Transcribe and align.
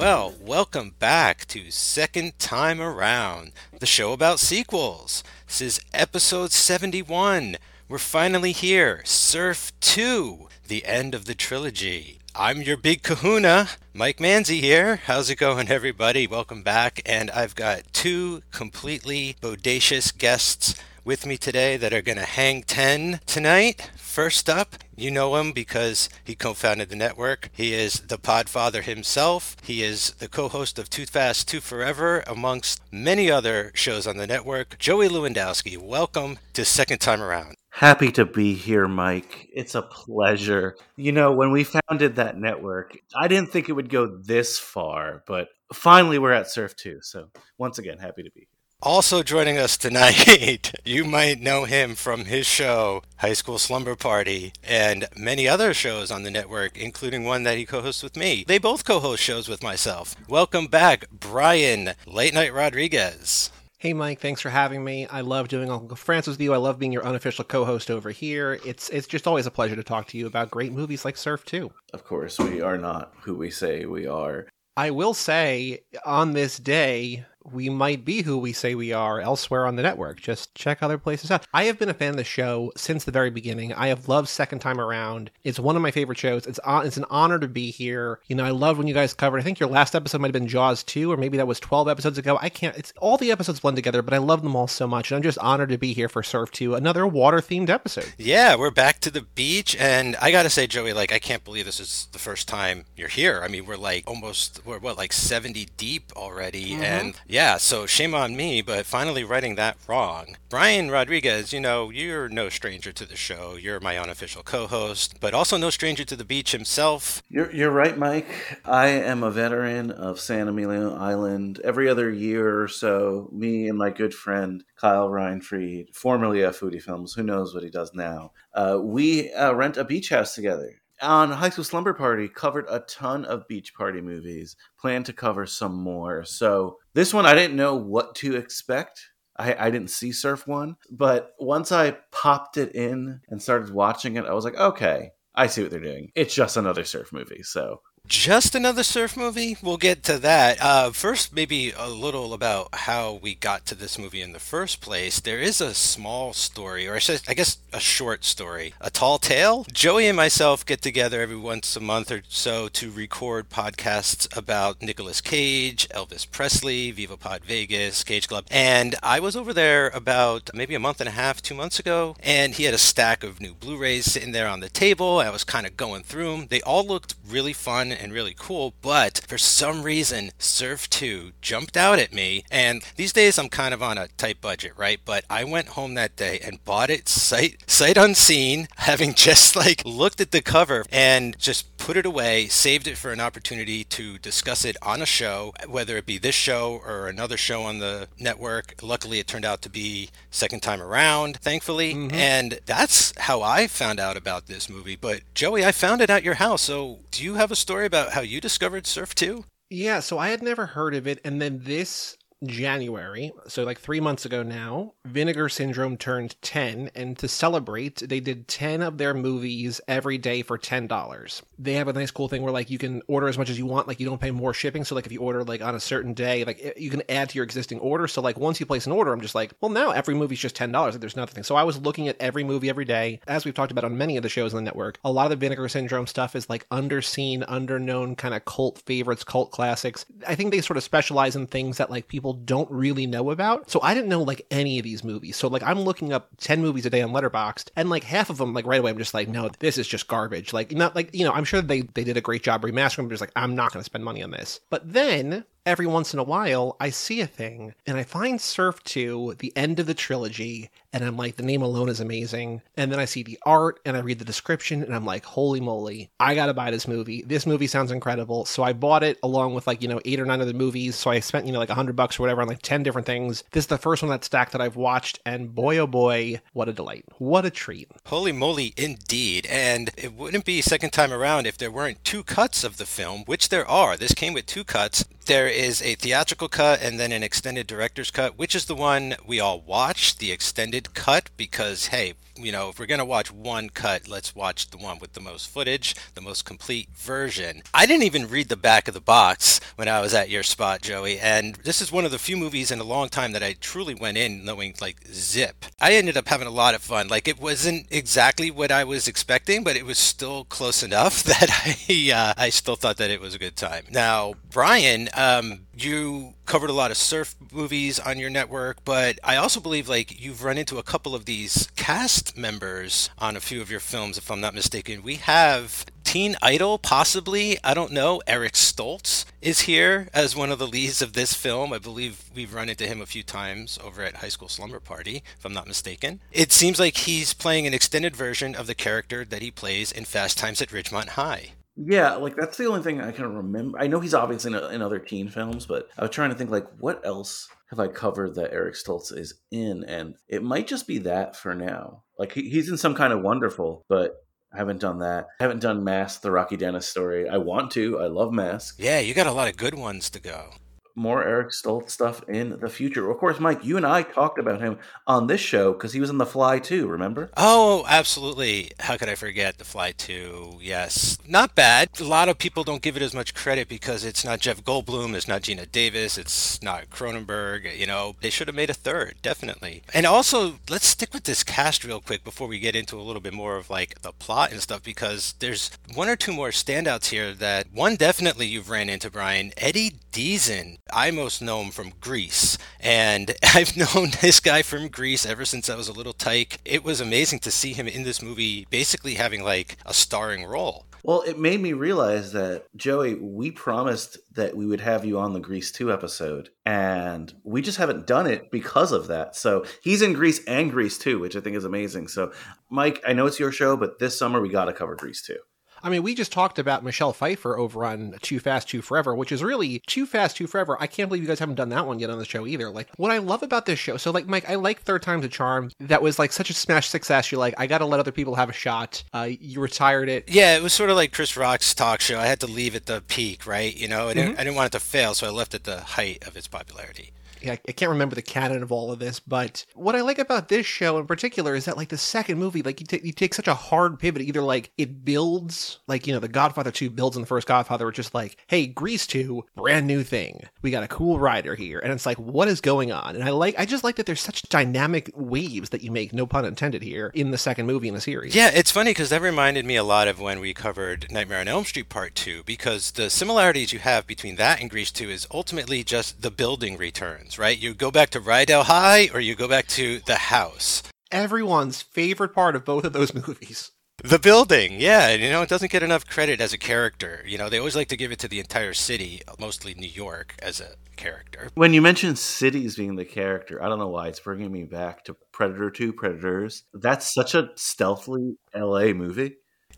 Well, 0.00 0.32
welcome 0.40 0.94
back 0.98 1.46
to 1.48 1.70
Second 1.70 2.38
Time 2.38 2.80
Around, 2.80 3.52
the 3.78 3.86
show 3.86 4.12
about 4.12 4.38
sequels. 4.38 5.22
This 5.46 5.60
is 5.60 5.80
episode 5.92 6.52
71. 6.52 7.56
We're 7.86 7.98
finally 7.98 8.52
here. 8.52 9.02
Surf 9.04 9.72
2, 9.80 10.48
the 10.68 10.86
end 10.86 11.14
of 11.14 11.26
the 11.26 11.34
trilogy. 11.34 12.19
I'm 12.34 12.62
your 12.62 12.76
big 12.76 13.02
kahuna, 13.02 13.68
Mike 13.92 14.18
Manzi 14.18 14.60
here. 14.60 14.96
How's 15.06 15.30
it 15.30 15.36
going, 15.36 15.68
everybody? 15.68 16.28
Welcome 16.28 16.62
back. 16.62 17.02
And 17.04 17.28
I've 17.32 17.56
got 17.56 17.92
two 17.92 18.42
completely 18.52 19.34
bodacious 19.42 20.16
guests 20.16 20.80
with 21.04 21.26
me 21.26 21.36
today 21.36 21.76
that 21.76 21.92
are 21.92 22.02
going 22.02 22.18
to 22.18 22.24
hang 22.24 22.62
10 22.62 23.20
tonight. 23.26 23.90
First 23.96 24.48
up, 24.48 24.76
you 24.96 25.10
know 25.10 25.34
him 25.36 25.50
because 25.50 26.08
he 26.24 26.36
co 26.36 26.54
founded 26.54 26.88
the 26.88 26.96
network. 26.96 27.50
He 27.52 27.74
is 27.74 27.94
the 27.94 28.18
podfather 28.18 28.82
himself. 28.84 29.56
He 29.64 29.82
is 29.82 30.12
the 30.18 30.28
co 30.28 30.48
host 30.48 30.78
of 30.78 30.88
Too 30.88 31.06
Fast, 31.06 31.48
Too 31.48 31.60
Forever, 31.60 32.22
amongst 32.28 32.80
many 32.92 33.28
other 33.28 33.72
shows 33.74 34.06
on 34.06 34.18
the 34.18 34.26
network. 34.26 34.78
Joey 34.78 35.08
Lewandowski, 35.08 35.76
welcome 35.76 36.38
to 36.52 36.64
Second 36.64 36.98
Time 36.98 37.22
Around. 37.22 37.56
Happy 37.70 38.10
to 38.12 38.24
be 38.26 38.54
here, 38.54 38.88
Mike. 38.88 39.48
It's 39.52 39.74
a 39.74 39.82
pleasure. 39.82 40.76
You 40.96 41.12
know, 41.12 41.32
when 41.32 41.50
we 41.50 41.64
founded 41.64 42.16
that 42.16 42.36
network, 42.36 42.98
I 43.16 43.28
didn't 43.28 43.50
think 43.50 43.68
it 43.68 43.72
would 43.72 43.88
go 43.88 44.06
this 44.06 44.58
far, 44.58 45.22
but 45.26 45.48
finally 45.72 46.18
we're 46.18 46.32
at 46.32 46.50
Surf 46.50 46.76
2. 46.76 46.98
So, 47.00 47.30
once 47.58 47.78
again, 47.78 47.98
happy 47.98 48.22
to 48.24 48.30
be 48.32 48.40
here. 48.40 48.46
Also 48.82 49.22
joining 49.22 49.58
us 49.58 49.76
tonight, 49.76 50.72
you 50.84 51.04
might 51.04 51.40
know 51.40 51.64
him 51.64 51.94
from 51.94 52.24
his 52.24 52.46
show, 52.46 53.02
High 53.18 53.34
School 53.34 53.58
Slumber 53.58 53.94
Party, 53.94 54.52
and 54.64 55.06
many 55.16 55.46
other 55.46 55.72
shows 55.74 56.10
on 56.10 56.22
the 56.22 56.30
network, 56.30 56.78
including 56.78 57.24
one 57.24 57.42
that 57.44 57.58
he 57.58 57.66
co 57.66 57.82
hosts 57.82 58.02
with 58.02 58.16
me. 58.16 58.44
They 58.48 58.58
both 58.58 58.86
co 58.86 58.98
host 58.98 59.22
shows 59.22 59.48
with 59.48 59.62
myself. 59.62 60.16
Welcome 60.28 60.66
back, 60.66 61.04
Brian 61.10 61.90
Late 62.06 62.32
Night 62.32 62.54
Rodriguez. 62.54 63.50
Hey 63.80 63.94
Mike, 63.94 64.20
thanks 64.20 64.42
for 64.42 64.50
having 64.50 64.84
me. 64.84 65.06
I 65.06 65.22
love 65.22 65.48
doing 65.48 65.70
Uncle 65.70 65.96
Francis 65.96 66.34
with 66.34 66.42
you. 66.42 66.52
I 66.52 66.58
love 66.58 66.78
being 66.78 66.92
your 66.92 67.02
unofficial 67.02 67.46
co-host 67.46 67.90
over 67.90 68.10
here. 68.10 68.60
It's 68.62 68.90
it's 68.90 69.06
just 69.06 69.26
always 69.26 69.46
a 69.46 69.50
pleasure 69.50 69.74
to 69.74 69.82
talk 69.82 70.06
to 70.08 70.18
you 70.18 70.26
about 70.26 70.50
great 70.50 70.70
movies 70.70 71.02
like 71.02 71.16
Surf 71.16 71.46
2. 71.46 71.72
Of 71.94 72.04
course, 72.04 72.38
we 72.38 72.60
are 72.60 72.76
not 72.76 73.14
who 73.22 73.34
we 73.34 73.50
say 73.50 73.86
we 73.86 74.06
are. 74.06 74.48
I 74.76 74.90
will 74.90 75.14
say 75.14 75.80
on 76.04 76.34
this 76.34 76.58
day, 76.58 77.24
we 77.52 77.68
might 77.68 78.04
be 78.04 78.22
who 78.22 78.38
we 78.38 78.52
say 78.52 78.74
we 78.74 78.92
are 78.92 79.20
elsewhere 79.20 79.66
on 79.66 79.76
the 79.76 79.82
network. 79.82 80.20
Just 80.20 80.54
check 80.54 80.82
other 80.82 80.98
places 80.98 81.30
out. 81.30 81.46
I 81.52 81.64
have 81.64 81.78
been 81.78 81.88
a 81.88 81.94
fan 81.94 82.10
of 82.10 82.16
the 82.16 82.24
show 82.24 82.72
since 82.76 83.04
the 83.04 83.12
very 83.12 83.30
beginning. 83.30 83.72
I 83.72 83.88
have 83.88 84.08
loved 84.08 84.28
Second 84.28 84.60
Time 84.60 84.80
Around. 84.80 85.30
It's 85.44 85.58
one 85.58 85.76
of 85.76 85.82
my 85.82 85.90
favorite 85.90 86.18
shows. 86.18 86.46
It's 86.46 86.58
on, 86.60 86.86
it's 86.86 86.96
an 86.96 87.06
honor 87.10 87.38
to 87.38 87.48
be 87.48 87.70
here. 87.70 88.20
You 88.28 88.36
know, 88.36 88.44
I 88.44 88.50
love 88.50 88.78
when 88.78 88.86
you 88.86 88.94
guys 88.94 89.14
covered. 89.14 89.38
I 89.38 89.42
think 89.42 89.60
your 89.60 89.68
last 89.68 89.94
episode 89.94 90.20
might 90.20 90.28
have 90.28 90.32
been 90.32 90.48
Jaws 90.48 90.82
2 90.84 91.10
or 91.10 91.16
maybe 91.16 91.36
that 91.36 91.46
was 91.46 91.60
12 91.60 91.88
episodes 91.88 92.18
ago. 92.18 92.38
I 92.40 92.48
can't 92.48 92.76
it's 92.76 92.92
all 92.98 93.16
the 93.16 93.32
episodes 93.32 93.60
blend 93.60 93.76
together, 93.76 94.02
but 94.02 94.14
I 94.14 94.18
love 94.18 94.42
them 94.42 94.56
all 94.56 94.68
so 94.68 94.86
much 94.86 95.10
and 95.10 95.16
I'm 95.16 95.22
just 95.22 95.38
honored 95.38 95.70
to 95.70 95.78
be 95.78 95.92
here 95.92 96.08
for 96.08 96.22
Surf 96.22 96.50
2, 96.52 96.74
another 96.74 97.06
water-themed 97.06 97.70
episode. 97.70 98.12
Yeah, 98.18 98.56
we're 98.56 98.70
back 98.70 99.00
to 99.00 99.10
the 99.10 99.22
beach 99.22 99.76
and 99.78 100.16
I 100.16 100.30
got 100.30 100.42
to 100.44 100.50
say 100.50 100.66
Joey 100.66 100.92
like 100.92 101.12
I 101.12 101.18
can't 101.18 101.44
believe 101.44 101.64
this 101.64 101.80
is 101.80 102.08
the 102.12 102.18
first 102.18 102.48
time 102.48 102.84
you're 102.96 103.08
here. 103.08 103.40
I 103.42 103.48
mean, 103.48 103.66
we're 103.66 103.76
like 103.76 104.04
almost 104.06 104.64
we're 104.64 104.78
what 104.78 104.96
like 104.96 105.12
70 105.12 105.68
deep 105.76 106.12
already 106.16 106.72
mm-hmm. 106.72 106.82
and 106.82 107.20
yeah, 107.26 107.39
so 107.40 107.86
shame 107.86 108.14
on 108.14 108.36
me, 108.36 108.60
but 108.60 108.84
finally 108.84 109.24
writing 109.24 109.54
that 109.54 109.78
wrong. 109.88 110.36
Brian 110.50 110.90
Rodriguez, 110.90 111.54
you 111.54 111.60
know, 111.60 111.88
you're 111.88 112.28
no 112.28 112.50
stranger 112.50 112.92
to 112.92 113.06
the 113.06 113.16
show. 113.16 113.56
You're 113.56 113.80
my 113.80 113.96
unofficial 113.96 114.42
co 114.42 114.66
host, 114.66 115.18
but 115.20 115.32
also 115.32 115.56
no 115.56 115.70
stranger 115.70 116.04
to 116.04 116.16
the 116.16 116.24
beach 116.24 116.52
himself. 116.52 117.22
You're, 117.30 117.50
you're 117.50 117.70
right, 117.70 117.96
Mike. 117.96 118.58
I 118.66 118.88
am 118.88 119.22
a 119.22 119.30
veteran 119.30 119.90
of 119.90 120.20
San 120.20 120.48
Emilio 120.48 120.94
Island. 120.94 121.60
Every 121.64 121.88
other 121.88 122.10
year 122.10 122.60
or 122.60 122.68
so, 122.68 123.30
me 123.32 123.68
and 123.70 123.78
my 123.78 123.88
good 123.88 124.12
friend 124.12 124.62
Kyle 124.76 125.08
Reinfried, 125.08 125.94
formerly 125.94 126.42
of 126.42 126.58
Foodie 126.58 126.82
Films, 126.82 127.14
who 127.14 127.22
knows 127.22 127.54
what 127.54 127.62
he 127.62 127.70
does 127.70 127.94
now, 127.94 128.32
uh, 128.52 128.78
we 128.82 129.32
uh, 129.32 129.52
rent 129.54 129.78
a 129.78 129.84
beach 129.84 130.10
house 130.10 130.34
together 130.34 130.80
on 131.02 131.30
High 131.30 131.48
School 131.48 131.64
Slumber 131.64 131.94
Party 131.94 132.28
covered 132.28 132.66
a 132.68 132.80
ton 132.80 133.24
of 133.24 133.48
beach 133.48 133.74
party 133.74 134.00
movies. 134.00 134.56
Plan 134.78 135.02
to 135.04 135.12
cover 135.12 135.46
some 135.46 135.74
more. 135.74 136.24
So 136.24 136.76
this 136.94 137.14
one 137.14 137.26
I 137.26 137.34
didn't 137.34 137.56
know 137.56 137.76
what 137.76 138.14
to 138.16 138.36
expect. 138.36 139.08
I, 139.36 139.66
I 139.66 139.70
didn't 139.70 139.90
see 139.90 140.12
Surf 140.12 140.46
One, 140.46 140.76
but 140.90 141.32
once 141.38 141.72
I 141.72 141.96
popped 142.12 142.56
it 142.56 142.74
in 142.74 143.20
and 143.28 143.42
started 143.42 143.72
watching 143.72 144.16
it, 144.16 144.26
I 144.26 144.34
was 144.34 144.44
like, 144.44 144.56
okay, 144.56 145.12
I 145.34 145.46
see 145.46 145.62
what 145.62 145.70
they're 145.70 145.80
doing. 145.80 146.10
It's 146.14 146.34
just 146.34 146.56
another 146.56 146.84
surf 146.84 147.12
movie. 147.12 147.42
So 147.42 147.80
just 148.10 148.56
another 148.56 148.82
surf 148.82 149.16
movie? 149.16 149.56
We'll 149.62 149.76
get 149.76 150.02
to 150.04 150.18
that. 150.18 150.58
Uh, 150.60 150.90
first, 150.90 151.32
maybe 151.32 151.72
a 151.76 151.88
little 151.88 152.34
about 152.34 152.68
how 152.72 153.14
we 153.14 153.36
got 153.36 153.66
to 153.66 153.74
this 153.76 153.98
movie 153.98 154.20
in 154.20 154.32
the 154.32 154.40
first 154.40 154.80
place. 154.80 155.20
There 155.20 155.38
is 155.38 155.60
a 155.60 155.74
small 155.74 156.32
story, 156.32 156.88
or 156.88 156.98
I 157.28 157.34
guess 157.34 157.58
a 157.72 157.78
short 157.78 158.24
story, 158.24 158.74
A 158.80 158.90
Tall 158.90 159.18
Tale. 159.18 159.64
Joey 159.72 160.08
and 160.08 160.16
myself 160.16 160.66
get 160.66 160.82
together 160.82 161.20
every 161.20 161.36
once 161.36 161.76
a 161.76 161.80
month 161.80 162.10
or 162.10 162.22
so 162.28 162.68
to 162.68 162.90
record 162.90 163.48
podcasts 163.48 164.36
about 164.36 164.82
Nicolas 164.82 165.20
Cage, 165.20 165.88
Elvis 165.90 166.28
Presley, 166.28 166.90
Viva 166.90 167.16
Pod 167.16 167.44
Vegas, 167.44 168.02
Cage 168.02 168.26
Club. 168.26 168.44
And 168.50 168.96
I 169.04 169.20
was 169.20 169.36
over 169.36 169.52
there 169.52 169.88
about 169.88 170.50
maybe 170.52 170.74
a 170.74 170.80
month 170.80 171.00
and 171.00 171.08
a 171.08 171.12
half, 171.12 171.40
two 171.40 171.54
months 171.54 171.78
ago, 171.78 172.16
and 172.20 172.54
he 172.54 172.64
had 172.64 172.74
a 172.74 172.78
stack 172.78 173.22
of 173.22 173.40
new 173.40 173.54
Blu 173.54 173.76
rays 173.76 174.06
sitting 174.06 174.32
there 174.32 174.48
on 174.48 174.60
the 174.60 174.68
table. 174.68 175.18
I 175.18 175.30
was 175.30 175.44
kind 175.44 175.66
of 175.66 175.76
going 175.76 176.02
through 176.02 176.32
them. 176.32 176.46
They 176.48 176.60
all 176.62 176.84
looked 176.84 177.14
really 177.28 177.52
fun 177.52 177.89
and 177.92 178.12
really 178.12 178.34
cool, 178.38 178.74
but 178.82 179.20
for 179.26 179.38
some 179.38 179.82
reason, 179.82 180.30
Surf 180.38 180.88
2 180.90 181.32
jumped 181.40 181.76
out 181.76 181.98
at 181.98 182.12
me. 182.12 182.44
And 182.50 182.82
these 182.96 183.12
days, 183.12 183.38
I'm 183.38 183.48
kind 183.48 183.74
of 183.74 183.82
on 183.82 183.98
a 183.98 184.08
tight 184.16 184.40
budget, 184.40 184.72
right? 184.76 185.00
But 185.04 185.24
I 185.30 185.44
went 185.44 185.68
home 185.68 185.94
that 185.94 186.16
day 186.16 186.40
and 186.42 186.64
bought 186.64 186.90
it 186.90 187.08
sight, 187.08 187.64
sight 187.66 187.96
unseen, 187.96 188.68
having 188.76 189.14
just 189.14 189.56
like 189.56 189.82
looked 189.84 190.20
at 190.20 190.30
the 190.30 190.42
cover 190.42 190.84
and 190.90 191.38
just 191.38 191.76
put 191.80 191.96
it 191.96 192.06
away, 192.06 192.46
saved 192.46 192.86
it 192.86 192.96
for 192.96 193.10
an 193.10 193.20
opportunity 193.20 193.84
to 193.84 194.18
discuss 194.18 194.64
it 194.64 194.76
on 194.82 195.00
a 195.00 195.06
show, 195.06 195.52
whether 195.66 195.96
it 195.96 196.06
be 196.06 196.18
this 196.18 196.34
show 196.34 196.80
or 196.84 197.08
another 197.08 197.36
show 197.36 197.62
on 197.62 197.78
the 197.78 198.08
network. 198.18 198.74
Luckily, 198.82 199.18
it 199.18 199.26
turned 199.26 199.44
out 199.44 199.62
to 199.62 199.70
be 199.70 200.10
second 200.30 200.62
time 200.62 200.82
around, 200.82 201.38
thankfully. 201.38 201.94
Mm-hmm. 201.94 202.14
And 202.14 202.60
that's 202.66 203.18
how 203.18 203.42
I 203.42 203.66
found 203.66 203.98
out 203.98 204.16
about 204.16 204.46
this 204.46 204.68
movie. 204.68 204.96
But 204.96 205.22
Joey, 205.34 205.64
I 205.64 205.72
found 205.72 206.00
it 206.00 206.10
at 206.10 206.22
your 206.22 206.34
house. 206.34 206.62
So 206.62 207.00
do 207.10 207.24
you 207.24 207.34
have 207.34 207.50
a 207.50 207.56
story 207.56 207.79
about 207.84 208.12
how 208.12 208.20
you 208.20 208.40
discovered 208.40 208.86
Surf 208.86 209.14
2? 209.14 209.44
Yeah, 209.70 210.00
so 210.00 210.18
I 210.18 210.28
had 210.28 210.42
never 210.42 210.66
heard 210.66 210.94
of 210.94 211.06
it. 211.06 211.20
And 211.24 211.40
then 211.40 211.60
this 211.62 212.16
January, 212.44 213.32
so 213.46 213.64
like 213.64 213.78
three 213.78 214.00
months 214.00 214.24
ago 214.24 214.42
now, 214.42 214.94
Vinegar 215.04 215.48
Syndrome 215.48 215.96
turned 215.96 216.40
10, 216.42 216.90
and 216.94 217.18
to 217.18 217.28
celebrate, 217.28 217.96
they 217.96 218.20
did 218.20 218.48
10 218.48 218.82
of 218.82 218.98
their 218.98 219.14
movies 219.14 219.80
every 219.86 220.18
day 220.18 220.42
for 220.42 220.58
$10. 220.58 221.42
They 221.58 221.74
have 221.74 221.88
a 221.88 221.92
nice 221.92 222.10
cool 222.10 222.28
thing 222.28 222.42
where 222.42 222.52
like 222.52 222.70
you 222.70 222.78
can 222.78 223.02
order 223.08 223.28
as 223.28 223.36
much 223.36 223.50
as 223.50 223.58
you 223.58 223.66
want, 223.66 223.88
like 223.88 224.00
you 224.00 224.06
don't 224.06 224.20
pay 224.20 224.30
more 224.30 224.54
shipping. 224.54 224.84
So 224.84 224.94
like 224.94 225.06
if 225.06 225.12
you 225.12 225.20
order 225.20 225.44
like 225.44 225.60
on 225.60 225.74
a 225.74 225.80
certain 225.80 226.14
day, 226.14 226.44
like 226.44 226.60
eh, 226.62 226.72
you 226.76 226.90
can 226.90 227.02
add 227.08 227.28
to 227.30 227.34
your 227.36 227.44
existing 227.44 227.78
order. 227.80 228.08
So 228.08 228.22
like 228.22 228.38
once 228.38 228.58
you 228.58 228.66
place 228.66 228.86
an 228.86 228.92
order, 228.92 229.12
I'm 229.12 229.20
just 229.20 229.34
like, 229.34 229.52
well 229.60 229.70
now 229.70 229.90
every 229.90 230.14
movie's 230.14 230.40
just 230.40 230.56
$10. 230.56 230.72
Like, 230.72 231.00
there's 231.00 231.16
nothing. 231.16 231.44
So 231.44 231.56
I 231.56 231.64
was 231.64 231.78
looking 231.78 232.08
at 232.08 232.16
every 232.20 232.44
movie 232.44 232.70
every 232.70 232.84
day. 232.84 233.20
As 233.26 233.44
we've 233.44 233.54
talked 233.54 233.72
about 233.72 233.84
on 233.84 233.98
many 233.98 234.16
of 234.16 234.22
the 234.22 234.28
shows 234.28 234.54
on 234.54 234.58
the 234.58 234.68
network, 234.68 234.98
a 235.04 235.12
lot 235.12 235.24
of 235.24 235.30
the 235.30 235.36
Vinegar 235.36 235.68
Syndrome 235.68 236.06
stuff 236.06 236.34
is 236.34 236.48
like 236.48 236.68
underseen, 236.70 237.46
underknown 237.46 238.16
kind 238.16 238.34
of 238.34 238.44
cult 238.44 238.78
favorites, 238.86 239.24
cult 239.24 239.50
classics. 239.50 240.06
I 240.26 240.34
think 240.34 240.50
they 240.50 240.60
sort 240.60 240.76
of 240.76 240.82
specialize 240.82 241.36
in 241.36 241.46
things 241.46 241.76
that 241.76 241.90
like 241.90 242.08
people 242.08 242.29
people 242.30 242.44
don't 242.44 242.70
really 242.70 243.06
know 243.06 243.30
about. 243.30 243.70
So 243.70 243.80
I 243.82 243.92
didn't 243.94 244.08
know 244.08 244.22
like 244.22 244.46
any 244.50 244.78
of 244.78 244.84
these 244.84 245.02
movies. 245.02 245.36
So 245.36 245.48
like 245.48 245.62
I'm 245.62 245.80
looking 245.80 246.12
up 246.12 246.28
10 246.38 246.60
movies 246.60 246.86
a 246.86 246.90
day 246.90 247.02
on 247.02 247.10
Letterboxd 247.10 247.70
and 247.74 247.90
like 247.90 248.04
half 248.04 248.30
of 248.30 248.38
them 248.38 248.54
like 248.54 248.66
right 248.66 248.78
away 248.78 248.90
I'm 248.90 248.98
just 248.98 249.14
like 249.14 249.28
no, 249.28 249.50
this 249.58 249.78
is 249.78 249.88
just 249.88 250.06
garbage. 250.06 250.52
Like 250.52 250.72
not 250.72 250.94
like, 250.94 251.14
you 251.14 251.24
know, 251.24 251.32
I'm 251.32 251.44
sure 251.44 251.60
they 251.60 251.82
they 251.82 252.04
did 252.04 252.16
a 252.16 252.20
great 252.20 252.42
job 252.42 252.62
remastering, 252.62 253.04
but 253.04 253.10
just 253.10 253.20
like 253.20 253.32
I'm 253.34 253.56
not 253.56 253.72
going 253.72 253.80
to 253.80 253.84
spend 253.84 254.04
money 254.04 254.22
on 254.22 254.30
this. 254.30 254.60
But 254.70 254.92
then 254.92 255.44
every 255.66 255.86
once 255.86 256.12
in 256.12 256.18
a 256.18 256.24
while 256.24 256.76
I 256.80 256.90
see 256.90 257.20
a 257.20 257.26
thing 257.26 257.74
and 257.86 257.96
I 257.96 258.02
find 258.02 258.40
Surf 258.40 258.82
2, 258.84 259.36
the 259.38 259.52
end 259.56 259.78
of 259.78 259.86
the 259.86 259.94
trilogy, 259.94 260.70
and 260.92 261.04
I'm 261.04 261.16
like, 261.16 261.36
the 261.36 261.42
name 261.42 261.62
alone 261.62 261.88
is 261.88 262.00
amazing. 262.00 262.62
And 262.76 262.90
then 262.90 262.98
I 262.98 263.04
see 263.04 263.22
the 263.22 263.38
art 263.44 263.78
and 263.84 263.96
I 263.96 264.00
read 264.00 264.18
the 264.18 264.24
description 264.24 264.82
and 264.82 264.94
I'm 264.94 265.04
like, 265.04 265.24
holy 265.24 265.60
moly, 265.60 266.10
I 266.18 266.34
gotta 266.34 266.54
buy 266.54 266.70
this 266.70 266.88
movie. 266.88 267.22
This 267.22 267.46
movie 267.46 267.66
sounds 267.66 267.90
incredible. 267.90 268.44
So 268.44 268.62
I 268.62 268.72
bought 268.72 269.02
it 269.02 269.18
along 269.22 269.54
with 269.54 269.66
like, 269.66 269.82
you 269.82 269.88
know, 269.88 270.00
eight 270.04 270.18
or 270.18 270.24
nine 270.24 270.40
other 270.40 270.52
movies. 270.52 270.96
So 270.96 271.10
I 271.10 271.20
spent, 271.20 271.46
you 271.46 271.52
know, 271.52 271.58
like 271.58 271.70
a 271.70 271.74
hundred 271.74 271.96
bucks 271.96 272.18
or 272.18 272.22
whatever 272.22 272.42
on 272.42 272.48
like 272.48 272.62
10 272.62 272.82
different 272.82 273.06
things. 273.06 273.44
This 273.52 273.64
is 273.64 273.68
the 273.68 273.78
first 273.78 274.02
one 274.02 274.10
that 274.10 274.24
stacked 274.24 274.52
that 274.52 274.60
I've 274.60 274.76
watched. 274.76 275.20
And 275.24 275.54
boy, 275.54 275.78
oh 275.78 275.86
boy, 275.86 276.40
what 276.52 276.68
a 276.68 276.72
delight. 276.72 277.04
What 277.18 277.46
a 277.46 277.50
treat. 277.50 277.90
Holy 278.06 278.32
moly, 278.32 278.74
indeed. 278.76 279.46
And 279.48 279.90
it 279.96 280.14
wouldn't 280.14 280.44
be 280.44 280.60
second 280.60 280.90
time 280.90 281.12
around 281.12 281.46
if 281.46 281.58
there 281.58 281.70
weren't 281.70 282.04
two 282.04 282.24
cuts 282.24 282.64
of 282.64 282.78
the 282.78 282.86
film, 282.86 283.24
which 283.26 283.48
there 283.48 283.68
are. 283.68 283.96
This 283.96 284.14
came 284.14 284.34
with 284.34 284.46
two 284.46 284.64
cuts 284.64 285.04
there 285.30 285.46
is 285.46 285.80
a 285.82 285.94
theatrical 285.94 286.48
cut 286.48 286.82
and 286.82 286.98
then 286.98 287.12
an 287.12 287.22
extended 287.22 287.64
director's 287.68 288.10
cut. 288.10 288.36
Which 288.36 288.56
is 288.56 288.64
the 288.64 288.74
one 288.74 289.14
we 289.24 289.38
all 289.38 289.60
watch? 289.60 290.18
The 290.18 290.32
extended 290.32 290.92
cut, 290.92 291.30
because 291.36 291.86
hey, 291.86 292.14
you 292.44 292.52
know, 292.52 292.68
if 292.70 292.78
we're 292.78 292.86
going 292.86 292.98
to 292.98 293.04
watch 293.04 293.32
one 293.32 293.70
cut, 293.70 294.08
let's 294.08 294.34
watch 294.34 294.70
the 294.70 294.78
one 294.78 294.98
with 294.98 295.12
the 295.12 295.20
most 295.20 295.48
footage, 295.48 295.94
the 296.14 296.20
most 296.20 296.44
complete 296.44 296.88
version. 296.94 297.62
I 297.72 297.86
didn't 297.86 298.04
even 298.04 298.28
read 298.28 298.48
the 298.48 298.56
back 298.56 298.88
of 298.88 298.94
the 298.94 299.00
box 299.00 299.60
when 299.76 299.88
I 299.88 300.00
was 300.00 300.14
at 300.14 300.30
your 300.30 300.42
spot, 300.42 300.82
Joey, 300.82 301.18
and 301.18 301.56
this 301.56 301.80
is 301.80 301.92
one 301.92 302.04
of 302.04 302.10
the 302.10 302.18
few 302.18 302.36
movies 302.36 302.70
in 302.70 302.80
a 302.80 302.84
long 302.84 303.08
time 303.08 303.32
that 303.32 303.42
I 303.42 303.54
truly 303.60 303.94
went 303.94 304.18
in 304.18 304.44
knowing 304.44 304.74
like 304.80 305.06
zip. 305.12 305.64
I 305.80 305.94
ended 305.94 306.16
up 306.16 306.28
having 306.28 306.46
a 306.46 306.50
lot 306.50 306.74
of 306.74 306.82
fun. 306.82 307.08
Like 307.08 307.28
it 307.28 307.40
wasn't 307.40 307.86
exactly 307.90 308.50
what 308.50 308.70
I 308.70 308.84
was 308.84 309.08
expecting, 309.08 309.64
but 309.64 309.76
it 309.76 309.86
was 309.86 309.98
still 309.98 310.44
close 310.44 310.82
enough 310.82 311.22
that 311.24 311.50
I 311.50 312.12
uh, 312.12 312.34
I 312.36 312.50
still 312.50 312.76
thought 312.76 312.96
that 312.98 313.10
it 313.10 313.20
was 313.20 313.34
a 313.34 313.38
good 313.38 313.56
time. 313.56 313.84
Now, 313.90 314.34
Brian, 314.50 315.08
um, 315.14 315.66
you 315.84 316.34
covered 316.46 316.70
a 316.70 316.74
lot 316.74 316.90
of 316.90 316.96
surf 316.96 317.36
movies 317.52 317.98
on 317.98 318.18
your 318.18 318.30
network, 318.30 318.84
but 318.84 319.18
I 319.22 319.36
also 319.36 319.60
believe 319.60 319.88
like 319.88 320.20
you've 320.20 320.44
run 320.44 320.58
into 320.58 320.78
a 320.78 320.82
couple 320.82 321.14
of 321.14 321.24
these 321.24 321.68
cast 321.76 322.36
members 322.36 323.10
on 323.18 323.36
a 323.36 323.40
few 323.40 323.60
of 323.60 323.70
your 323.70 323.80
films, 323.80 324.18
if 324.18 324.30
I'm 324.30 324.40
not 324.40 324.54
mistaken. 324.54 325.02
We 325.02 325.16
have 325.16 325.86
Teen 326.04 326.36
Idol, 326.42 326.78
possibly. 326.78 327.56
I 327.62 327.74
don't 327.74 327.92
know. 327.92 328.20
Eric 328.26 328.54
Stoltz 328.54 329.24
is 329.40 329.60
here 329.60 330.08
as 330.12 330.34
one 330.34 330.50
of 330.50 330.58
the 330.58 330.66
leads 330.66 331.00
of 331.02 331.12
this 331.12 331.34
film. 331.34 331.72
I 331.72 331.78
believe 331.78 332.30
we've 332.34 332.52
run 332.52 332.68
into 332.68 332.86
him 332.86 333.00
a 333.00 333.06
few 333.06 333.22
times 333.22 333.78
over 333.84 334.02
at 334.02 334.16
High 334.16 334.28
School 334.28 334.48
Slumber 334.48 334.80
Party, 334.80 335.22
if 335.38 335.44
I'm 335.44 335.52
not 335.52 335.68
mistaken. 335.68 336.20
It 336.32 336.52
seems 336.52 336.80
like 336.80 336.96
he's 336.96 337.32
playing 337.32 337.66
an 337.66 337.74
extended 337.74 338.16
version 338.16 338.54
of 338.54 338.66
the 338.66 338.74
character 338.74 339.24
that 339.24 339.42
he 339.42 339.50
plays 339.50 339.92
in 339.92 340.04
Fast 340.04 340.36
Times 340.36 340.60
at 340.60 340.70
Ridgemont 340.70 341.10
High. 341.10 341.52
Yeah, 341.76 342.14
like 342.14 342.36
that's 342.36 342.56
the 342.56 342.66
only 342.66 342.82
thing 342.82 343.00
I 343.00 343.12
can 343.12 343.34
remember. 343.34 343.78
I 343.78 343.86
know 343.86 344.00
he's 344.00 344.14
obviously 344.14 344.52
in, 344.52 344.72
in, 344.72 344.82
other 344.82 344.98
teen 344.98 345.28
films, 345.28 345.66
but 345.66 345.88
I 345.96 346.02
was 346.02 346.10
trying 346.10 346.30
to 346.30 346.36
think 346.36 346.50
like 346.50 346.66
what 346.78 347.04
else 347.06 347.48
have 347.70 347.80
I 347.80 347.88
covered 347.88 348.34
that 348.34 348.52
Eric 348.52 348.74
Stoltz 348.74 349.16
is 349.16 349.34
in, 349.50 349.84
and 349.84 350.16
it 350.28 350.42
might 350.42 350.66
just 350.66 350.86
be 350.86 350.98
that 350.98 351.36
for 351.36 351.54
now. 351.54 352.02
Like 352.18 352.32
he, 352.32 352.50
he's 352.50 352.68
in 352.68 352.76
some 352.76 352.94
kind 352.94 353.12
of 353.12 353.22
wonderful, 353.22 353.84
but 353.88 354.24
I 354.52 354.58
haven't 354.58 354.80
done 354.80 354.98
that. 354.98 355.28
I 355.38 355.44
haven't 355.44 355.62
done 355.62 355.84
Mask, 355.84 356.22
the 356.22 356.32
Rocky 356.32 356.56
Dennis 356.56 356.86
story. 356.86 357.28
I 357.28 357.38
want 357.38 357.70
to. 357.72 358.00
I 358.00 358.08
love 358.08 358.32
Mask. 358.32 358.76
Yeah, 358.78 358.98
you 358.98 359.14
got 359.14 359.28
a 359.28 359.32
lot 359.32 359.48
of 359.48 359.56
good 359.56 359.74
ones 359.74 360.10
to 360.10 360.20
go 360.20 360.50
more 360.94 361.24
Eric 361.24 361.50
Stoltz 361.50 361.90
stuff 361.90 362.22
in 362.28 362.58
the 362.60 362.68
future. 362.68 363.10
Of 363.10 363.18
course, 363.18 363.40
Mike, 363.40 363.64
you 363.64 363.76
and 363.76 363.86
I 363.86 364.02
talked 364.02 364.38
about 364.38 364.60
him 364.60 364.78
on 365.06 365.26
this 365.26 365.40
show 365.40 365.72
because 365.72 365.92
he 365.92 366.00
was 366.00 366.10
in 366.10 366.18
The 366.18 366.26
Fly 366.26 366.58
too. 366.58 366.86
Remember? 366.86 367.30
Oh, 367.36 367.84
absolutely. 367.88 368.70
How 368.80 368.96
could 368.96 369.08
I 369.08 369.14
forget 369.14 369.58
The 369.58 369.64
Fly 369.64 369.92
too? 369.92 370.58
Yes, 370.60 371.18
not 371.26 371.54
bad. 371.54 371.88
A 372.00 372.04
lot 372.04 372.28
of 372.28 372.38
people 372.38 372.64
don't 372.64 372.82
give 372.82 372.96
it 372.96 373.02
as 373.02 373.14
much 373.14 373.34
credit 373.34 373.68
because 373.68 374.04
it's 374.04 374.24
not 374.24 374.40
Jeff 374.40 374.64
Goldblum, 374.64 375.14
it's 375.14 375.28
not 375.28 375.42
Geena 375.42 375.70
Davis, 375.70 376.18
it's 376.18 376.62
not 376.62 376.90
Cronenberg. 376.90 377.78
You 377.78 377.86
know, 377.86 378.16
they 378.20 378.30
should 378.30 378.48
have 378.48 378.54
made 378.54 378.70
a 378.70 378.74
third, 378.74 379.16
definitely. 379.22 379.82
And 379.94 380.06
also, 380.06 380.58
let's 380.68 380.86
stick 380.86 381.14
with 381.14 381.24
this 381.24 381.44
cast 381.44 381.84
real 381.84 382.00
quick 382.00 382.24
before 382.24 382.48
we 382.48 382.58
get 382.58 382.76
into 382.76 382.98
a 382.98 383.02
little 383.02 383.20
bit 383.20 383.32
more 383.32 383.56
of 383.56 383.70
like 383.70 384.02
the 384.02 384.12
plot 384.12 384.52
and 384.52 384.60
stuff 384.60 384.82
because 384.82 385.34
there's 385.38 385.70
one 385.94 386.08
or 386.08 386.16
two 386.16 386.32
more 386.32 386.50
standouts 386.50 387.10
here. 387.10 387.32
That 387.32 387.66
one 387.72 387.96
definitely 387.96 388.46
you've 388.46 388.70
ran 388.70 388.88
into, 388.88 389.10
Brian. 389.10 389.52
Eddie 389.56 389.96
Deezen 390.12 390.78
I 390.92 391.10
most 391.10 391.42
know 391.42 391.60
him 391.62 391.70
from 391.70 391.92
Grease. 392.00 392.58
and 392.80 393.34
I've 393.54 393.76
known 393.76 394.10
this 394.20 394.40
guy 394.40 394.62
from 394.62 394.88
Grease 394.88 395.26
ever 395.26 395.44
since 395.44 395.68
I 395.68 395.76
was 395.76 395.88
a 395.88 395.92
little 395.92 396.12
tyke. 396.12 396.58
It 396.64 396.84
was 396.84 397.00
amazing 397.00 397.40
to 397.40 397.50
see 397.50 397.72
him 397.72 397.88
in 397.88 398.02
this 398.02 398.22
movie, 398.22 398.66
basically 398.70 399.14
having 399.14 399.42
like 399.42 399.76
a 399.86 399.94
starring 399.94 400.44
role. 400.44 400.86
Well, 401.02 401.22
it 401.22 401.38
made 401.38 401.60
me 401.60 401.72
realize 401.72 402.32
that, 402.32 402.66
Joey, 402.76 403.14
we 403.14 403.50
promised 403.50 404.18
that 404.34 404.54
we 404.54 404.66
would 404.66 404.82
have 404.82 405.04
you 405.04 405.18
on 405.18 405.32
the 405.32 405.40
Grease 405.40 405.72
2 405.72 405.90
episode, 405.90 406.50
and 406.66 407.32
we 407.42 407.62
just 407.62 407.78
haven't 407.78 408.06
done 408.06 408.26
it 408.26 408.50
because 408.50 408.92
of 408.92 409.06
that. 409.06 409.34
So 409.34 409.64
he's 409.82 410.02
in 410.02 410.12
Grease 410.12 410.44
and 410.44 410.70
Grease 410.70 410.98
2, 410.98 411.18
which 411.18 411.36
I 411.36 411.40
think 411.40 411.56
is 411.56 411.64
amazing. 411.64 412.08
So, 412.08 412.32
Mike, 412.70 413.00
I 413.06 413.14
know 413.14 413.26
it's 413.26 413.40
your 413.40 413.52
show, 413.52 413.76
but 413.76 413.98
this 413.98 414.18
summer 414.18 414.40
we 414.40 414.50
got 414.50 414.66
to 414.66 414.74
cover 414.74 414.94
Grease 414.94 415.22
2. 415.22 415.36
I 415.82 415.88
mean, 415.88 416.02
we 416.02 416.14
just 416.14 416.32
talked 416.32 416.58
about 416.58 416.84
Michelle 416.84 417.12
Pfeiffer 417.12 417.58
over 417.58 417.84
on 417.84 418.14
Too 418.22 418.38
Fast, 418.40 418.68
Too 418.68 418.82
Forever, 418.82 419.14
which 419.14 419.32
is 419.32 419.42
really 419.42 419.80
Too 419.86 420.06
Fast, 420.06 420.36
Too 420.36 420.46
Forever. 420.46 420.76
I 420.80 420.86
can't 420.86 421.08
believe 421.08 421.22
you 421.22 421.28
guys 421.28 421.38
haven't 421.38 421.54
done 421.56 421.70
that 421.70 421.86
one 421.86 421.98
yet 421.98 422.10
on 422.10 422.18
the 422.18 422.24
show 422.24 422.46
either. 422.46 422.70
Like, 422.70 422.88
what 422.96 423.10
I 423.10 423.18
love 423.18 423.42
about 423.42 423.66
this 423.66 423.78
show, 423.78 423.96
so 423.96 424.10
like, 424.10 424.26
Mike, 424.26 424.48
I 424.48 424.56
like 424.56 424.82
Third 424.82 425.02
Time's 425.02 425.24
a 425.24 425.28
Charm. 425.28 425.70
That 425.80 426.02
was 426.02 426.18
like 426.18 426.32
such 426.32 426.50
a 426.50 426.54
smash 426.54 426.88
success. 426.88 427.30
You're 427.30 427.38
like, 427.38 427.54
I 427.58 427.66
got 427.66 427.78
to 427.78 427.86
let 427.86 428.00
other 428.00 428.12
people 428.12 428.34
have 428.34 428.50
a 428.50 428.54
shot. 428.54 429.02
Uh, 429.12 429.28
you 429.40 429.60
retired 429.60 430.08
it. 430.08 430.28
Yeah, 430.28 430.56
it 430.56 430.62
was 430.62 430.72
sort 430.72 430.90
of 430.90 430.96
like 430.96 431.12
Chris 431.12 431.36
Rock's 431.36 431.74
talk 431.74 432.00
show. 432.00 432.18
I 432.18 432.26
had 432.26 432.40
to 432.40 432.46
leave 432.46 432.74
at 432.76 432.86
the 432.86 433.02
peak, 433.06 433.46
right? 433.46 433.74
You 433.74 433.88
know, 433.88 434.08
I 434.08 434.14
didn't, 434.14 434.32
mm-hmm. 434.32 434.40
I 434.40 434.44
didn't 434.44 434.56
want 434.56 434.66
it 434.66 434.78
to 434.78 434.80
fail, 434.80 435.14
so 435.14 435.26
I 435.26 435.30
left 435.30 435.54
at 435.54 435.64
the 435.64 435.80
height 435.80 436.26
of 436.26 436.36
its 436.36 436.48
popularity. 436.48 437.12
I 437.44 437.56
can't 437.56 437.90
remember 437.90 438.14
the 438.14 438.22
canon 438.22 438.62
of 438.62 438.72
all 438.72 438.92
of 438.92 438.98
this, 438.98 439.20
but 439.20 439.64
what 439.74 439.96
I 439.96 440.00
like 440.00 440.18
about 440.18 440.48
this 440.48 440.66
show 440.66 440.98
in 440.98 441.06
particular 441.06 441.54
is 441.54 441.64
that 441.64 441.76
like 441.76 441.88
the 441.88 441.98
second 441.98 442.38
movie, 442.38 442.62
like 442.62 442.80
you, 442.80 442.86
t- 442.86 443.00
you 443.02 443.12
take 443.12 443.34
such 443.34 443.48
a 443.48 443.54
hard 443.54 443.98
pivot. 443.98 444.22
Either 444.22 444.42
like 444.42 444.72
it 444.76 445.04
builds, 445.04 445.78
like 445.86 446.06
you 446.06 446.12
know, 446.12 446.20
the 446.20 446.28
Godfather 446.28 446.70
Two 446.70 446.90
builds 446.90 447.16
in 447.16 447.22
the 447.22 447.26
first 447.26 447.46
Godfather, 447.46 447.86
which 447.86 447.98
is 447.98 448.14
like, 448.14 448.36
hey, 448.46 448.66
Grease 448.66 449.06
Two, 449.06 449.44
brand 449.56 449.86
new 449.86 450.02
thing. 450.02 450.48
We 450.62 450.70
got 450.70 450.82
a 450.82 450.88
cool 450.88 451.18
rider 451.18 451.54
here, 451.54 451.78
and 451.78 451.92
it's 451.92 452.06
like, 452.06 452.18
what 452.18 452.48
is 452.48 452.60
going 452.60 452.92
on? 452.92 453.14
And 453.14 453.24
I 453.24 453.30
like, 453.30 453.54
I 453.58 453.64
just 453.64 453.84
like 453.84 453.96
that 453.96 454.06
there's 454.06 454.20
such 454.20 454.42
dynamic 454.42 455.10
waves 455.14 455.70
that 455.70 455.82
you 455.82 455.90
make, 455.90 456.12
no 456.12 456.26
pun 456.26 456.44
intended 456.44 456.82
here, 456.82 457.10
in 457.14 457.30
the 457.30 457.38
second 457.38 457.66
movie 457.66 457.88
in 457.88 457.94
the 457.94 458.00
series. 458.00 458.34
Yeah, 458.34 458.50
it's 458.52 458.70
funny 458.70 458.90
because 458.90 459.10
that 459.10 459.22
reminded 459.22 459.64
me 459.64 459.76
a 459.76 459.84
lot 459.84 460.08
of 460.08 460.20
when 460.20 460.40
we 460.40 460.54
covered 460.54 461.10
Nightmare 461.10 461.40
on 461.40 461.48
Elm 461.48 461.64
Street 461.64 461.88
Part 461.88 462.14
Two, 462.14 462.42
because 462.44 462.92
the 462.92 463.10
similarities 463.10 463.72
you 463.72 463.78
have 463.78 464.06
between 464.06 464.36
that 464.36 464.60
and 464.60 464.70
Grease 464.70 464.90
Two 464.90 465.08
is 465.08 465.26
ultimately 465.32 465.82
just 465.84 466.22
the 466.22 466.30
building 466.30 466.76
returns 466.76 467.29
right? 467.38 467.58
You 467.58 467.74
go 467.74 467.90
back 467.90 468.10
to 468.10 468.20
Rydell 468.20 468.64
High 468.64 469.10
or 469.12 469.20
you 469.20 469.34
go 469.34 469.48
back 469.48 469.66
to 469.68 470.00
the 470.00 470.16
house. 470.16 470.82
Everyone's 471.10 471.82
favorite 471.82 472.34
part 472.34 472.56
of 472.56 472.64
both 472.64 472.84
of 472.84 472.92
those 472.92 473.14
movies. 473.26 473.72
The 474.02 474.18
building, 474.18 474.80
yeah, 474.80 475.10
you 475.10 475.28
know, 475.28 475.42
it 475.42 475.50
doesn't 475.50 475.70
get 475.70 475.82
enough 475.82 476.06
credit 476.06 476.40
as 476.40 476.54
a 476.54 476.58
character. 476.58 477.22
You 477.26 477.36
know, 477.36 477.50
they 477.50 477.58
always 477.58 477.76
like 477.76 477.88
to 477.88 477.98
give 477.98 478.12
it 478.12 478.18
to 478.20 478.28
the 478.28 478.40
entire 478.40 478.72
city, 478.72 479.20
mostly 479.38 479.74
New 479.74 479.88
York, 479.88 480.34
as 480.38 480.58
a 480.58 480.76
character. 480.96 481.50
When 481.54 481.74
you 481.74 481.82
mention 481.82 482.16
cities 482.16 482.76
being 482.76 482.96
the 482.96 483.04
character, 483.04 483.62
I 483.62 483.68
don't 483.68 483.78
know 483.78 483.88
why 483.88 484.08
it's 484.08 484.20
bringing 484.20 484.50
me 484.50 484.64
back 484.64 485.04
to 485.04 485.16
Predator 485.32 485.70
2 485.70 485.92
Predators. 485.92 486.64
That's 486.72 487.12
such 487.12 487.34
a 487.34 487.50
stealthily 487.56 488.36
LA 488.54 488.94
movie. 488.94 489.36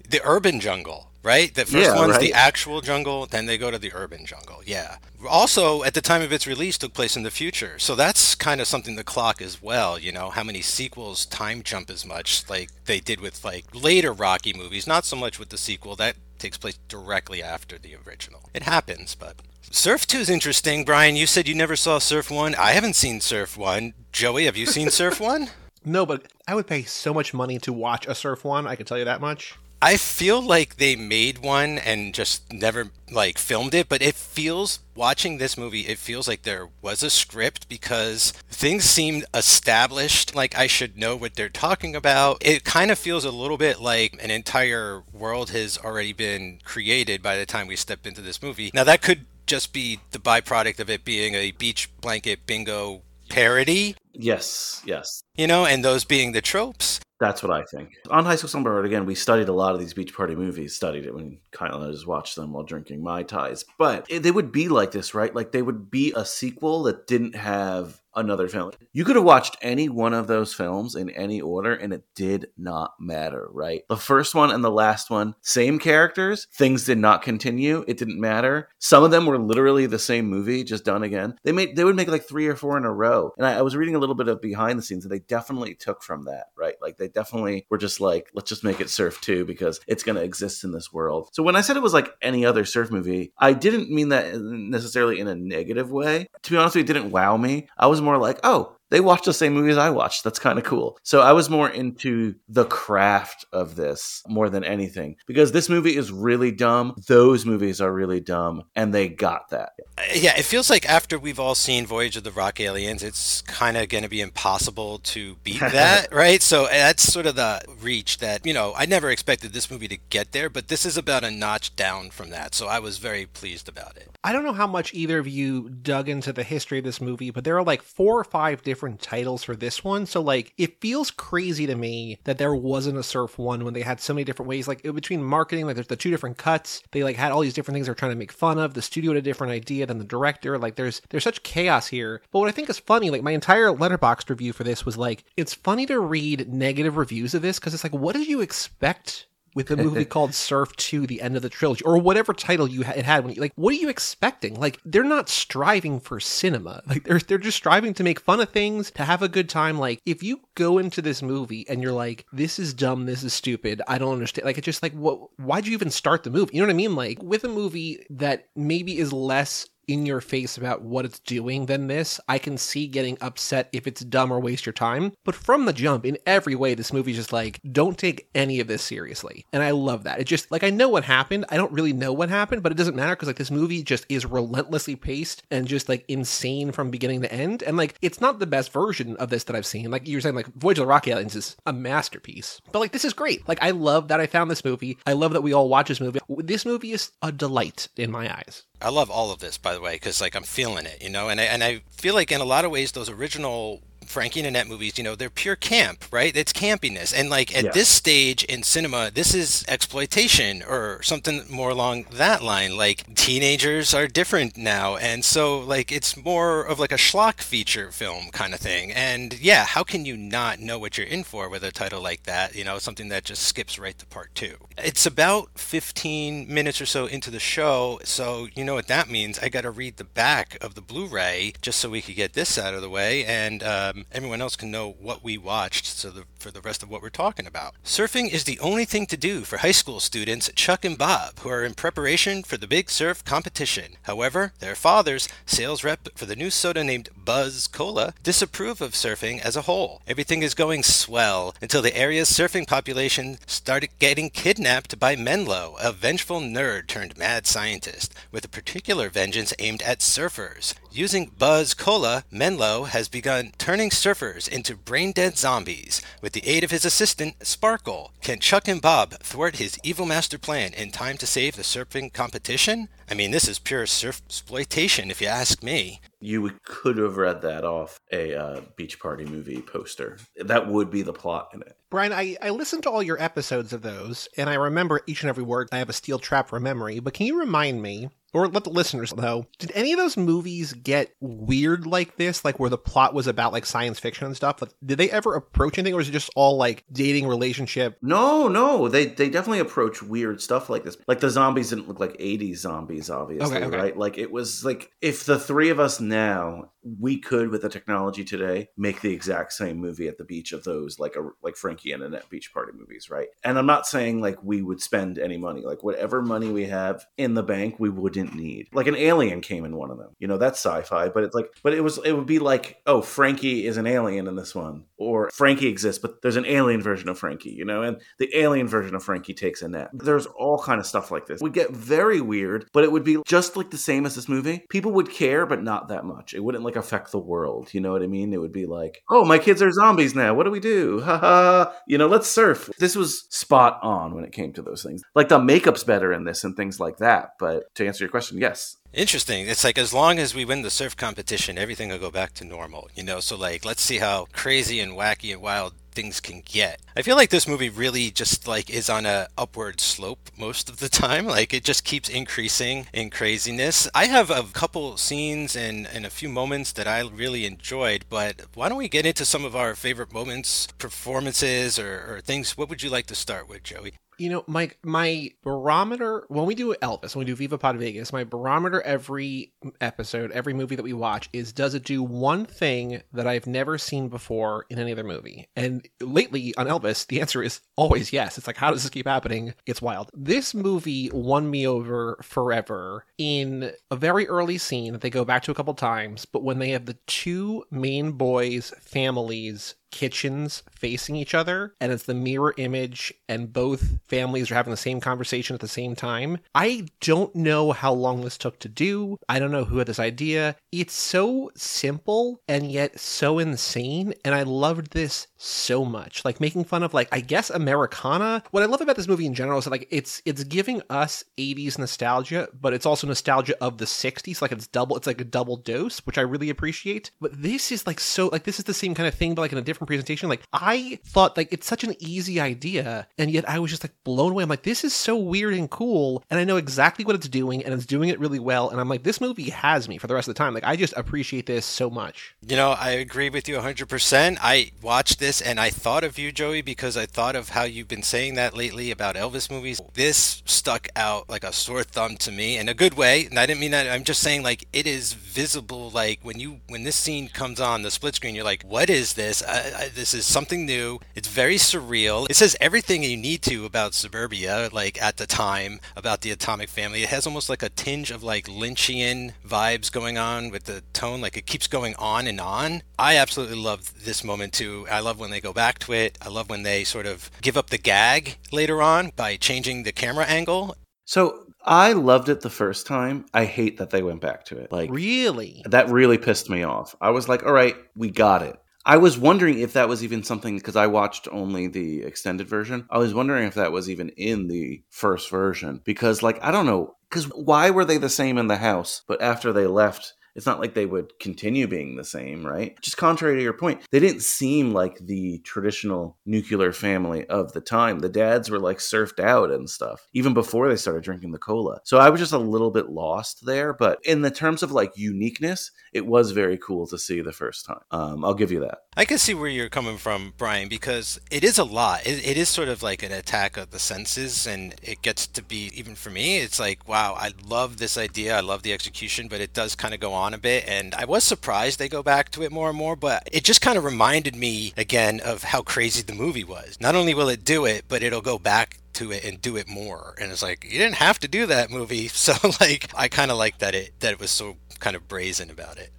The 0.08 0.20
urban 0.24 0.60
jungle 0.60 1.12
right? 1.22 1.54
The 1.54 1.64
first 1.64 1.74
yeah, 1.74 1.96
one's 1.96 2.12
right? 2.12 2.20
the 2.20 2.32
actual 2.32 2.80
jungle, 2.80 3.26
then 3.26 3.46
they 3.46 3.56
go 3.56 3.70
to 3.70 3.78
the 3.78 3.92
urban 3.94 4.26
jungle. 4.26 4.62
Yeah. 4.64 4.96
Also, 5.28 5.84
at 5.84 5.94
the 5.94 6.00
time 6.00 6.22
of 6.22 6.32
its 6.32 6.46
release, 6.46 6.76
took 6.76 6.94
place 6.94 7.16
in 7.16 7.22
the 7.22 7.30
future, 7.30 7.78
so 7.78 7.94
that's 7.94 8.34
kind 8.34 8.60
of 8.60 8.66
something 8.66 8.96
to 8.96 9.04
clock 9.04 9.40
as 9.40 9.62
well. 9.62 9.98
You 9.98 10.12
know, 10.12 10.30
how 10.30 10.42
many 10.42 10.62
sequels 10.62 11.26
time 11.26 11.62
jump 11.62 11.90
as 11.90 12.04
much 12.04 12.48
like 12.50 12.70
they 12.86 13.00
did 13.00 13.20
with 13.20 13.44
like 13.44 13.66
later 13.72 14.12
Rocky 14.12 14.52
movies. 14.52 14.86
Not 14.86 15.04
so 15.04 15.16
much 15.16 15.38
with 15.38 15.50
the 15.50 15.58
sequel 15.58 15.96
that 15.96 16.16
takes 16.38 16.58
place 16.58 16.78
directly 16.88 17.42
after 17.42 17.78
the 17.78 17.96
original. 18.06 18.40
It 18.52 18.64
happens, 18.64 19.14
but. 19.14 19.36
Surf 19.70 20.06
2 20.06 20.18
is 20.18 20.28
interesting. 20.28 20.84
Brian, 20.84 21.16
you 21.16 21.26
said 21.26 21.48
you 21.48 21.54
never 21.54 21.76
saw 21.76 21.98
Surf 21.98 22.30
1. 22.30 22.54
I 22.56 22.72
haven't 22.72 22.94
seen 22.94 23.20
Surf 23.20 23.56
1. 23.56 23.94
Joey, 24.10 24.44
have 24.44 24.56
you 24.56 24.66
seen 24.66 24.90
Surf 24.90 25.18
1? 25.20 25.48
No, 25.84 26.04
but 26.04 26.26
I 26.46 26.54
would 26.54 26.66
pay 26.66 26.82
so 26.82 27.14
much 27.14 27.32
money 27.32 27.58
to 27.60 27.72
watch 27.72 28.06
a 28.06 28.14
Surf 28.14 28.44
1, 28.44 28.66
I 28.66 28.76
can 28.76 28.86
tell 28.86 28.98
you 28.98 29.04
that 29.04 29.20
much. 29.20 29.54
I 29.84 29.96
feel 29.96 30.40
like 30.40 30.76
they 30.76 30.94
made 30.94 31.38
one 31.38 31.76
and 31.76 32.14
just 32.14 32.52
never 32.52 32.92
like 33.10 33.36
filmed 33.36 33.74
it, 33.74 33.88
but 33.88 34.00
it 34.00 34.14
feels 34.14 34.78
watching 34.94 35.38
this 35.38 35.58
movie, 35.58 35.88
it 35.88 35.98
feels 35.98 36.28
like 36.28 36.42
there 36.42 36.68
was 36.80 37.02
a 37.02 37.10
script 37.10 37.68
because 37.68 38.32
things 38.48 38.84
seemed 38.84 39.24
established, 39.34 40.36
like 40.36 40.56
I 40.56 40.68
should 40.68 40.96
know 40.96 41.16
what 41.16 41.34
they're 41.34 41.48
talking 41.48 41.96
about. 41.96 42.38
It 42.46 42.62
kind 42.62 42.92
of 42.92 42.98
feels 42.98 43.24
a 43.24 43.32
little 43.32 43.58
bit 43.58 43.80
like 43.80 44.22
an 44.22 44.30
entire 44.30 45.02
world 45.12 45.50
has 45.50 45.76
already 45.76 46.12
been 46.12 46.60
created 46.62 47.20
by 47.20 47.36
the 47.36 47.44
time 47.44 47.66
we 47.66 47.74
step 47.74 48.06
into 48.06 48.20
this 48.20 48.40
movie. 48.40 48.70
Now 48.72 48.84
that 48.84 49.02
could 49.02 49.26
just 49.46 49.72
be 49.72 49.98
the 50.12 50.20
byproduct 50.20 50.78
of 50.78 50.90
it 50.90 51.04
being 51.04 51.34
a 51.34 51.50
beach 51.50 51.90
blanket 52.00 52.46
bingo 52.46 53.02
parody. 53.28 53.96
Yes, 54.14 54.82
yes. 54.84 55.22
You 55.36 55.46
know, 55.46 55.64
and 55.64 55.84
those 55.84 56.04
being 56.04 56.32
the 56.32 56.40
tropes. 56.40 57.00
That's 57.22 57.40
what 57.40 57.52
I 57.52 57.62
think. 57.62 57.90
On 58.10 58.24
High 58.24 58.34
School 58.34 58.48
Slumber 58.48 58.82
again, 58.82 59.06
we 59.06 59.14
studied 59.14 59.48
a 59.48 59.52
lot 59.52 59.74
of 59.74 59.80
these 59.80 59.94
beach 59.94 60.12
party 60.12 60.34
movies. 60.34 60.74
Studied 60.74 61.06
it 61.06 61.14
when 61.14 61.38
Kyle 61.52 61.80
and 61.80 61.88
I 61.88 61.92
just 61.92 62.06
watched 62.06 62.34
them 62.34 62.52
while 62.52 62.64
drinking 62.64 63.00
mai 63.00 63.22
tais. 63.22 63.64
But 63.78 64.08
they 64.10 64.32
would 64.32 64.50
be 64.50 64.68
like 64.68 64.90
this, 64.90 65.14
right? 65.14 65.32
Like 65.32 65.52
they 65.52 65.62
would 65.62 65.88
be 65.88 66.12
a 66.16 66.24
sequel 66.24 66.82
that 66.82 67.06
didn't 67.06 67.36
have 67.36 68.02
another 68.14 68.48
film. 68.48 68.72
You 68.92 69.04
could 69.04 69.16
have 69.16 69.24
watched 69.24 69.56
any 69.62 69.88
one 69.88 70.14
of 70.14 70.26
those 70.26 70.52
films 70.52 70.94
in 70.94 71.10
any 71.10 71.40
order 71.40 71.74
and 71.74 71.92
it 71.92 72.04
did 72.14 72.48
not 72.56 72.94
matter, 73.00 73.48
right? 73.50 73.82
The 73.88 73.96
first 73.96 74.34
one 74.34 74.50
and 74.50 74.62
the 74.62 74.70
last 74.70 75.10
one, 75.10 75.34
same 75.40 75.78
characters, 75.78 76.46
things 76.54 76.84
did 76.84 76.98
not 76.98 77.22
continue, 77.22 77.84
it 77.88 77.96
didn't 77.96 78.20
matter. 78.20 78.68
Some 78.78 79.04
of 79.04 79.10
them 79.10 79.26
were 79.26 79.38
literally 79.38 79.86
the 79.86 79.98
same 79.98 80.26
movie, 80.26 80.64
just 80.64 80.84
done 80.84 81.02
again. 81.02 81.36
They 81.44 81.52
made 81.52 81.76
they 81.76 81.84
would 81.84 81.96
make 81.96 82.08
like 82.08 82.24
three 82.24 82.46
or 82.46 82.56
four 82.56 82.76
in 82.76 82.84
a 82.84 82.92
row. 82.92 83.32
And 83.36 83.46
I, 83.46 83.58
I 83.58 83.62
was 83.62 83.76
reading 83.76 83.94
a 83.94 84.00
little 84.02 84.14
bit 84.14 84.28
of 84.28 84.40
behind 84.40 84.78
the 84.78 84.82
scenes 84.82 85.04
that 85.04 85.08
they 85.08 85.20
definitely 85.20 85.74
took 85.74 86.02
from 86.02 86.24
that, 86.24 86.46
right? 86.56 86.74
Like 86.82 86.98
they 86.98 87.08
definitely 87.08 87.66
were 87.70 87.78
just 87.78 88.00
like, 88.00 88.30
let's 88.34 88.48
just 88.48 88.64
make 88.64 88.80
it 88.80 88.90
surf 88.90 89.20
too 89.20 89.44
because 89.44 89.80
it's 89.86 90.02
going 90.02 90.16
to 90.16 90.22
exist 90.22 90.64
in 90.64 90.72
this 90.72 90.92
world. 90.92 91.30
So 91.32 91.42
when 91.42 91.56
I 91.56 91.60
said 91.60 91.76
it 91.76 91.82
was 91.82 91.94
like 91.94 92.12
any 92.20 92.44
other 92.44 92.64
surf 92.64 92.90
movie, 92.90 93.32
I 93.38 93.52
didn't 93.52 93.90
mean 93.90 94.08
that 94.10 94.34
necessarily 94.40 95.20
in 95.20 95.28
a 95.28 95.34
negative 95.34 95.90
way. 95.90 96.26
To 96.42 96.50
be 96.50 96.56
honest 96.56 96.76
with 96.76 96.88
it 96.88 96.92
didn't 96.92 97.10
wow 97.12 97.36
me. 97.36 97.68
I 97.78 97.86
was 97.86 98.00
more 98.00 98.18
like, 98.18 98.40
oh, 98.42 98.76
they 98.92 99.00
watch 99.00 99.24
the 99.24 99.32
same 99.32 99.54
movies 99.54 99.78
I 99.78 99.90
watched. 99.90 100.22
That's 100.22 100.38
kind 100.38 100.58
of 100.58 100.64
cool. 100.64 100.98
So 101.02 101.20
I 101.20 101.32
was 101.32 101.48
more 101.48 101.68
into 101.68 102.34
the 102.48 102.66
craft 102.66 103.46
of 103.52 103.74
this 103.74 104.22
more 104.28 104.50
than 104.50 104.64
anything 104.64 105.16
because 105.26 105.52
this 105.52 105.68
movie 105.70 105.96
is 105.96 106.12
really 106.12 106.52
dumb. 106.52 106.94
Those 107.08 107.46
movies 107.46 107.80
are 107.80 107.92
really 107.92 108.20
dumb, 108.20 108.64
and 108.76 108.92
they 108.92 109.08
got 109.08 109.48
that. 109.50 109.70
Yeah, 110.14 110.36
it 110.36 110.44
feels 110.44 110.68
like 110.68 110.86
after 110.88 111.18
we've 111.18 111.40
all 111.40 111.54
seen 111.54 111.86
Voyage 111.86 112.16
of 112.16 112.24
the 112.24 112.30
Rock 112.30 112.60
Aliens, 112.60 113.02
it's 113.02 113.40
kind 113.42 113.76
of 113.76 113.88
going 113.88 114.04
to 114.04 114.10
be 114.10 114.20
impossible 114.20 114.98
to 114.98 115.36
beat 115.42 115.60
that, 115.60 116.12
right? 116.12 116.42
So 116.42 116.66
that's 116.66 117.02
sort 117.02 117.26
of 117.26 117.36
the 117.36 117.62
reach 117.80 118.18
that, 118.18 118.44
you 118.44 118.52
know, 118.52 118.74
I 118.76 118.84
never 118.84 119.10
expected 119.10 119.52
this 119.52 119.70
movie 119.70 119.88
to 119.88 119.96
get 120.10 120.32
there, 120.32 120.50
but 120.50 120.68
this 120.68 120.84
is 120.84 120.98
about 120.98 121.24
a 121.24 121.30
notch 121.30 121.74
down 121.76 122.10
from 122.10 122.28
that. 122.30 122.54
So 122.54 122.68
I 122.68 122.78
was 122.78 122.98
very 122.98 123.24
pleased 123.24 123.68
about 123.68 123.96
it. 123.96 124.11
I 124.24 124.32
don't 124.32 124.44
know 124.44 124.52
how 124.52 124.68
much 124.68 124.94
either 124.94 125.18
of 125.18 125.26
you 125.26 125.68
dug 125.68 126.08
into 126.08 126.32
the 126.32 126.44
history 126.44 126.78
of 126.78 126.84
this 126.84 127.00
movie, 127.00 127.30
but 127.30 127.42
there 127.42 127.56
are 127.56 127.64
like 127.64 127.82
four 127.82 128.20
or 128.20 128.24
five 128.24 128.62
different 128.62 129.00
titles 129.00 129.42
for 129.42 129.56
this 129.56 129.82
one. 129.82 130.06
So 130.06 130.20
like 130.20 130.52
it 130.56 130.80
feels 130.80 131.10
crazy 131.10 131.66
to 131.66 131.74
me 131.74 132.18
that 132.24 132.38
there 132.38 132.54
wasn't 132.54 132.98
a 132.98 133.02
surf 133.02 133.36
one 133.36 133.64
when 133.64 133.74
they 133.74 133.82
had 133.82 134.00
so 134.00 134.14
many 134.14 134.22
different 134.24 134.48
ways. 134.48 134.68
Like 134.68 134.82
between 134.82 135.24
marketing, 135.24 135.66
like 135.66 135.74
there's 135.74 135.88
the 135.88 135.96
two 135.96 136.10
different 136.10 136.38
cuts. 136.38 136.82
They 136.92 137.02
like 137.02 137.16
had 137.16 137.32
all 137.32 137.40
these 137.40 137.54
different 137.54 137.74
things 137.74 137.86
they're 137.86 137.96
trying 137.96 138.12
to 138.12 138.16
make 138.16 138.30
fun 138.30 138.58
of. 138.58 138.74
The 138.74 138.82
studio 138.82 139.10
had 139.10 139.18
a 139.18 139.22
different 139.22 139.52
idea 139.52 139.86
than 139.86 139.98
the 139.98 140.04
director. 140.04 140.56
Like 140.56 140.76
there's 140.76 141.02
there's 141.10 141.24
such 141.24 141.42
chaos 141.42 141.88
here. 141.88 142.22
But 142.30 142.38
what 142.38 142.48
I 142.48 142.52
think 142.52 142.70
is 142.70 142.78
funny, 142.78 143.10
like 143.10 143.22
my 143.22 143.32
entire 143.32 143.70
Letterboxd 143.70 144.30
review 144.30 144.52
for 144.52 144.62
this 144.62 144.86
was 144.86 144.96
like, 144.96 145.24
it's 145.36 145.54
funny 145.54 145.84
to 145.86 145.98
read 145.98 146.52
negative 146.52 146.96
reviews 146.96 147.34
of 147.34 147.42
this 147.42 147.58
because 147.58 147.74
it's 147.74 147.82
like, 147.84 147.92
what 147.92 148.14
did 148.14 148.28
you 148.28 148.40
expect 148.40 149.26
with 149.54 149.70
a 149.70 149.76
movie 149.76 150.04
called 150.14 150.34
Surf 150.34 150.74
2, 150.76 151.06
The 151.06 151.20
End 151.20 151.36
of 151.36 151.42
the 151.42 151.48
Trilogy, 151.48 151.84
or 151.84 151.98
whatever 151.98 152.32
title 152.32 152.68
you 152.68 152.84
ha- 152.84 152.92
it 152.96 153.04
had. 153.04 153.24
When 153.24 153.34
you, 153.34 153.40
like, 153.40 153.52
what 153.56 153.72
are 153.74 153.78
you 153.78 153.88
expecting? 153.88 154.58
Like, 154.58 154.80
they're 154.84 155.04
not 155.04 155.28
striving 155.28 156.00
for 156.00 156.20
cinema. 156.20 156.82
Like, 156.92 157.04
they're 157.04 157.20
they're 157.20 157.38
just 157.38 157.56
striving 157.56 157.94
to 157.94 158.04
make 158.04 158.20
fun 158.20 158.40
of 158.40 158.50
things, 158.50 158.90
to 158.92 159.04
have 159.04 159.22
a 159.22 159.28
good 159.28 159.48
time. 159.48 159.78
Like, 159.78 160.00
if 160.04 160.22
you 160.22 160.40
go 160.54 160.76
into 160.76 161.00
this 161.00 161.22
movie 161.22 161.64
and 161.68 161.82
you're 161.82 161.92
like, 161.92 162.26
this 162.32 162.58
is 162.58 162.74
dumb, 162.74 163.06
this 163.06 163.22
is 163.22 163.32
stupid, 163.32 163.80
I 163.88 163.96
don't 163.96 164.12
understand. 164.12 164.44
Like, 164.44 164.58
it's 164.58 164.66
just 164.66 164.82
like, 164.82 164.92
what? 164.92 165.20
Why'd 165.38 165.66
you 165.66 165.72
even 165.72 165.90
start 165.90 166.22
the 166.22 166.30
movie? 166.30 166.54
You 166.54 166.60
know 166.60 166.66
what 166.66 166.74
I 166.74 166.76
mean? 166.76 166.94
Like, 166.94 167.22
with 167.22 167.44
a 167.44 167.48
movie 167.48 168.04
that 168.10 168.48
maybe 168.54 168.98
is 168.98 169.12
less 169.12 169.68
in 169.86 170.06
your 170.06 170.20
face 170.20 170.56
about 170.56 170.82
what 170.82 171.04
it's 171.04 171.18
doing 171.18 171.66
than 171.66 171.86
this. 171.86 172.20
I 172.28 172.38
can 172.38 172.56
see 172.58 172.86
getting 172.86 173.18
upset 173.20 173.68
if 173.72 173.86
it's 173.86 174.04
dumb 174.04 174.32
or 174.32 174.40
waste 174.40 174.66
your 174.66 174.72
time. 174.72 175.12
But 175.24 175.34
from 175.34 175.64
the 175.64 175.72
jump, 175.72 176.06
in 176.06 176.18
every 176.26 176.54
way, 176.54 176.74
this 176.74 176.92
movie's 176.92 177.16
just 177.16 177.32
like, 177.32 177.60
don't 177.70 177.98
take 177.98 178.28
any 178.34 178.60
of 178.60 178.68
this 178.68 178.82
seriously. 178.82 179.46
And 179.52 179.62
I 179.62 179.70
love 179.70 180.04
that. 180.04 180.20
It 180.20 180.24
just, 180.24 180.50
like, 180.50 180.64
I 180.64 180.70
know 180.70 180.88
what 180.88 181.04
happened. 181.04 181.44
I 181.48 181.56
don't 181.56 181.72
really 181.72 181.92
know 181.92 182.12
what 182.12 182.28
happened, 182.28 182.62
but 182.62 182.72
it 182.72 182.78
doesn't 182.78 182.96
matter 182.96 183.14
because, 183.14 183.28
like, 183.28 183.36
this 183.36 183.50
movie 183.50 183.82
just 183.82 184.06
is 184.08 184.26
relentlessly 184.26 184.96
paced 184.96 185.42
and 185.50 185.66
just, 185.66 185.88
like, 185.88 186.04
insane 186.08 186.72
from 186.72 186.90
beginning 186.90 187.22
to 187.22 187.32
end. 187.32 187.62
And, 187.62 187.76
like, 187.76 187.94
it's 188.02 188.20
not 188.20 188.38
the 188.38 188.46
best 188.46 188.72
version 188.72 189.16
of 189.16 189.30
this 189.30 189.44
that 189.44 189.56
I've 189.56 189.66
seen. 189.66 189.90
Like, 189.90 190.08
you're 190.08 190.20
saying, 190.20 190.34
like, 190.34 190.52
Voyage 190.54 190.78
of 190.78 190.82
the 190.82 190.86
Rocky 190.86 191.10
Aliens 191.10 191.36
is 191.36 191.56
a 191.66 191.72
masterpiece. 191.72 192.60
But, 192.70 192.78
like, 192.80 192.92
this 192.92 193.04
is 193.04 193.12
great. 193.12 193.46
Like, 193.48 193.62
I 193.62 193.70
love 193.70 194.08
that 194.08 194.20
I 194.20 194.26
found 194.26 194.50
this 194.50 194.64
movie. 194.64 194.98
I 195.06 195.12
love 195.12 195.32
that 195.32 195.42
we 195.42 195.52
all 195.52 195.68
watch 195.68 195.88
this 195.88 196.00
movie. 196.00 196.20
This 196.28 196.64
movie 196.64 196.92
is 196.92 197.10
a 197.22 197.32
delight 197.32 197.88
in 197.96 198.10
my 198.10 198.32
eyes. 198.32 198.64
I 198.82 198.90
love 198.90 199.10
all 199.10 199.30
of 199.30 199.38
this, 199.38 199.58
by 199.58 199.74
the 199.74 199.80
way, 199.80 199.94
because 199.94 200.20
like 200.20 200.34
I'm 200.34 200.42
feeling 200.42 200.86
it, 200.86 201.02
you 201.02 201.10
know, 201.10 201.28
and 201.28 201.40
I 201.40 201.44
and 201.44 201.62
I 201.62 201.82
feel 201.90 202.14
like 202.14 202.32
in 202.32 202.40
a 202.40 202.44
lot 202.44 202.64
of 202.64 202.70
ways 202.70 202.92
those 202.92 203.08
original 203.08 203.80
Frankie 204.12 204.40
and 204.40 204.46
Annette 204.46 204.68
movies, 204.68 204.98
you 204.98 205.04
know, 205.04 205.14
they're 205.14 205.30
pure 205.30 205.56
camp, 205.56 206.04
right? 206.10 206.36
It's 206.36 206.52
campiness. 206.52 207.18
And 207.18 207.30
like 207.30 207.56
at 207.56 207.64
yeah. 207.64 207.70
this 207.72 207.88
stage 207.88 208.44
in 208.44 208.62
cinema, 208.62 209.10
this 209.10 209.34
is 209.34 209.64
exploitation 209.66 210.62
or 210.62 211.02
something 211.02 211.44
more 211.48 211.70
along 211.70 212.04
that 212.12 212.42
line. 212.42 212.76
Like 212.76 213.14
teenagers 213.14 213.94
are 213.94 214.06
different 214.06 214.54
now. 214.58 214.96
And 214.96 215.24
so 215.24 215.58
like 215.58 215.90
it's 215.90 216.14
more 216.14 216.62
of 216.62 216.78
like 216.78 216.92
a 216.92 216.96
schlock 216.96 217.40
feature 217.40 217.90
film 217.90 218.28
kind 218.32 218.52
of 218.52 218.60
thing. 218.60 218.92
And 218.92 219.40
yeah, 219.40 219.64
how 219.64 219.82
can 219.82 220.04
you 220.04 220.14
not 220.14 220.60
know 220.60 220.78
what 220.78 220.98
you're 220.98 221.06
in 221.06 221.24
for 221.24 221.48
with 221.48 221.64
a 221.64 221.72
title 221.72 222.02
like 222.02 222.24
that? 222.24 222.54
You 222.54 222.64
know, 222.64 222.78
something 222.78 223.08
that 223.08 223.24
just 223.24 223.42
skips 223.44 223.78
right 223.78 223.98
to 223.98 224.04
part 224.04 224.34
two. 224.34 224.56
It's 224.76 225.06
about 225.06 225.58
15 225.58 226.52
minutes 226.52 226.82
or 226.82 226.86
so 226.86 227.06
into 227.06 227.30
the 227.30 227.40
show. 227.40 227.98
So 228.04 228.48
you 228.54 228.62
know 228.62 228.74
what 228.74 228.88
that 228.88 229.08
means. 229.08 229.38
I 229.38 229.48
got 229.48 229.62
to 229.62 229.70
read 229.70 229.96
the 229.96 230.04
back 230.04 230.58
of 230.60 230.74
the 230.74 230.82
Blu 230.82 231.06
ray 231.06 231.54
just 231.62 231.78
so 231.78 231.88
we 231.88 232.02
could 232.02 232.16
get 232.16 232.34
this 232.34 232.58
out 232.58 232.74
of 232.74 232.82
the 232.82 232.90
way. 232.90 233.24
And, 233.24 233.62
um, 233.62 234.01
everyone 234.10 234.40
else 234.40 234.56
can 234.56 234.70
know 234.70 234.96
what 235.00 235.22
we 235.22 235.38
watched 235.38 235.86
so 235.86 236.10
the, 236.10 236.24
for 236.38 236.50
the 236.50 236.60
rest 236.60 236.82
of 236.82 236.90
what 236.90 237.02
we're 237.02 237.10
talking 237.10 237.46
about. 237.46 237.74
Surfing 237.84 238.28
is 238.28 238.44
the 238.44 238.58
only 238.60 238.84
thing 238.84 239.06
to 239.06 239.16
do 239.16 239.42
for 239.42 239.58
high 239.58 239.72
school 239.72 240.00
students 240.00 240.50
Chuck 240.54 240.84
and 240.84 240.98
Bob 240.98 241.38
who 241.40 241.48
are 241.48 241.64
in 241.64 241.74
preparation 241.74 242.42
for 242.42 242.56
the 242.56 242.66
big 242.66 242.90
surf 242.90 243.24
competition. 243.24 243.96
However, 244.02 244.52
their 244.58 244.74
fathers, 244.74 245.28
sales 245.46 245.84
rep 245.84 246.08
for 246.16 246.26
the 246.26 246.36
new 246.36 246.50
soda 246.50 246.82
named 246.82 247.10
Buzz 247.16 247.66
Cola, 247.66 248.14
disapprove 248.22 248.80
of 248.80 248.92
surfing 248.92 249.40
as 249.40 249.56
a 249.56 249.62
whole. 249.62 250.02
Everything 250.06 250.42
is 250.42 250.54
going 250.54 250.82
swell 250.82 251.54
until 251.60 251.82
the 251.82 251.96
area's 251.96 252.30
surfing 252.30 252.66
population 252.66 253.38
started 253.46 253.90
getting 253.98 254.30
kidnapped 254.30 254.98
by 254.98 255.16
Menlo, 255.16 255.76
a 255.80 255.92
vengeful 255.92 256.40
nerd 256.40 256.86
turned 256.86 257.16
mad 257.16 257.46
scientist, 257.46 258.14
with 258.30 258.44
a 258.44 258.48
particular 258.48 259.08
vengeance 259.08 259.54
aimed 259.58 259.82
at 259.82 260.00
surfers. 260.00 260.74
Using 260.94 261.30
Buzz 261.38 261.72
Cola, 261.72 262.24
Menlo 262.30 262.84
has 262.84 263.08
begun 263.08 263.52
turning 263.56 263.88
surfers 263.88 264.46
into 264.46 264.76
brain 264.76 265.12
dead 265.12 265.38
zombies. 265.38 266.02
With 266.20 266.34
the 266.34 266.46
aid 266.46 266.64
of 266.64 266.70
his 266.70 266.84
assistant, 266.84 267.46
Sparkle, 267.46 268.12
can 268.20 268.40
Chuck 268.40 268.68
and 268.68 268.82
Bob 268.82 269.12
thwart 269.22 269.56
his 269.56 269.78
evil 269.82 270.04
master 270.04 270.36
plan 270.36 270.74
in 270.74 270.90
time 270.90 271.16
to 271.16 271.26
save 271.26 271.56
the 271.56 271.62
surfing 271.62 272.12
competition? 272.12 272.88
I 273.10 273.14
mean, 273.14 273.30
this 273.30 273.48
is 273.48 273.58
pure 273.58 273.86
surf 273.86 274.20
exploitation, 274.26 275.10
if 275.10 275.22
you 275.22 275.28
ask 275.28 275.62
me. 275.62 276.02
You 276.20 276.58
could 276.66 276.98
have 276.98 277.16
read 277.16 277.40
that 277.40 277.64
off 277.64 277.98
a 278.12 278.34
uh, 278.34 278.60
beach 278.76 279.00
party 279.00 279.24
movie 279.24 279.62
poster. 279.62 280.18
That 280.36 280.66
would 280.68 280.90
be 280.90 281.00
the 281.00 281.14
plot 281.14 281.48
in 281.54 281.62
it. 281.62 281.74
Brian, 281.88 282.12
I, 282.12 282.36
I 282.42 282.50
listened 282.50 282.82
to 282.82 282.90
all 282.90 283.02
your 283.02 283.20
episodes 283.20 283.72
of 283.72 283.80
those, 283.80 284.28
and 284.36 284.50
I 284.50 284.54
remember 284.54 285.00
each 285.06 285.22
and 285.22 285.30
every 285.30 285.42
word. 285.42 285.70
I 285.72 285.78
have 285.78 285.88
a 285.88 285.94
steel 285.94 286.18
trap 286.18 286.50
for 286.50 286.60
memory, 286.60 287.00
but 287.00 287.14
can 287.14 287.24
you 287.24 287.38
remind 287.38 287.80
me 287.80 288.10
or 288.32 288.48
let 288.48 288.64
the 288.64 288.70
listeners 288.70 289.14
know, 289.14 289.46
did 289.58 289.70
any 289.74 289.92
of 289.92 289.98
those 289.98 290.16
movies 290.16 290.72
get 290.72 291.14
weird 291.20 291.86
like 291.86 292.16
this, 292.16 292.44
like 292.44 292.58
where 292.58 292.70
the 292.70 292.78
plot 292.78 293.14
was 293.14 293.26
about 293.26 293.52
like 293.52 293.66
science 293.66 293.98
fiction 293.98 294.26
and 294.26 294.36
stuff? 294.36 294.62
Like, 294.62 294.72
did 294.84 294.98
they 294.98 295.10
ever 295.10 295.34
approach 295.34 295.78
anything, 295.78 295.94
or 295.94 296.00
is 296.00 296.08
it 296.08 296.12
just 296.12 296.30
all 296.34 296.56
like 296.56 296.84
dating 296.90 297.26
relationship? 297.26 297.98
No, 298.00 298.48
no, 298.48 298.88
they 298.88 299.06
they 299.06 299.28
definitely 299.28 299.60
approach 299.60 300.02
weird 300.02 300.40
stuff 300.40 300.70
like 300.70 300.84
this. 300.84 300.96
Like 301.06 301.20
the 301.20 301.30
zombies 301.30 301.70
didn't 301.70 301.88
look 301.88 302.00
like 302.00 302.16
'80s 302.18 302.56
zombies, 302.56 303.10
obviously, 303.10 303.56
okay, 303.56 303.66
okay. 303.66 303.76
right? 303.76 303.96
Like 303.96 304.18
it 304.18 304.30
was 304.30 304.64
like 304.64 304.90
if 305.00 305.24
the 305.24 305.38
three 305.38 305.70
of 305.70 305.78
us 305.78 306.00
now 306.00 306.70
we 306.84 307.18
could 307.18 307.48
with 307.48 307.62
the 307.62 307.68
technology 307.68 308.24
today 308.24 308.68
make 308.76 309.00
the 309.00 309.12
exact 309.12 309.52
same 309.52 309.78
movie 309.78 310.08
at 310.08 310.18
the 310.18 310.24
beach 310.24 310.52
of 310.52 310.64
those 310.64 310.98
like 310.98 311.16
a 311.16 311.30
like 311.42 311.56
Frankie 311.56 311.92
and 311.92 312.02
Annette 312.02 312.28
beach 312.28 312.52
party 312.52 312.72
movies, 312.76 313.10
right? 313.10 313.28
And 313.44 313.58
I'm 313.58 313.66
not 313.66 313.86
saying 313.86 314.20
like 314.20 314.42
we 314.42 314.62
would 314.62 314.80
spend 314.80 315.18
any 315.18 315.36
money, 315.36 315.62
like 315.62 315.82
whatever 315.82 316.22
money 316.22 316.50
we 316.50 316.66
have 316.66 317.04
in 317.16 317.34
the 317.34 317.42
bank, 317.42 317.76
we 317.78 317.90
wouldn't 317.90 318.34
need. 318.34 318.68
Like 318.72 318.86
an 318.86 318.96
alien 318.96 319.40
came 319.40 319.64
in 319.64 319.76
one 319.76 319.90
of 319.90 319.98
them, 319.98 320.14
you 320.18 320.26
know, 320.26 320.38
that's 320.38 320.58
sci-fi, 320.58 321.08
but 321.08 321.24
it's 321.24 321.34
like, 321.34 321.50
but 321.62 321.74
it 321.74 321.80
was 321.80 321.98
it 322.04 322.12
would 322.12 322.26
be 322.26 322.38
like, 322.38 322.80
oh, 322.86 323.02
Frankie 323.02 323.66
is 323.66 323.76
an 323.76 323.86
alien 323.86 324.26
in 324.26 324.36
this 324.36 324.54
one, 324.54 324.84
or 324.96 325.30
Frankie 325.30 325.68
exists, 325.68 326.00
but 326.00 326.22
there's 326.22 326.36
an 326.36 326.46
alien 326.46 326.82
version 326.82 327.08
of 327.08 327.18
Frankie, 327.18 327.50
you 327.50 327.64
know, 327.64 327.82
and 327.82 328.00
the 328.18 328.36
alien 328.36 328.68
version 328.68 328.94
of 328.94 329.02
Frankie 329.02 329.34
takes 329.34 329.62
Annette. 329.62 329.90
There's 329.92 330.26
all 330.26 330.62
kind 330.62 330.80
of 330.80 330.86
stuff 330.86 331.10
like 331.10 331.26
this. 331.26 331.40
We 331.40 331.50
get 331.50 331.70
very 331.70 332.20
weird, 332.20 332.66
but 332.72 332.84
it 332.84 332.92
would 332.92 333.04
be 333.04 333.18
just 333.26 333.56
like 333.56 333.70
the 333.70 333.78
same 333.78 334.06
as 334.06 334.14
this 334.14 334.28
movie. 334.28 334.64
People 334.68 334.92
would 334.92 335.10
care, 335.10 335.46
but 335.46 335.62
not 335.62 335.88
that 335.88 336.04
much. 336.04 336.34
It 336.34 336.40
wouldn't 336.40 336.64
like 336.64 336.71
like 336.72 336.82
affect 336.82 337.12
the 337.12 337.18
world. 337.18 337.72
You 337.74 337.80
know 337.80 337.92
what 337.92 338.02
I 338.02 338.06
mean? 338.06 338.32
It 338.32 338.40
would 338.40 338.52
be 338.52 338.66
like, 338.66 339.02
oh, 339.10 339.24
my 339.24 339.38
kids 339.38 339.62
are 339.62 339.70
zombies 339.70 340.14
now. 340.14 340.34
What 340.34 340.44
do 340.44 340.50
we 340.50 340.60
do? 340.60 341.00
Ha 341.12 341.18
ha. 341.18 341.74
You 341.86 341.98
know, 341.98 342.06
let's 342.06 342.28
surf. 342.28 342.70
This 342.78 342.96
was 342.96 343.26
spot 343.28 343.80
on 343.82 344.14
when 344.14 344.24
it 344.24 344.32
came 344.32 344.52
to 344.54 344.62
those 344.62 344.82
things. 344.82 345.02
Like 345.14 345.28
the 345.28 345.38
makeup's 345.38 345.84
better 345.84 346.12
in 346.12 346.24
this 346.24 346.44
and 346.44 346.56
things 346.56 346.80
like 346.80 346.98
that. 346.98 347.32
But 347.38 347.74
to 347.74 347.86
answer 347.86 348.04
your 348.04 348.10
question, 348.10 348.38
yes, 348.38 348.76
Interesting. 348.94 349.46
It's 349.48 349.64
like 349.64 349.78
as 349.78 349.94
long 349.94 350.18
as 350.18 350.34
we 350.34 350.44
win 350.44 350.62
the 350.62 350.70
surf 350.70 350.96
competition, 350.96 351.56
everything 351.56 351.88
will 351.88 351.98
go 351.98 352.10
back 352.10 352.34
to 352.34 352.44
normal, 352.44 352.90
you 352.94 353.02
know? 353.02 353.20
So, 353.20 353.36
like, 353.36 353.64
let's 353.64 353.80
see 353.80 353.98
how 353.98 354.26
crazy 354.32 354.80
and 354.80 354.92
wacky 354.92 355.32
and 355.32 355.40
wild 355.40 355.72
things 355.92 356.20
can 356.20 356.42
get. 356.44 356.80
I 356.96 357.02
feel 357.02 357.16
like 357.16 357.30
this 357.30 357.48
movie 357.48 357.68
really 357.68 358.10
just 358.10 358.48
like 358.48 358.70
is 358.70 358.88
on 358.88 359.04
a 359.04 359.28
upward 359.36 359.80
slope 359.80 360.30
most 360.38 360.68
of 360.70 360.78
the 360.78 360.88
time. 360.90 361.26
Like 361.26 361.52
it 361.52 361.64
just 361.64 361.84
keeps 361.84 362.08
increasing 362.08 362.86
in 362.92 363.10
craziness. 363.10 363.88
I 363.94 364.06
have 364.06 364.30
a 364.30 364.42
couple 364.44 364.96
scenes 364.96 365.54
and, 365.54 365.86
and 365.86 366.06
a 366.06 366.10
few 366.10 366.28
moments 366.30 366.72
that 366.72 366.88
I 366.88 367.00
really 367.02 367.44
enjoyed, 367.44 368.06
but 368.08 368.42
why 368.54 368.68
don't 368.68 368.78
we 368.78 368.88
get 368.88 369.06
into 369.06 369.24
some 369.26 369.44
of 369.44 369.54
our 369.54 369.74
favorite 369.74 370.12
moments, 370.12 370.66
performances, 370.78 371.78
or, 371.78 372.14
or 372.16 372.20
things? 372.22 372.56
What 372.56 372.70
would 372.70 372.82
you 372.82 372.88
like 372.90 373.06
to 373.06 373.14
start 373.14 373.48
with, 373.48 373.62
Joey? 373.62 373.94
You 374.22 374.28
know, 374.28 374.44
Mike, 374.46 374.78
my 374.84 375.30
barometer 375.42 376.26
when 376.28 376.46
we 376.46 376.54
do 376.54 376.76
Elvis, 376.80 377.16
when 377.16 377.24
we 377.24 377.32
do 377.32 377.34
Viva 377.34 377.58
Pod 377.58 377.76
Vegas, 377.76 378.12
my 378.12 378.22
barometer 378.22 378.80
every 378.82 379.52
episode, 379.80 380.30
every 380.30 380.54
movie 380.54 380.76
that 380.76 380.84
we 380.84 380.92
watch 380.92 381.28
is 381.32 381.52
does 381.52 381.74
it 381.74 381.82
do 381.82 382.04
one 382.04 382.46
thing 382.46 383.02
that 383.12 383.26
I've 383.26 383.48
never 383.48 383.78
seen 383.78 384.08
before 384.08 384.64
in 384.70 384.78
any 384.78 384.92
other 384.92 385.02
movie? 385.02 385.48
And 385.56 385.88
lately 386.00 386.54
on 386.54 386.68
Elvis, 386.68 387.04
the 387.04 387.20
answer 387.20 387.42
is 387.42 387.62
always 387.74 388.12
yes. 388.12 388.38
It's 388.38 388.46
like, 388.46 388.56
how 388.56 388.70
does 388.70 388.84
this 388.84 388.90
keep 388.90 389.08
happening? 389.08 389.54
It's 389.66 389.82
wild. 389.82 390.08
This 390.14 390.54
movie 390.54 391.10
won 391.12 391.50
me 391.50 391.66
over 391.66 392.20
forever 392.22 393.04
in 393.18 393.72
a 393.90 393.96
very 393.96 394.28
early 394.28 394.56
scene 394.56 394.92
that 394.92 395.00
they 395.00 395.10
go 395.10 395.24
back 395.24 395.42
to 395.42 395.50
a 395.50 395.54
couple 395.54 395.74
times, 395.74 396.26
but 396.26 396.44
when 396.44 396.60
they 396.60 396.70
have 396.70 396.86
the 396.86 396.98
two 397.08 397.64
main 397.72 398.12
boys' 398.12 398.72
families 398.80 399.74
kitchens 399.92 400.64
facing 400.70 401.14
each 401.14 401.34
other 401.34 401.74
and 401.80 401.92
it's 401.92 402.04
the 402.04 402.14
mirror 402.14 402.54
image 402.56 403.14
and 403.28 403.52
both 403.52 404.00
families 404.08 404.50
are 404.50 404.56
having 404.56 404.72
the 404.72 404.76
same 404.76 405.00
conversation 405.00 405.54
at 405.54 405.60
the 405.60 405.68
same 405.68 405.94
time. 405.94 406.38
I 406.54 406.88
don't 407.00 407.32
know 407.36 407.70
how 407.70 407.92
long 407.92 408.22
this 408.22 408.36
took 408.36 408.58
to 408.60 408.68
do. 408.68 409.18
I 409.28 409.38
don't 409.38 409.52
know 409.52 409.64
who 409.64 409.78
had 409.78 409.86
this 409.86 410.00
idea. 410.00 410.56
It's 410.72 410.94
so 410.94 411.52
simple 411.54 412.40
and 412.48 412.72
yet 412.72 412.98
so 412.98 413.38
insane 413.38 414.14
and 414.24 414.34
I 414.34 414.42
loved 414.42 414.92
this 414.92 415.28
so 415.36 415.84
much. 415.84 416.24
Like 416.24 416.40
making 416.40 416.64
fun 416.64 416.82
of 416.82 416.94
like 416.94 417.08
I 417.12 417.20
guess 417.20 417.50
Americana. 417.50 418.42
What 418.50 418.62
I 418.62 418.66
love 418.66 418.80
about 418.80 418.96
this 418.96 419.08
movie 419.08 419.26
in 419.26 419.34
general 419.34 419.58
is 419.58 419.64
that 419.64 419.70
like 419.70 419.88
it's 419.90 420.22
it's 420.24 420.44
giving 420.44 420.82
us 420.88 421.22
80s 421.38 421.78
nostalgia, 421.78 422.48
but 422.58 422.72
it's 422.72 422.86
also 422.86 423.06
nostalgia 423.06 423.62
of 423.62 423.78
the 423.78 423.84
60s. 423.84 424.40
Like 424.40 424.52
it's 424.52 424.66
double 424.66 424.96
it's 424.96 425.06
like 425.06 425.20
a 425.20 425.24
double 425.24 425.56
dose, 425.56 426.00
which 426.00 426.18
I 426.18 426.22
really 426.22 426.48
appreciate. 426.48 427.10
But 427.20 427.42
this 427.42 427.70
is 427.70 427.86
like 427.86 428.00
so 428.00 428.28
like 428.28 428.44
this 428.44 428.58
is 428.58 428.64
the 428.64 428.74
same 428.74 428.94
kind 428.94 429.06
of 429.06 429.14
thing 429.14 429.34
but 429.34 429.42
like 429.42 429.52
in 429.52 429.58
a 429.58 429.62
different 429.62 429.81
presentation. 429.86 430.28
Like 430.28 430.42
I 430.52 430.98
thought 431.04 431.36
like 431.36 431.52
it's 431.52 431.66
such 431.66 431.84
an 431.84 431.94
easy 431.98 432.40
idea, 432.40 433.06
and 433.18 433.30
yet 433.30 433.48
I 433.48 433.58
was 433.58 433.70
just 433.70 433.84
like 433.84 433.92
blown 434.04 434.32
away. 434.32 434.42
I'm 434.42 434.48
like, 434.48 434.62
this 434.62 434.84
is 434.84 434.92
so 434.92 435.16
weird 435.16 435.54
and 435.54 435.70
cool, 435.70 436.22
and 436.30 436.38
I 436.38 436.44
know 436.44 436.56
exactly 436.56 437.04
what 437.04 437.14
it's 437.14 437.28
doing, 437.28 437.64
and 437.64 437.74
it's 437.74 437.86
doing 437.86 438.08
it 438.08 438.18
really 438.18 438.38
well. 438.38 438.70
And 438.70 438.80
I'm 438.80 438.88
like, 438.88 439.02
this 439.02 439.20
movie 439.20 439.50
has 439.50 439.88
me 439.88 439.98
for 439.98 440.06
the 440.06 440.14
rest 440.14 440.28
of 440.28 440.34
the 440.34 440.38
time. 440.38 440.54
Like 440.54 440.64
I 440.64 440.76
just 440.76 440.94
appreciate 440.96 441.46
this 441.46 441.66
so 441.66 441.90
much. 441.90 442.34
You 442.46 442.56
know, 442.56 442.70
I 442.70 442.90
agree 442.90 443.30
with 443.30 443.48
you 443.48 443.56
100%. 443.56 444.38
I 444.40 444.72
watched 444.80 445.18
this 445.18 445.40
and 445.40 445.58
I 445.58 445.70
thought 445.70 446.04
of 446.04 446.18
you, 446.18 446.32
Joey, 446.32 446.62
because 446.62 446.96
I 446.96 447.06
thought 447.06 447.36
of 447.36 447.50
how 447.50 447.64
you've 447.64 447.88
been 447.88 448.02
saying 448.02 448.34
that 448.34 448.56
lately 448.56 448.90
about 448.90 449.14
Elvis 449.14 449.50
movies. 449.50 449.80
This 449.94 450.42
stuck 450.44 450.88
out 450.96 451.28
like 451.28 451.44
a 451.44 451.52
sore 451.52 451.84
thumb 451.84 452.16
to 452.18 452.32
me 452.32 452.58
in 452.58 452.68
a 452.68 452.74
good 452.74 452.94
way. 452.94 453.26
And 453.26 453.38
I 453.38 453.46
didn't 453.46 453.60
mean 453.60 453.70
that. 453.72 453.88
I'm 453.88 454.04
just 454.04 454.20
saying 454.20 454.42
like 454.42 454.66
it 454.72 454.86
is 454.86 455.12
visible. 455.12 455.90
Like 455.90 456.20
when 456.22 456.38
you 456.38 456.60
when 456.68 456.84
this 456.84 456.96
scene 456.96 457.28
comes 457.28 457.60
on 457.60 457.82
the 457.82 457.90
split 457.90 458.14
screen, 458.14 458.34
you're 458.34 458.44
like, 458.44 458.62
what 458.62 458.90
is 458.90 459.14
this? 459.14 459.42
I, 459.42 459.71
I, 459.72 459.88
this 459.88 460.14
is 460.14 460.26
something 460.26 460.66
new. 460.66 460.98
It's 461.14 461.28
very 461.28 461.56
surreal. 461.56 462.28
It 462.30 462.36
says 462.36 462.56
everything 462.60 463.02
you 463.02 463.16
need 463.16 463.42
to 463.42 463.64
about 463.64 463.94
suburbia, 463.94 464.68
like 464.72 465.00
at 465.02 465.16
the 465.16 465.26
time, 465.26 465.80
about 465.96 466.20
the 466.20 466.30
atomic 466.30 466.68
family. 466.68 467.02
It 467.02 467.08
has 467.08 467.26
almost 467.26 467.48
like 467.48 467.62
a 467.62 467.68
tinge 467.68 468.10
of 468.10 468.22
like 468.22 468.46
Lynchian 468.46 469.32
vibes 469.46 469.90
going 469.90 470.18
on 470.18 470.50
with 470.50 470.64
the 470.64 470.82
tone. 470.92 471.20
Like 471.20 471.36
it 471.36 471.46
keeps 471.46 471.66
going 471.66 471.94
on 471.96 472.26
and 472.26 472.40
on. 472.40 472.82
I 472.98 473.16
absolutely 473.16 473.56
love 473.56 474.04
this 474.04 474.22
moment 474.24 474.52
too. 474.52 474.86
I 474.90 475.00
love 475.00 475.18
when 475.18 475.30
they 475.30 475.40
go 475.40 475.52
back 475.52 475.78
to 475.80 475.92
it. 475.92 476.18
I 476.22 476.28
love 476.28 476.48
when 476.50 476.62
they 476.62 476.84
sort 476.84 477.06
of 477.06 477.30
give 477.40 477.56
up 477.56 477.70
the 477.70 477.78
gag 477.78 478.38
later 478.52 478.82
on 478.82 479.12
by 479.16 479.36
changing 479.36 479.82
the 479.82 479.92
camera 479.92 480.24
angle. 480.26 480.76
So 481.04 481.46
I 481.64 481.92
loved 481.92 482.28
it 482.28 482.40
the 482.40 482.50
first 482.50 482.86
time. 482.86 483.26
I 483.34 483.44
hate 483.44 483.78
that 483.78 483.90
they 483.90 484.02
went 484.02 484.20
back 484.20 484.44
to 484.46 484.58
it. 484.58 484.72
Like 484.72 484.90
Really? 484.90 485.62
that 485.66 485.88
really 485.88 486.18
pissed 486.18 486.50
me 486.50 486.62
off. 486.62 486.96
I 487.00 487.10
was 487.10 487.28
like, 487.28 487.44
all 487.44 487.52
right, 487.52 487.76
we 487.94 488.10
got 488.10 488.42
it. 488.42 488.58
I 488.84 488.96
was 488.96 489.16
wondering 489.16 489.60
if 489.60 489.74
that 489.74 489.88
was 489.88 490.02
even 490.02 490.24
something 490.24 490.56
because 490.56 490.74
I 490.74 490.88
watched 490.88 491.28
only 491.30 491.68
the 491.68 492.02
extended 492.02 492.48
version. 492.48 492.86
I 492.90 492.98
was 492.98 493.14
wondering 493.14 493.46
if 493.46 493.54
that 493.54 493.70
was 493.70 493.88
even 493.88 494.08
in 494.10 494.48
the 494.48 494.82
first 494.90 495.30
version 495.30 495.80
because, 495.84 496.22
like, 496.22 496.42
I 496.42 496.50
don't 496.50 496.66
know, 496.66 496.96
because 497.08 497.26
why 497.26 497.70
were 497.70 497.84
they 497.84 497.98
the 497.98 498.08
same 498.08 498.38
in 498.38 498.48
the 498.48 498.56
house, 498.56 499.02
but 499.06 499.22
after 499.22 499.52
they 499.52 499.66
left, 499.66 500.14
it's 500.34 500.46
not 500.46 500.60
like 500.60 500.74
they 500.74 500.86
would 500.86 501.18
continue 501.18 501.66
being 501.66 501.96
the 501.96 502.04
same, 502.04 502.46
right? 502.46 502.80
Just 502.80 502.96
contrary 502.96 503.36
to 503.36 503.42
your 503.42 503.52
point, 503.52 503.82
they 503.90 504.00
didn't 504.00 504.22
seem 504.22 504.72
like 504.72 504.98
the 504.98 505.38
traditional 505.40 506.16
nuclear 506.24 506.72
family 506.72 507.26
of 507.26 507.52
the 507.52 507.60
time. 507.60 507.98
The 507.98 508.08
dads 508.08 508.50
were 508.50 508.58
like 508.58 508.78
surfed 508.78 509.20
out 509.20 509.50
and 509.50 509.68
stuff, 509.68 510.06
even 510.14 510.34
before 510.34 510.68
they 510.68 510.76
started 510.76 511.02
drinking 511.02 511.32
the 511.32 511.38
cola. 511.38 511.80
So 511.84 511.98
I 511.98 512.10
was 512.10 512.20
just 512.20 512.32
a 512.32 512.38
little 512.38 512.70
bit 512.70 512.90
lost 512.90 513.44
there. 513.44 513.72
But 513.72 513.98
in 514.04 514.22
the 514.22 514.30
terms 514.30 514.62
of 514.62 514.72
like 514.72 514.96
uniqueness, 514.96 515.70
it 515.92 516.06
was 516.06 516.30
very 516.30 516.56
cool 516.58 516.86
to 516.86 516.98
see 516.98 517.20
the 517.20 517.32
first 517.32 517.66
time. 517.66 517.80
Um, 517.90 518.24
I'll 518.24 518.34
give 518.34 518.52
you 518.52 518.60
that. 518.60 518.78
I 518.96 519.04
can 519.04 519.18
see 519.18 519.34
where 519.34 519.48
you're 519.48 519.70
coming 519.70 519.96
from, 519.96 520.34
Brian, 520.36 520.68
because 520.68 521.20
it 521.30 521.44
is 521.44 521.58
a 521.58 521.64
lot. 521.64 522.06
It, 522.06 522.26
it 522.26 522.36
is 522.36 522.48
sort 522.48 522.68
of 522.68 522.82
like 522.82 523.02
an 523.02 523.12
attack 523.12 523.56
of 523.56 523.70
the 523.70 523.78
senses, 523.78 524.46
and 524.46 524.74
it 524.82 525.02
gets 525.02 525.26
to 525.28 525.42
be, 525.42 525.70
even 525.74 525.94
for 525.94 526.10
me, 526.10 526.38
it's 526.38 526.60
like, 526.60 526.86
wow, 526.86 527.14
I 527.16 527.32
love 527.46 527.78
this 527.78 527.96
idea. 527.96 528.36
I 528.36 528.40
love 528.40 528.62
the 528.62 528.72
execution, 528.72 529.28
but 529.28 529.40
it 529.40 529.54
does 529.54 529.74
kind 529.74 529.94
of 529.94 530.00
go 530.00 530.12
on 530.12 530.21
a 530.34 530.38
bit. 530.38 530.64
And 530.66 530.94
I 530.94 531.04
was 531.04 531.24
surprised 531.24 531.78
they 531.78 531.88
go 531.88 532.02
back 532.02 532.30
to 532.30 532.42
it 532.42 532.52
more 532.52 532.68
and 532.68 532.78
more, 532.78 532.96
but 532.96 533.28
it 533.32 533.44
just 533.44 533.60
kind 533.60 533.76
of 533.76 533.84
reminded 533.84 534.36
me 534.36 534.72
again 534.76 535.20
of 535.20 535.42
how 535.42 535.62
crazy 535.62 536.02
the 536.02 536.14
movie 536.14 536.44
was. 536.44 536.78
Not 536.80 536.94
only 536.94 537.14
will 537.14 537.28
it 537.28 537.44
do 537.44 537.64
it, 537.64 537.84
but 537.88 538.02
it'll 538.02 538.20
go 538.20 538.38
back 538.38 538.78
to 538.94 539.10
it 539.10 539.24
and 539.24 539.40
do 539.40 539.56
it 539.56 539.68
more. 539.68 540.14
And 540.20 540.30
it's 540.30 540.42
like, 540.42 540.64
you 540.64 540.78
didn't 540.78 540.96
have 540.96 541.18
to 541.20 541.28
do 541.28 541.46
that 541.46 541.70
movie. 541.70 542.10
So, 542.22 542.34
like, 542.60 542.88
I 542.96 543.08
kind 543.08 543.32
of 543.32 543.36
like 543.36 543.58
that 543.58 543.74
it, 543.74 543.98
that 543.98 544.12
it 544.12 544.20
was 544.20 544.30
so 544.30 544.56
kind 544.78 544.94
of 544.94 545.08
brazen 545.08 545.50
about 545.50 545.76
it. 545.76 545.90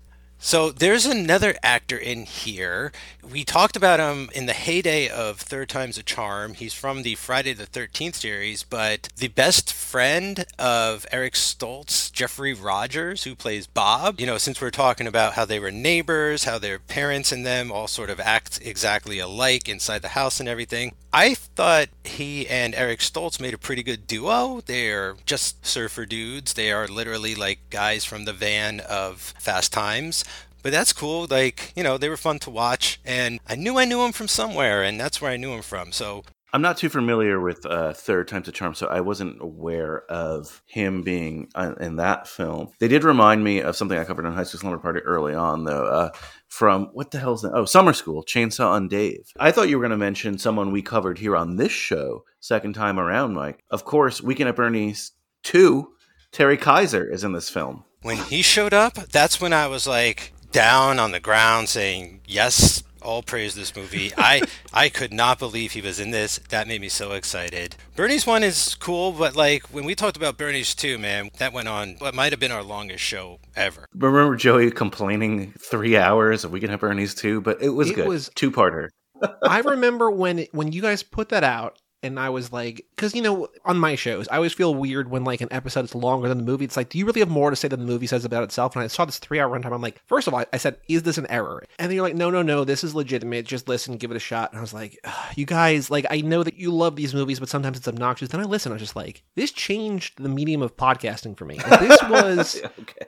So 0.46 0.72
there's 0.72 1.06
another 1.06 1.56
actor 1.64 1.98
in 1.98 2.26
here. 2.26 2.92
We 3.24 3.46
talked 3.46 3.78
about 3.78 4.02
him 4.02 4.30
in 4.36 4.46
the 4.46 4.52
heyday 4.52 5.08
of 5.08 5.40
Third 5.40 5.70
Time's 5.70 5.98
a 5.98 6.04
Charm. 6.04 6.56
He's 6.56 6.74
from 6.74 7.04
the 7.04 7.16
Friday 7.16 7.54
the 7.54 7.66
13th 7.66 8.16
series, 8.16 8.62
but 8.62 9.08
the 9.16 9.30
best 9.30 9.72
friend 9.72 10.46
of 10.60 11.06
Eric 11.14 11.36
Stoltz, 11.36 12.12
Jeffrey 12.12 12.54
Rogers, 12.54 13.24
who 13.24 13.36
plays 13.36 13.68
Bob, 13.68 14.20
you 14.20 14.26
know, 14.26 14.38
since 14.38 14.60
we're 14.60 14.70
talking 14.70 15.08
about 15.08 15.36
how 15.36 15.46
they 15.46 15.60
were 15.60 15.72
neighbors, 15.72 16.44
how 16.44 16.60
their 16.60 16.78
parents 16.78 17.32
and 17.32 17.46
them 17.46 17.72
all 17.72 17.88
sort 17.88 18.10
of 18.10 18.20
act 18.20 18.60
exactly 18.62 19.20
alike 19.20 19.70
inside 19.70 20.02
the 20.02 20.10
house 20.10 20.42
and 20.42 20.50
everything, 20.50 20.94
I 21.16 21.36
thought 21.36 21.90
he 22.04 22.48
and 22.48 22.74
Eric 22.74 23.00
Stoltz 23.00 23.40
made 23.40 23.54
a 23.54 23.60
pretty 23.60 23.84
good 23.84 24.08
duo. 24.08 24.62
They're 24.66 25.16
just 25.28 25.64
surfer 25.64 26.08
dudes. 26.08 26.54
They 26.54 26.72
are 26.72 26.88
literally 26.88 27.36
like 27.36 27.70
guys 27.70 28.04
from 28.04 28.26
the 28.26 28.34
van 28.34 28.80
of 28.80 29.34
Fast 29.40 29.72
Times. 29.72 30.26
But 30.64 30.72
that's 30.72 30.92
cool. 30.92 31.28
Like, 31.30 31.72
you 31.76 31.84
know, 31.84 32.00
they 32.00 32.10
were 32.10 32.18
fun 32.18 32.40
to 32.40 32.50
watch. 32.50 33.00
And 33.06 33.40
I 33.48 33.54
knew 33.54 33.78
I 33.78 33.86
knew 33.86 34.04
him 34.04 34.12
from 34.12 34.28
somewhere, 34.28 34.82
and 34.82 35.00
that's 35.00 35.22
where 35.22 35.30
I 35.30 35.38
knew 35.38 35.54
him 35.54 35.62
from. 35.62 35.92
So 35.92 36.24
I'm 36.54 36.62
not 36.62 36.78
too 36.78 36.90
familiar 36.90 37.40
with 37.40 37.66
uh, 37.66 37.94
Third 37.94 38.28
Time's 38.28 38.48
a 38.48 38.52
Charm, 38.52 38.76
so 38.76 38.86
I 38.86 39.02
wasn't 39.02 39.42
aware 39.42 40.04
of 40.04 40.62
him 40.68 41.02
being 41.02 41.50
uh, 41.56 41.74
in 41.80 41.96
that 41.96 42.28
film. 42.28 42.70
They 42.80 42.88
did 42.88 43.04
remind 43.04 43.44
me 43.44 43.60
of 43.62 43.76
something 43.76 43.98
I 43.98 44.04
covered 44.04 44.28
on 44.28 44.36
High 44.36 44.44
School 44.44 44.60
Slumber 44.60 44.78
Party 44.78 45.00
early 45.00 45.34
on, 45.34 45.64
though. 45.64 45.86
Uh, 45.86 46.10
from 46.48 46.92
what 46.94 47.10
the 47.10 47.18
hell's 47.18 47.42
that? 47.42 47.54
Oh, 47.56 47.66
Summer 47.66 47.92
School, 47.92 48.24
Chainsaw 48.24 48.70
on 48.70 48.88
Dave. 48.88 49.32
I 49.40 49.50
thought 49.50 49.68
you 49.68 49.80
were 49.80 49.82
going 49.82 49.90
to 49.90 49.98
mention 49.98 50.38
someone 50.38 50.72
we 50.72 50.84
covered 50.84 51.18
here 51.18 51.36
on 51.36 51.56
this 51.56 51.72
show, 51.72 52.24
second 52.40 52.74
time 52.74 53.00
around, 53.00 53.34
Mike. 53.34 53.64
Of 53.72 53.84
course, 53.84 54.22
Weekend 54.22 54.48
at 54.48 54.56
Bernie's 54.56 55.14
2, 55.46 55.92
Terry 56.32 56.58
Kiser 56.58 57.12
is 57.12 57.24
in 57.24 57.32
this 57.32 57.50
film. 57.50 57.84
when 58.04 58.18
he 58.18 58.44
showed 58.44 58.76
up, 58.76 58.94
that's 58.94 59.42
when 59.42 59.54
I 59.54 59.66
was 59.66 59.88
like 59.88 60.34
down 60.52 61.00
on 61.00 61.14
the 61.14 61.20
ground 61.20 61.68
saying, 61.68 62.22
yes, 62.28 62.84
all 63.04 63.22
praise 63.24 63.56
this 63.56 63.76
movie. 63.76 64.12
I 64.18 64.42
I 64.74 64.90
could 64.90 65.14
not 65.14 65.40
believe 65.40 65.74
he 65.74 65.82
was 65.82 66.00
in 66.00 66.12
this. 66.12 66.40
That 66.50 66.68
made 66.68 66.82
me 66.82 66.90
so 66.90 67.12
excited. 67.12 67.76
Bernie's 67.96 68.26
one 68.26 68.44
is 68.44 68.76
cool, 68.76 69.12
but 69.12 69.36
like 69.36 69.64
when 69.74 69.86
we 69.86 69.96
talked 69.96 70.18
about 70.18 70.38
Bernie's 70.38 70.74
two, 70.76 70.98
man, 70.98 71.30
that 71.38 71.54
went 71.54 71.68
on 71.68 71.96
what 72.00 72.14
might 72.16 72.32
have 72.34 72.40
been 72.40 72.52
our 72.52 72.64
longest 72.64 73.04
show 73.04 73.40
ever. 73.56 73.88
Remember 73.94 74.36
Joey 74.36 74.72
complaining 74.72 75.54
three 75.60 75.98
hours 75.98 76.44
of 76.44 76.52
Weekend 76.52 76.72
have 76.72 76.82
Bernie's 76.82 77.14
2? 77.16 77.42
But 77.42 77.62
it 77.62 77.70
was 77.70 77.90
good. 77.90 77.94
It 77.94 78.02
good. 78.04 78.08
was- 78.08 78.30
Two 78.36 78.52
parter. 78.52 78.90
I 79.44 79.60
remember 79.60 80.12
when 80.12 80.48
when 80.52 80.72
you 80.72 80.82
guys 80.82 81.02
put 81.04 81.30
that 81.30 81.44
out 81.44 81.78
and 82.04 82.20
I 82.20 82.30
was 82.30 82.52
like, 82.52 82.86
because 82.96 83.16
you 83.16 83.22
know, 83.22 83.48
on 83.66 83.78
my 83.78 83.96
shows, 83.96 84.28
I 84.28 84.36
always 84.36 84.54
feel 84.54 84.76
weird 84.76 85.10
when 85.10 85.24
like 85.24 85.42
an 85.42 85.48
episode 85.52 85.86
is 85.86 85.96
longer 85.96 86.28
than 86.28 86.38
the 86.38 86.44
movie. 86.44 86.66
It's 86.66 86.78
like, 86.78 86.90
do 86.90 86.98
you 86.98 87.06
really 87.06 87.22
have 87.22 87.30
more 87.30 87.50
to 87.50 87.56
say 87.56 87.68
than 87.68 87.80
the 87.80 87.86
movie 87.86 88.08
says 88.08 88.26
about 88.26 88.44
itself? 88.44 88.76
And 88.76 88.84
I 88.84 88.88
saw 88.88 89.06
this 89.06 89.20
three 89.20 89.40
hour 89.40 89.50
runtime. 89.50 89.74
I'm 89.74 89.82
like, 89.82 90.02
first 90.06 90.28
of 90.28 90.34
all, 90.34 90.44
I 90.52 90.58
said, 90.58 90.78
is 90.88 91.04
this 91.04 91.18
an 91.18 91.28
error? 91.30 91.64
And 91.80 91.90
then 91.90 91.96
you're 91.96 92.06
like, 92.06 92.16
no, 92.16 92.30
no, 92.30 92.42
no, 92.42 92.64
this 92.64 92.84
is 92.84 92.94
legitimate. 92.94 93.46
Just 93.46 93.68
listen, 93.68 93.98
give 93.98 94.12
it 94.12 94.18
a 94.18 94.20
shot. 94.20 94.52
And 94.52 94.60
I 94.60 94.62
was 94.62 94.74
like, 94.74 95.00
you 95.36 95.46
guys, 95.46 95.90
like, 95.90 96.06
I 96.10 96.22
know 96.22 96.44
that 96.44 96.56
you 96.56 96.72
love 96.72 96.96
these 96.96 97.14
movies, 97.14 97.40
but 97.40 97.50
sometimes 97.50 97.78
it's 97.78 97.88
obnoxious. 97.88 98.30
Then 98.30 98.42
I 98.42 98.46
listen. 98.46 98.72
I 98.72 98.76
was 98.76 98.82
just 98.82 98.96
like, 98.96 99.24
this 99.36 99.52
changed 99.52 100.22
the 100.22 100.30
medium 100.30 100.62
of 100.62 100.76
podcasting 100.76 101.38
for 101.38 101.46
me. 101.46 101.58
Like, 101.58 101.80
this 101.80 102.02
was 102.10 102.62
okay. 102.80 103.08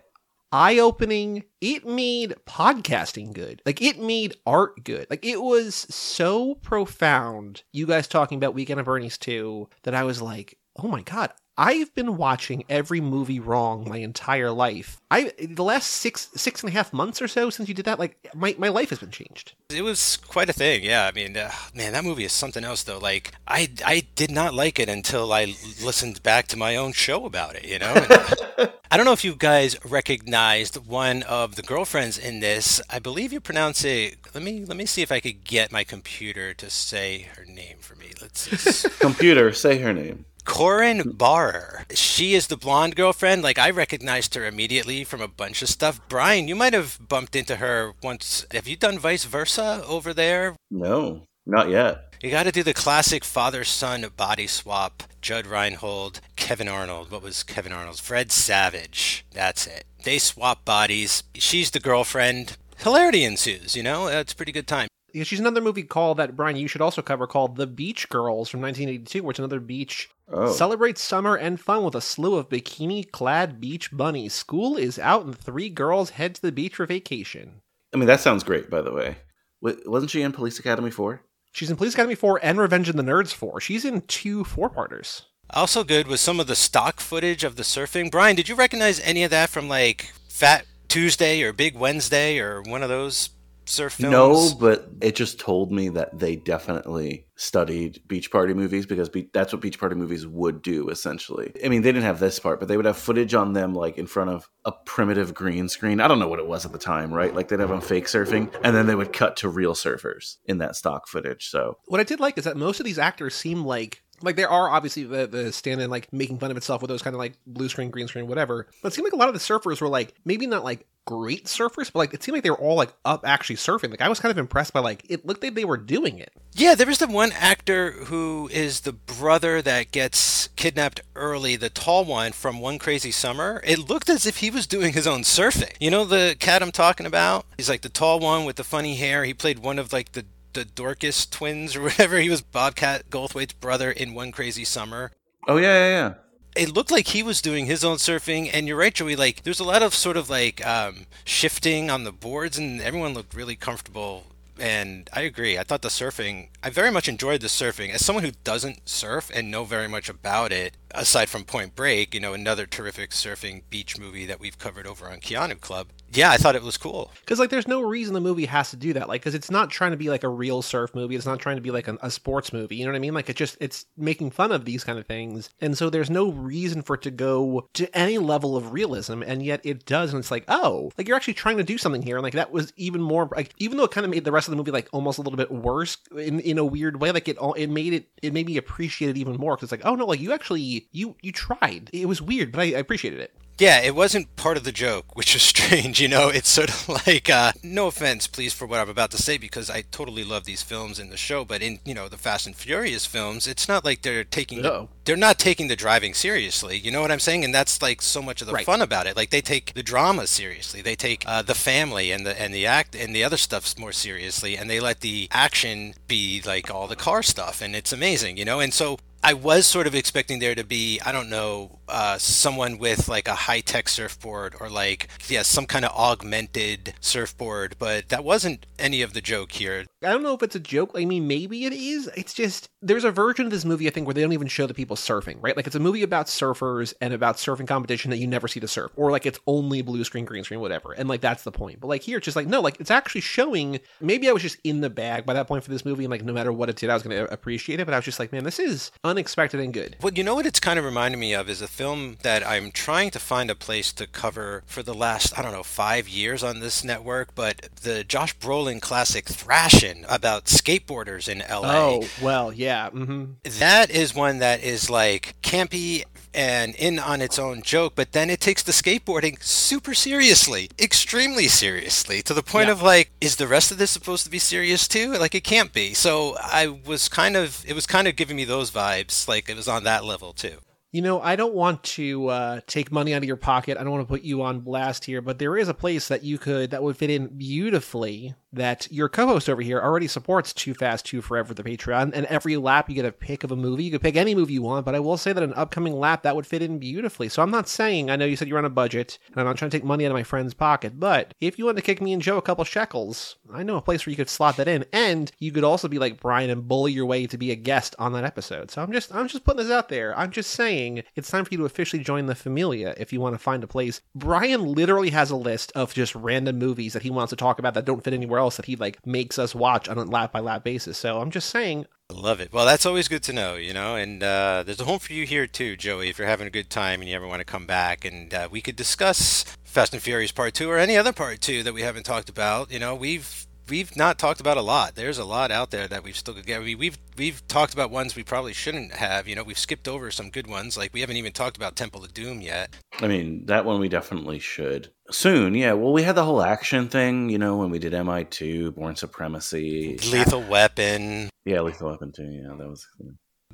Eye 0.51 0.79
opening. 0.79 1.43
It 1.61 1.85
made 1.85 2.35
podcasting 2.45 3.33
good. 3.33 3.61
Like 3.65 3.81
it 3.81 3.99
made 3.99 4.37
art 4.45 4.83
good. 4.83 5.07
Like 5.09 5.25
it 5.25 5.41
was 5.41 5.75
so 5.75 6.55
profound. 6.55 7.63
You 7.71 7.85
guys 7.85 8.07
talking 8.07 8.37
about 8.37 8.53
Weekend 8.53 8.79
at 8.79 8.85
Bernie's 8.85 9.17
too 9.17 9.69
that 9.83 9.95
I 9.95 10.03
was 10.03 10.21
like, 10.21 10.57
oh 10.77 10.87
my 10.87 11.01
god. 11.01 11.31
I've 11.57 11.93
been 11.95 12.17
watching 12.17 12.65
every 12.67 12.99
movie 12.99 13.39
wrong 13.39 13.87
my 13.87 13.97
entire 13.97 14.51
life. 14.51 14.99
I 15.09 15.31
the 15.39 15.63
last 15.63 15.87
six 15.87 16.29
six 16.35 16.61
and 16.61 16.69
a 16.69 16.73
half 16.73 16.91
months 16.91 17.21
or 17.21 17.27
so 17.27 17.49
since 17.49 17.69
you 17.69 17.75
did 17.75 17.85
that, 17.85 17.99
like 17.99 18.17
my, 18.35 18.55
my 18.57 18.67
life 18.67 18.89
has 18.89 18.99
been 18.99 19.11
changed. 19.11 19.53
It 19.69 19.81
was 19.81 20.17
quite 20.17 20.49
a 20.49 20.53
thing, 20.53 20.83
yeah. 20.83 21.05
I 21.05 21.11
mean, 21.11 21.37
uh, 21.37 21.51
man, 21.73 21.93
that 21.93 22.03
movie 22.03 22.25
is 22.25 22.33
something 22.33 22.63
else, 22.63 22.83
though. 22.83 22.97
Like, 22.97 23.31
I 23.47 23.69
I 23.85 24.03
did 24.15 24.31
not 24.31 24.53
like 24.53 24.79
it 24.79 24.89
until 24.89 25.31
I 25.31 25.55
listened 25.81 26.21
back 26.23 26.47
to 26.47 26.57
my 26.57 26.75
own 26.75 26.91
show 26.91 27.25
about 27.25 27.55
it. 27.55 27.65
You 27.65 27.79
know, 27.79 27.93
and, 27.93 28.71
I 28.91 28.97
don't 28.97 29.05
know 29.05 29.13
if 29.13 29.23
you 29.23 29.35
guys 29.35 29.77
recognized 29.85 30.85
one 30.85 31.23
of 31.23 31.55
the 31.55 31.63
girlfriends 31.63 32.17
in 32.17 32.41
this. 32.41 32.81
I 32.89 32.99
believe 32.99 33.31
you 33.31 33.39
pronounce 33.39 33.85
it. 33.85 34.17
Let 34.33 34.43
me 34.43 34.65
let 34.65 34.75
me 34.75 34.85
see 34.85 35.01
if 35.01 35.11
I 35.11 35.21
could 35.21 35.45
get 35.45 35.71
my 35.71 35.85
computer 35.85 36.53
to 36.53 36.69
say 36.69 37.29
her 37.35 37.45
name 37.45 37.77
for 37.79 37.95
me. 37.95 38.11
Let's 38.21 38.41
see. 38.41 38.89
Computer, 38.99 39.53
say 39.53 39.77
her 39.79 39.93
name. 39.93 40.25
Corinne 40.45 41.01
Bohrer. 41.01 41.83
She 41.95 42.33
is 42.33 42.47
the 42.47 42.55
blonde 42.55 42.95
girlfriend. 42.95 43.41
Like 43.41 43.59
I 43.59 43.69
recognized 43.69 44.35
her 44.35 44.45
immediately 44.45 45.03
from 45.03 45.21
a 45.21 45.27
bunch 45.27 45.61
of 45.61 45.69
stuff. 45.69 45.99
Brian, 46.07 46.47
you 46.47 46.55
might 46.55 46.73
have 46.73 46.99
bumped 47.07 47.35
into 47.35 47.57
her 47.57 47.93
once. 48.01 48.45
Have 48.51 48.67
you 48.67 48.77
done 48.77 48.97
vice 48.97 49.25
versa 49.25 49.83
over 49.85 50.13
there? 50.13 50.55
No, 50.71 51.23
not 51.45 51.69
yet. 51.69 52.13
You 52.21 52.31
got 52.31 52.43
to 52.43 52.51
do 52.51 52.63
the 52.63 52.73
classic 52.73 53.23
father-son 53.23 54.05
body 54.15 54.47
swap. 54.47 55.03
Judge 55.21 55.45
Reinhold, 55.45 56.21
Kevin 56.35 56.67
Arnold. 56.67 57.11
What 57.11 57.21
was 57.21 57.43
Kevin 57.43 57.73
Arnold's? 57.73 57.99
Fred 57.99 58.31
Savage. 58.31 59.25
That's 59.31 59.67
it. 59.67 59.85
They 60.03 60.19
swap 60.19 60.63
bodies. 60.63 61.23
She's 61.33 61.71
the 61.71 61.79
girlfriend. 61.79 62.57
Hilarity 62.77 63.23
ensues. 63.23 63.75
You 63.75 63.83
know, 63.83 64.07
it's 64.07 64.33
a 64.33 64.35
pretty 64.35 64.51
good 64.51 64.67
time. 64.67 64.87
Yeah, 65.13 65.23
she's 65.23 65.39
another 65.39 65.61
movie 65.61 65.83
called 65.83 66.17
that 66.17 66.35
Brian 66.35 66.57
you 66.57 66.67
should 66.67 66.81
also 66.81 67.01
cover 67.01 67.25
called 67.25 67.55
The 67.55 67.67
Beach 67.67 68.09
Girls 68.09 68.49
from 68.49 68.61
1982, 68.61 69.23
where 69.23 69.31
it's 69.31 69.39
another 69.39 69.59
beach 69.59 70.09
Oh, 70.31 70.51
Celebrate 70.51 70.97
summer 70.97 71.35
and 71.35 71.59
fun 71.59 71.83
with 71.83 71.93
a 71.95 72.01
slew 72.01 72.35
of 72.35 72.49
bikini 72.49 73.09
clad 73.11 73.61
beach 73.61 73.95
bunnies. 73.95 74.33
School 74.33 74.75
is 74.75 74.97
out 74.97 75.25
and 75.25 75.37
three 75.37 75.69
girls 75.69 76.11
head 76.11 76.35
to 76.35 76.41
the 76.41 76.51
beach 76.51 76.75
for 76.75 76.85
vacation. 76.85 77.61
I 77.93 77.97
mean 77.97 78.07
that 78.07 78.21
sounds 78.21 78.43
great. 78.43 78.69
By 78.69 78.81
the 78.81 78.91
way, 78.91 79.17
Wa- 79.61 79.73
wasn't 79.85 80.11
she 80.11 80.21
in 80.23 80.31
Police 80.31 80.57
Academy 80.59 80.89
four? 80.91 81.21
She's 81.51 81.69
in 81.69 81.77
Police 81.77 81.93
Academy 81.93 82.15
4 82.15 82.41
and 82.43 82.59
Revenge 82.59 82.89
of 82.89 82.97
the 82.97 83.01
Nerds 83.01 83.33
4. 83.33 83.61
She's 83.61 83.85
in 83.85 84.01
two 84.01 84.43
four 84.43 84.69
parters. 84.69 85.21
Also 85.51 85.85
good 85.85 86.05
was 86.05 86.19
some 86.19 86.41
of 86.41 86.47
the 86.47 86.55
stock 86.55 86.99
footage 86.99 87.45
of 87.45 87.55
the 87.55 87.63
surfing. 87.63 88.11
Brian, 88.11 88.35
did 88.35 88.49
you 88.49 88.55
recognize 88.55 88.99
any 88.99 89.23
of 89.23 89.31
that 89.31 89.49
from 89.49 89.69
like 89.69 90.11
Fat 90.27 90.65
Tuesday 90.89 91.41
or 91.43 91.53
Big 91.53 91.77
Wednesday 91.77 92.39
or 92.39 92.61
one 92.61 92.83
of 92.83 92.89
those 92.89 93.29
surf 93.65 93.93
films? 93.93 94.11
No, 94.11 94.55
but 94.59 94.89
it 95.01 95.15
just 95.15 95.39
told 95.39 95.71
me 95.71 95.89
that 95.89 96.17
they 96.17 96.35
definitely 96.35 97.27
studied 97.37 98.01
beach 98.07 98.31
party 98.31 98.53
movies 98.53 98.85
because 98.85 99.09
be- 99.09 99.29
that's 99.33 99.51
what 99.51 99.61
beach 99.61 99.79
party 99.79 99.95
movies 99.95 100.25
would 100.25 100.61
do 100.61 100.89
essentially. 100.89 101.51
I 101.63 101.67
mean, 101.67 101.81
they 101.81 101.91
didn't 101.91 102.05
have 102.05 102.19
this 102.19 102.39
part, 102.39 102.59
but 102.59 102.67
they 102.67 102.77
would 102.77 102.85
have 102.85 102.97
footage 102.97 103.33
on 103.33 103.53
them 103.53 103.73
like 103.73 103.97
in 103.97 104.07
front 104.07 104.29
of 104.29 104.49
a 104.63 104.71
primitive 104.71 105.33
green 105.33 105.67
screen. 105.67 105.99
I 105.99 106.07
don't 106.07 106.19
know 106.19 106.27
what 106.27 106.39
it 106.39 106.47
was 106.47 106.65
at 106.65 106.71
the 106.71 106.77
time, 106.77 107.13
right? 107.13 107.35
Like 107.35 107.49
they'd 107.49 107.59
have 107.59 107.69
them 107.69 107.81
fake 107.81 108.05
surfing 108.05 108.53
and 108.63 108.75
then 108.75 108.87
they 108.87 108.95
would 108.95 109.11
cut 109.11 109.35
to 109.37 109.49
real 109.49 109.73
surfers 109.73 110.37
in 110.45 110.59
that 110.59 110.75
stock 110.75 111.07
footage. 111.07 111.49
So, 111.49 111.77
What 111.85 111.99
I 111.99 112.03
did 112.03 112.19
like 112.19 112.37
is 112.37 112.45
that 112.45 112.57
most 112.57 112.79
of 112.79 112.85
these 112.85 112.99
actors 112.99 113.35
seem 113.35 113.65
like 113.65 114.03
like 114.21 114.35
there 114.35 114.49
are 114.49 114.69
obviously 114.69 115.03
the 115.03 115.27
the 115.27 115.51
stand 115.51 115.81
in 115.81 115.89
like 115.89 116.11
making 116.11 116.39
fun 116.39 116.51
of 116.51 116.57
itself 116.57 116.81
with 116.81 116.89
those 116.89 117.01
kind 117.01 117.13
of 117.15 117.19
like 117.19 117.33
blue 117.45 117.69
screen, 117.69 117.89
green 117.89 118.07
screen, 118.07 118.27
whatever. 118.27 118.67
But 118.81 118.89
it 118.89 118.95
seemed 118.95 119.05
like 119.05 119.13
a 119.13 119.17
lot 119.17 119.27
of 119.27 119.33
the 119.33 119.39
surfers 119.39 119.81
were 119.81 119.87
like 119.87 120.13
maybe 120.25 120.47
not 120.47 120.63
like 120.63 120.85
great 121.05 121.45
surfers, 121.45 121.91
but 121.91 121.99
like 121.99 122.13
it 122.13 122.23
seemed 122.23 122.35
like 122.35 122.43
they 122.43 122.49
were 122.49 122.57
all 122.57 122.75
like 122.75 122.93
up 123.05 123.25
actually 123.25 123.57
surfing. 123.57 123.91
Like 123.91 124.01
I 124.01 124.09
was 124.09 124.19
kind 124.19 124.31
of 124.31 124.37
impressed 124.37 124.73
by 124.73 124.79
like 124.79 125.05
it 125.09 125.25
looked 125.25 125.43
like 125.43 125.55
they 125.55 125.65
were 125.65 125.77
doing 125.77 126.17
it. 126.17 126.31
Yeah, 126.53 126.75
there 126.75 126.87
was 126.87 126.99
the 126.99 127.07
one 127.07 127.31
actor 127.33 127.91
who 127.91 128.49
is 128.51 128.81
the 128.81 128.93
brother 128.93 129.61
that 129.61 129.91
gets 129.91 130.47
kidnapped 130.55 131.01
early, 131.15 131.55
the 131.55 131.69
tall 131.69 132.05
one 132.05 132.31
from 132.31 132.59
One 132.59 132.79
Crazy 132.79 133.11
Summer. 133.11 133.61
It 133.63 133.89
looked 133.89 134.09
as 134.09 134.25
if 134.25 134.37
he 134.37 134.49
was 134.49 134.65
doing 134.65 134.93
his 134.93 135.05
own 135.07 135.21
surfing. 135.21 135.75
You 135.79 135.91
know 135.91 136.05
the 136.05 136.35
cat 136.39 136.61
I'm 136.61 136.71
talking 136.71 137.05
about? 137.05 137.45
He's 137.57 137.69
like 137.69 137.81
the 137.81 137.89
tall 137.89 138.19
one 138.19 138.45
with 138.45 138.55
the 138.55 138.63
funny 138.63 138.95
hair. 138.95 139.25
He 139.25 139.33
played 139.33 139.59
one 139.59 139.79
of 139.79 139.93
like 139.93 140.13
the 140.13 140.25
the 140.55 140.65
Dorcas 140.65 141.25
twins 141.27 141.75
or 141.75 141.81
whatever. 141.87 142.17
He 142.17 142.29
was 142.29 142.41
Bobcat 142.41 143.09
Goldthwait's 143.11 143.53
brother 143.53 143.91
in 143.91 144.13
One 144.15 144.31
Crazy 144.31 144.65
Summer. 144.65 145.11
oh 145.47 145.57
yeah, 145.57 145.73
yeah, 145.77 145.89
yeah. 145.89 146.13
it 146.55 146.73
looked 146.73 146.91
like 146.91 147.07
he 147.09 147.21
was 147.21 147.41
doing 147.41 147.65
his 147.67 147.83
own 147.83 147.97
surfing 147.97 148.49
and 148.53 148.67
you're 148.67 148.77
right 148.77 148.93
joey 148.95 149.15
like 149.15 149.43
there's 149.43 149.59
a 149.59 149.63
lot 149.63 149.83
of 149.83 149.93
sort 149.93 150.17
of 150.17 150.29
like 150.29 150.65
um, 150.65 151.05
shifting 151.25 151.89
on 151.91 152.03
the 152.03 152.11
boards 152.11 152.57
and 152.57 152.81
everyone 152.81 153.13
looked 153.13 153.33
really 153.35 153.55
comfortable 153.57 154.23
and 154.57 155.09
i 155.13 155.19
agree 155.21 155.57
i 155.59 155.63
thought 155.63 155.81
the 155.81 155.89
surfing 155.89 156.47
i 156.63 156.69
very 156.69 156.89
much 156.89 157.09
enjoyed 157.09 157.41
the 157.41 157.47
surfing 157.47 157.89
as 157.93 158.03
someone 158.05 158.23
who 158.23 158.31
doesn't 158.45 158.87
surf 158.87 159.29
and 159.35 159.51
know 159.51 159.65
very 159.65 159.87
much 159.89 160.07
about 160.07 160.51
it 160.53 160.77
aside 160.91 161.27
from 161.29 161.43
point 161.43 161.75
break 161.75 162.13
you 162.13 162.21
know 162.21 162.33
another 162.33 162.65
terrific 162.65 163.09
surfing 163.11 163.61
beach 163.69 163.99
movie 163.99 164.25
that 164.25 164.39
we've 164.39 164.57
covered 164.57 164.87
over 164.87 165.09
on 165.09 165.19
keanu 165.19 165.59
club 165.59 165.87
yeah 166.13 166.31
i 166.31 166.37
thought 166.37 166.55
it 166.55 166.63
was 166.63 166.77
cool 166.77 167.11
Because 167.21 167.39
like 167.39 167.49
there's 167.49 167.67
no 167.67 167.81
reason 167.81 168.13
the 168.13 168.21
movie 168.21 168.45
has 168.45 168.69
to 168.69 168.75
do 168.75 168.93
that. 168.93 169.07
Like 169.07 169.21
because 169.21 169.35
it's 169.35 169.49
not 169.51 169.69
trying 169.69 169.91
to 169.91 169.97
be 169.97 170.09
like 170.09 170.23
a 170.23 170.29
real 170.29 170.61
surf 170.61 170.93
movie. 170.93 171.15
It's 171.15 171.25
not 171.25 171.39
trying 171.39 171.55
to 171.57 171.61
be 171.61 171.71
like 171.71 171.87
a, 171.87 171.97
a 172.01 172.11
sports 172.11 172.53
movie. 172.53 172.75
You 172.75 172.85
know 172.85 172.91
what 172.91 172.97
I 172.97 172.99
mean? 172.99 173.13
Like 173.13 173.29
it 173.29 173.35
just 173.35 173.57
it's 173.59 173.85
making 173.97 174.31
fun 174.31 174.51
of 174.51 174.65
these 174.65 174.83
kind 174.83 174.99
of 174.99 175.05
things, 175.07 175.49
and 175.59 175.77
so 175.77 175.89
there's 175.89 176.09
no 176.09 176.31
reason 176.31 176.81
for 176.81 176.95
it 176.95 177.01
to 177.03 177.11
go 177.11 177.67
to 177.73 177.97
any 177.97 178.17
level 178.17 178.55
of 178.55 178.73
realism, 178.73 179.21
and 179.23 179.43
yet 179.43 179.61
it 179.63 179.85
does. 179.85 180.13
And 180.13 180.19
it's 180.19 180.31
like 180.31 180.45
oh, 180.47 180.91
like 180.97 181.07
you're 181.07 181.17
actually 181.17 181.33
trying 181.33 181.57
to 181.57 181.63
do 181.63 181.77
something 181.77 182.01
here, 182.01 182.17
and 182.17 182.23
like 182.23 182.33
that 182.33 182.51
was 182.51 182.71
even 182.77 183.01
more 183.01 183.29
like 183.35 183.53
even 183.57 183.77
though 183.77 183.85
it 183.85 183.91
kind 183.91 184.05
of 184.05 184.11
made 184.11 184.23
the 184.23 184.31
rest 184.31 184.47
of 184.47 184.51
the 184.51 184.57
movie 184.57 184.71
like 184.71 184.89
almost 184.91 185.17
a 185.17 185.21
little 185.21 185.37
bit 185.37 185.51
worse 185.51 185.97
in 186.17 186.39
in 186.41 186.57
a 186.57 186.65
weird 186.65 187.01
way. 187.01 187.11
Like 187.11 187.27
it 187.27 187.37
all 187.37 187.53
it 187.53 187.67
made 187.67 187.93
it 187.93 188.07
it 188.21 188.33
made 188.33 188.45
me 188.45 188.57
appreciate 188.57 189.09
it 189.09 189.17
even 189.17 189.35
more 189.37 189.55
because 189.55 189.71
it's 189.71 189.71
like 189.71 189.89
oh 189.89 189.95
no, 189.95 190.05
like 190.05 190.19
you 190.19 190.31
actually 190.31 190.87
you 190.91 191.15
you 191.21 191.31
tried. 191.31 191.89
It 191.93 192.07
was 192.07 192.21
weird, 192.21 192.51
but 192.51 192.61
I, 192.61 192.65
I 192.65 192.79
appreciated 192.79 193.19
it. 193.19 193.33
Yeah, 193.57 193.79
it 193.81 193.95
wasn't 193.95 194.35
part 194.35 194.57
of 194.57 194.65
the 194.65 194.71
joke, 194.73 195.15
which 195.15 195.33
is 195.35 195.41
strange. 195.53 196.01
You 196.01 196.09
know, 196.09 196.27
it's 196.27 196.49
sort 196.49 196.69
of 196.69 196.89
like, 197.07 197.29
uh, 197.29 197.53
no 197.63 197.87
offense, 197.87 198.27
please, 198.27 198.51
for 198.53 198.65
what 198.65 198.79
I'm 198.81 198.89
about 198.89 199.11
to 199.11 199.17
say, 199.17 199.37
because 199.37 199.69
I 199.69 199.81
totally 199.91 200.25
love 200.25 200.43
these 200.43 200.61
films 200.61 200.99
in 200.99 201.09
the 201.09 201.15
show. 201.17 201.45
But 201.45 201.61
in 201.61 201.79
you 201.85 201.93
know 201.93 202.09
the 202.09 202.17
Fast 202.17 202.45
and 202.47 202.55
Furious 202.55 203.05
films, 203.05 203.47
it's 203.47 203.67
not 203.69 203.85
like 203.85 204.01
they're 204.01 204.25
taking 204.25 204.61
the, 204.61 204.69
No. 204.69 204.89
they're 205.05 205.15
not 205.15 205.39
taking 205.39 205.67
the 205.69 205.75
driving 205.77 206.13
seriously. 206.13 206.77
You 206.77 206.91
know 206.91 207.01
what 207.01 207.11
I'm 207.11 207.19
saying? 207.19 207.45
And 207.45 207.55
that's 207.55 207.81
like 207.81 208.01
so 208.01 208.21
much 208.21 208.41
of 208.41 208.47
the 208.47 208.53
Right. 208.53 208.65
fun 208.65 208.81
about 208.81 209.07
it. 209.07 209.15
Like 209.15 209.29
they 209.29 209.41
take 209.41 209.73
the 209.73 209.83
drama 209.83 210.27
seriously, 210.27 210.81
they 210.81 210.95
take 210.95 211.23
uh, 211.25 211.41
the 211.41 211.55
family 211.55 212.11
and 212.11 212.25
the 212.25 212.39
and 212.39 212.53
the 212.53 212.65
act 212.65 212.93
and 212.95 213.15
the 213.15 213.23
other 213.23 213.37
stuff 213.37 213.77
more 213.79 213.93
seriously, 213.93 214.57
and 214.57 214.69
they 214.69 214.79
let 214.81 214.99
the 214.99 215.29
action 215.31 215.93
be 216.09 216.41
like 216.45 216.69
all 216.69 216.87
the 216.87 216.95
car 216.97 217.23
stuff, 217.23 217.61
and 217.61 217.73
it's 217.75 217.93
amazing. 217.93 218.35
You 218.35 218.43
know, 218.43 218.59
and 218.59 218.73
so 218.73 218.97
I 219.25 219.33
was 219.33 219.65
sort 219.65 219.87
of 219.87 219.95
expecting 219.95 220.37
there 220.37 220.53
to 220.53 220.63
be, 220.63 220.99
I 221.03 221.11
don't 221.11 221.31
know, 221.31 221.79
uh, 221.89 222.19
someone 222.19 222.77
with 222.77 223.07
like 223.07 223.27
a 223.27 223.33
high 223.33 223.61
tech 223.61 223.89
surfboard 223.89 224.55
or 224.59 224.69
like, 224.69 225.07
yeah, 225.27 225.41
some 225.41 225.65
kind 225.65 225.83
of 225.83 225.93
augmented 225.93 226.93
surfboard, 226.99 227.75
but 227.79 228.09
that 228.09 228.23
wasn't 228.23 228.67
any 228.77 229.01
of 229.01 229.13
the 229.13 229.21
joke 229.21 229.53
here. 229.53 229.85
I 230.03 230.11
don't 230.11 230.21
know 230.21 230.35
if 230.35 230.43
it's 230.43 230.55
a 230.55 230.59
joke. 230.59 230.91
I 230.93 231.05
mean, 231.05 231.27
maybe 231.27 231.65
it 231.65 231.73
is. 231.73 232.07
It's 232.15 232.35
just 232.35 232.69
there's 232.83 233.03
a 233.03 233.11
version 233.11 233.45
of 233.45 233.51
this 233.51 233.65
movie 233.65 233.87
I 233.87 233.89
think 233.89 234.05
where 234.05 234.13
they 234.13 234.21
don't 234.21 234.33
even 234.33 234.47
show 234.47 234.67
the 234.67 234.73
people 234.75 234.95
surfing, 234.95 235.37
right? 235.41 235.57
Like 235.57 235.65
it's 235.65 235.75
a 235.75 235.79
movie 235.79 236.03
about 236.03 236.27
surfers 236.27 236.93
and 237.01 237.11
about 237.11 237.37
surfing 237.37 237.67
competition 237.67 238.11
that 238.11 238.17
you 238.17 238.27
never 238.27 238.47
see 238.47 238.59
the 238.59 238.67
surf, 238.67 238.91
or 238.95 239.09
like 239.09 239.25
it's 239.25 239.39
only 239.47 239.81
blue 239.81 240.03
screen, 240.03 240.25
green 240.25 240.43
screen, 240.43 240.59
whatever, 240.59 240.93
and 240.93 241.09
like 241.09 241.21
that's 241.21 241.43
the 241.43 241.51
point. 241.51 241.79
But 241.79 241.87
like 241.87 242.03
here, 242.03 242.17
it's 242.17 242.25
just 242.25 242.35
like 242.35 242.45
no, 242.45 242.61
like 242.61 242.79
it's 242.79 242.91
actually 242.91 243.21
showing. 243.21 243.79
Maybe 243.99 244.29
I 244.29 244.31
was 244.31 244.43
just 244.43 244.59
in 244.63 244.81
the 244.81 244.89
bag 244.91 245.25
by 245.25 245.33
that 245.33 245.47
point 245.47 245.63
for 245.63 245.71
this 245.71 245.85
movie, 245.85 246.03
and 246.03 246.11
like 246.11 246.23
no 246.23 246.33
matter 246.33 246.53
what 246.53 246.69
it 246.69 246.75
did, 246.75 246.91
I 246.91 246.93
was 246.93 247.01
going 247.01 247.17
to 247.17 247.33
appreciate 247.33 247.79
it. 247.79 247.85
But 247.85 247.95
I 247.95 247.97
was 247.97 248.05
just 248.05 248.19
like, 248.19 248.31
man, 248.31 248.43
this 248.43 248.59
is 248.59 248.91
unexpected 249.15 249.59
and 249.61 249.73
good. 249.73 249.95
Well, 250.01 250.13
you 250.13 250.23
know 250.23 250.35
what 250.35 250.45
it's 250.45 250.59
kind 250.59 250.77
of 250.77 250.83
reminding 250.85 251.19
me 251.19 251.33
of 251.33 251.49
is 251.49 251.61
a 251.61 251.67
film 251.67 252.17
that 252.21 252.45
I'm 252.45 252.71
trying 252.71 253.11
to 253.11 253.19
find 253.19 253.49
a 253.49 253.55
place 253.55 253.93
to 253.93 254.07
cover 254.07 254.63
for 254.65 254.83
the 254.83 254.93
last, 254.93 255.37
I 255.37 255.41
don't 255.41 255.53
know, 255.53 255.63
five 255.63 256.07
years 256.09 256.43
on 256.43 256.59
this 256.59 256.83
network, 256.83 257.33
but 257.33 257.69
the 257.81 258.03
Josh 258.03 258.37
Brolin 258.37 258.81
classic 258.81 259.25
Thrashin' 259.25 260.05
about 260.09 260.45
skateboarders 260.45 261.29
in 261.29 261.39
LA. 261.49 261.75
Oh 261.75 262.07
well, 262.21 262.51
yeah. 262.51 262.89
hmm 262.89 263.25
That 263.43 263.89
is 263.89 264.13
one 264.13 264.39
that 264.39 264.61
is 264.63 264.89
like 264.89 265.35
campy 265.41 266.03
and 266.35 266.75
in 266.75 266.99
on 266.99 267.21
its 267.21 267.39
own 267.39 267.61
joke, 267.61 267.93
but 267.95 268.11
then 268.11 268.29
it 268.29 268.39
takes 268.41 268.61
the 268.61 268.71
skateboarding 268.71 269.41
super 269.41 269.93
seriously, 269.93 270.69
extremely 270.77 271.47
seriously, 271.47 272.21
to 272.23 272.33
the 272.33 272.43
point 272.43 272.67
Yeah. 272.67 272.73
of 272.73 272.81
like, 272.81 273.11
is 273.21 273.37
the 273.37 273.47
rest 273.47 273.71
of 273.71 273.77
this 273.77 273.91
supposed 273.91 274.25
to 274.25 274.29
be 274.29 274.39
serious 274.39 274.87
too? 274.87 275.13
Like 275.13 275.33
it 275.33 275.43
can't 275.43 275.71
be. 275.73 275.93
So 275.93 276.35
I 276.39 276.67
was 276.67 277.07
kind 277.09 277.35
of, 277.35 277.63
it 277.67 277.73
was 277.73 277.87
kind 277.87 278.07
of 278.07 278.15
giving 278.15 278.35
me 278.35 278.43
those 278.45 278.69
vibes, 278.71 279.27
like 279.27 279.49
it 279.49 279.55
was 279.55 279.67
on 279.67 279.83
that 279.85 280.03
level 280.05 280.33
too. 280.33 280.57
You 280.91 281.01
know, 281.01 281.19
I 281.19 281.35
don't 281.35 281.53
want 281.53 281.83
to 281.83 282.27
uh, 282.29 282.61
take 282.67 282.89
money 282.89 283.13
out 283.13 283.17
of 283.17 283.25
your 283.25 283.35
pocket. 283.35 283.77
I 283.77 283.83
don't 283.83 283.91
want 283.91 284.07
to 284.07 284.11
put 284.13 284.21
you 284.21 284.43
on 284.43 284.61
blast 284.61 285.03
here, 285.03 285.21
but 285.21 285.39
there 285.39 285.57
is 285.57 285.67
a 285.67 285.73
place 285.73 286.07
that 286.07 286.23
you 286.23 286.37
could 286.37 286.71
that 286.71 286.81
would 286.83 286.95
fit 286.95 287.09
in 287.09 287.27
beautifully 287.37 288.33
that 288.55 288.87
your 288.91 289.09
co-host 289.09 289.49
over 289.49 289.61
here 289.61 289.79
already 289.79 290.07
supports 290.07 290.53
Too 290.53 290.73
Fast, 290.73 291.05
Too 291.05 291.21
Forever, 291.21 291.53
the 291.53 291.63
Patreon, 291.63 292.11
and 292.13 292.25
every 292.25 292.57
lap 292.57 292.89
you 292.89 292.95
get 292.95 293.05
a 293.05 293.11
pick 293.11 293.43
of 293.43 293.51
a 293.51 293.55
movie. 293.55 293.83
You 293.83 293.91
could 293.91 294.01
pick 294.01 294.15
any 294.15 294.35
movie 294.35 294.53
you 294.53 294.61
want, 294.61 294.85
but 294.85 294.95
I 294.95 294.99
will 294.99 295.17
say 295.17 295.33
that 295.33 295.43
an 295.43 295.53
upcoming 295.53 295.93
lap 295.93 296.23
that 296.23 296.35
would 296.35 296.47
fit 296.47 296.61
in 296.61 296.79
beautifully. 296.79 297.29
So 297.29 297.41
I'm 297.41 297.51
not 297.51 297.67
saying 297.67 298.09
I 298.09 298.15
know 298.15 298.25
you 298.25 298.35
said 298.35 298.47
you're 298.47 298.57
on 298.57 298.65
a 298.65 298.69
budget, 298.69 299.19
and 299.27 299.37
I'm 299.37 299.45
not 299.45 299.57
trying 299.57 299.71
to 299.71 299.77
take 299.77 299.85
money 299.85 300.05
out 300.05 300.11
of 300.11 300.15
my 300.15 300.23
friend's 300.23 300.53
pocket, 300.53 300.99
but 300.99 301.33
if 301.39 301.59
you 301.59 301.65
want 301.65 301.77
to 301.77 301.83
kick 301.83 302.01
me 302.01 302.13
and 302.13 302.21
Joe 302.21 302.37
a 302.37 302.41
couple 302.41 302.63
shekels, 302.63 303.35
I 303.53 303.63
know 303.63 303.77
a 303.77 303.81
place 303.81 304.05
where 304.05 304.11
you 304.11 304.17
could 304.17 304.29
slot 304.29 304.57
that 304.57 304.67
in, 304.67 304.85
and 304.93 305.31
you 305.39 305.51
could 305.51 305.63
also 305.63 305.87
be 305.87 305.99
like 305.99 306.19
Brian 306.19 306.49
and 306.49 306.67
bully 306.67 306.91
your 306.91 307.05
way 307.05 307.27
to 307.27 307.37
be 307.37 307.51
a 307.51 307.55
guest 307.55 307.95
on 307.99 308.13
that 308.13 308.23
episode. 308.23 308.71
So 308.71 308.81
I'm 308.81 308.91
just 308.91 309.13
I'm 309.13 309.27
just 309.27 309.43
putting 309.43 309.63
this 309.63 309.71
out 309.71 309.89
there. 309.89 310.17
I'm 310.17 310.31
just 310.31 310.51
saying 310.51 311.03
it's 311.15 311.29
time 311.29 311.45
for 311.45 311.53
you 311.53 311.57
to 311.59 311.65
officially 311.65 312.03
join 312.03 312.25
the 312.25 312.35
Familia 312.35 312.93
if 312.97 313.11
you 313.11 313.19
want 313.19 313.35
to 313.35 313.39
find 313.39 313.63
a 313.63 313.67
place. 313.67 314.01
Brian 314.13 314.63
literally 314.63 315.09
has 315.09 315.31
a 315.31 315.35
list 315.35 315.71
of 315.75 315.93
just 315.93 316.15
random 316.15 316.57
movies 316.57 316.93
that 316.93 317.03
he 317.03 317.09
wants 317.09 317.31
to 317.31 317.35
talk 317.35 317.59
about 317.59 317.73
that 317.73 317.85
don't 317.85 318.03
fit 318.03 318.13
anywhere 318.13 318.39
else 318.39 318.44
that 318.57 318.65
he 318.65 318.75
like 318.75 319.05
makes 319.05 319.37
us 319.39 319.55
watch 319.55 319.89
on 319.89 319.97
a 319.97 320.03
lap 320.03 320.31
by 320.31 320.39
lap 320.39 320.63
basis. 320.63 320.97
So 320.97 321.19
I'm 321.19 321.31
just 321.31 321.49
saying 321.49 321.85
love 322.11 322.39
it. 322.39 322.53
Well, 322.53 322.65
that's 322.65 322.85
always 322.85 323.07
good 323.07 323.23
to 323.23 323.33
know, 323.33 323.55
you 323.55 323.73
know. 323.73 323.95
And 323.95 324.21
uh, 324.21 324.63
there's 324.65 324.79
a 324.79 324.85
home 324.85 324.99
for 324.99 325.13
you 325.13 325.25
here 325.25 325.47
too, 325.47 325.75
Joey. 325.75 326.09
If 326.09 326.17
you're 326.17 326.27
having 326.27 326.47
a 326.47 326.51
good 326.51 326.69
time 326.69 327.01
and 327.01 327.09
you 327.09 327.15
ever 327.15 327.27
want 327.27 327.39
to 327.39 327.45
come 327.45 327.65
back, 327.65 328.05
and 328.05 328.33
uh, 328.33 328.47
we 328.51 328.61
could 328.61 328.75
discuss 328.75 329.43
Fast 329.63 329.93
and 329.93 330.01
Furious 330.01 330.31
Part 330.31 330.53
Two 330.53 330.69
or 330.69 330.77
any 330.77 330.97
other 330.97 331.13
Part 331.13 331.41
Two 331.41 331.63
that 331.63 331.73
we 331.73 331.81
haven't 331.81 332.03
talked 332.03 332.29
about. 332.29 332.71
You 332.71 332.79
know, 332.79 332.95
we've 332.95 333.47
we've 333.69 333.95
not 333.95 334.17
talked 334.17 334.39
about 334.39 334.57
a 334.57 334.61
lot. 334.61 334.95
There's 334.95 335.17
a 335.17 335.25
lot 335.25 335.51
out 335.51 335.71
there 335.71 335.87
that 335.87 336.03
we've 336.03 336.15
still 336.15 336.33
get. 336.33 336.59
I 336.59 336.63
mean, 336.63 336.77
we've 336.77 336.97
we've 337.17 337.45
talked 337.47 337.73
about 337.73 337.91
ones 337.91 338.15
we 338.15 338.23
probably 338.23 338.53
shouldn't 338.53 338.93
have. 338.93 339.27
You 339.27 339.35
know, 339.35 339.43
we've 339.43 339.59
skipped 339.59 339.87
over 339.87 340.11
some 340.11 340.29
good 340.29 340.47
ones. 340.47 340.77
Like 340.77 340.93
we 340.93 341.01
haven't 341.01 341.17
even 341.17 341.33
talked 341.33 341.57
about 341.57 341.75
Temple 341.75 342.03
of 342.03 342.13
Doom 342.13 342.41
yet. 342.41 342.75
I 342.99 343.07
mean, 343.07 343.45
that 343.45 343.65
one 343.65 343.79
we 343.79 343.89
definitely 343.89 344.39
should 344.39 344.91
soon. 345.11 345.55
Yeah. 345.55 345.73
Well, 345.73 345.93
we 345.93 346.03
had 346.03 346.15
the 346.15 346.25
whole 346.25 346.41
action 346.41 346.87
thing. 346.89 347.29
You 347.29 347.37
know, 347.37 347.57
when 347.57 347.69
we 347.69 347.79
did 347.79 347.93
MI 347.93 348.25
two, 348.25 348.71
Bourne 348.71 348.95
Supremacy, 348.95 349.97
Lethal 350.11 350.43
Weapon. 350.43 351.29
Yeah, 351.45 351.61
Lethal 351.61 351.89
Weapon 351.89 352.11
too. 352.11 352.29
Yeah, 352.29 352.55
that 352.57 352.67
was. 352.67 352.87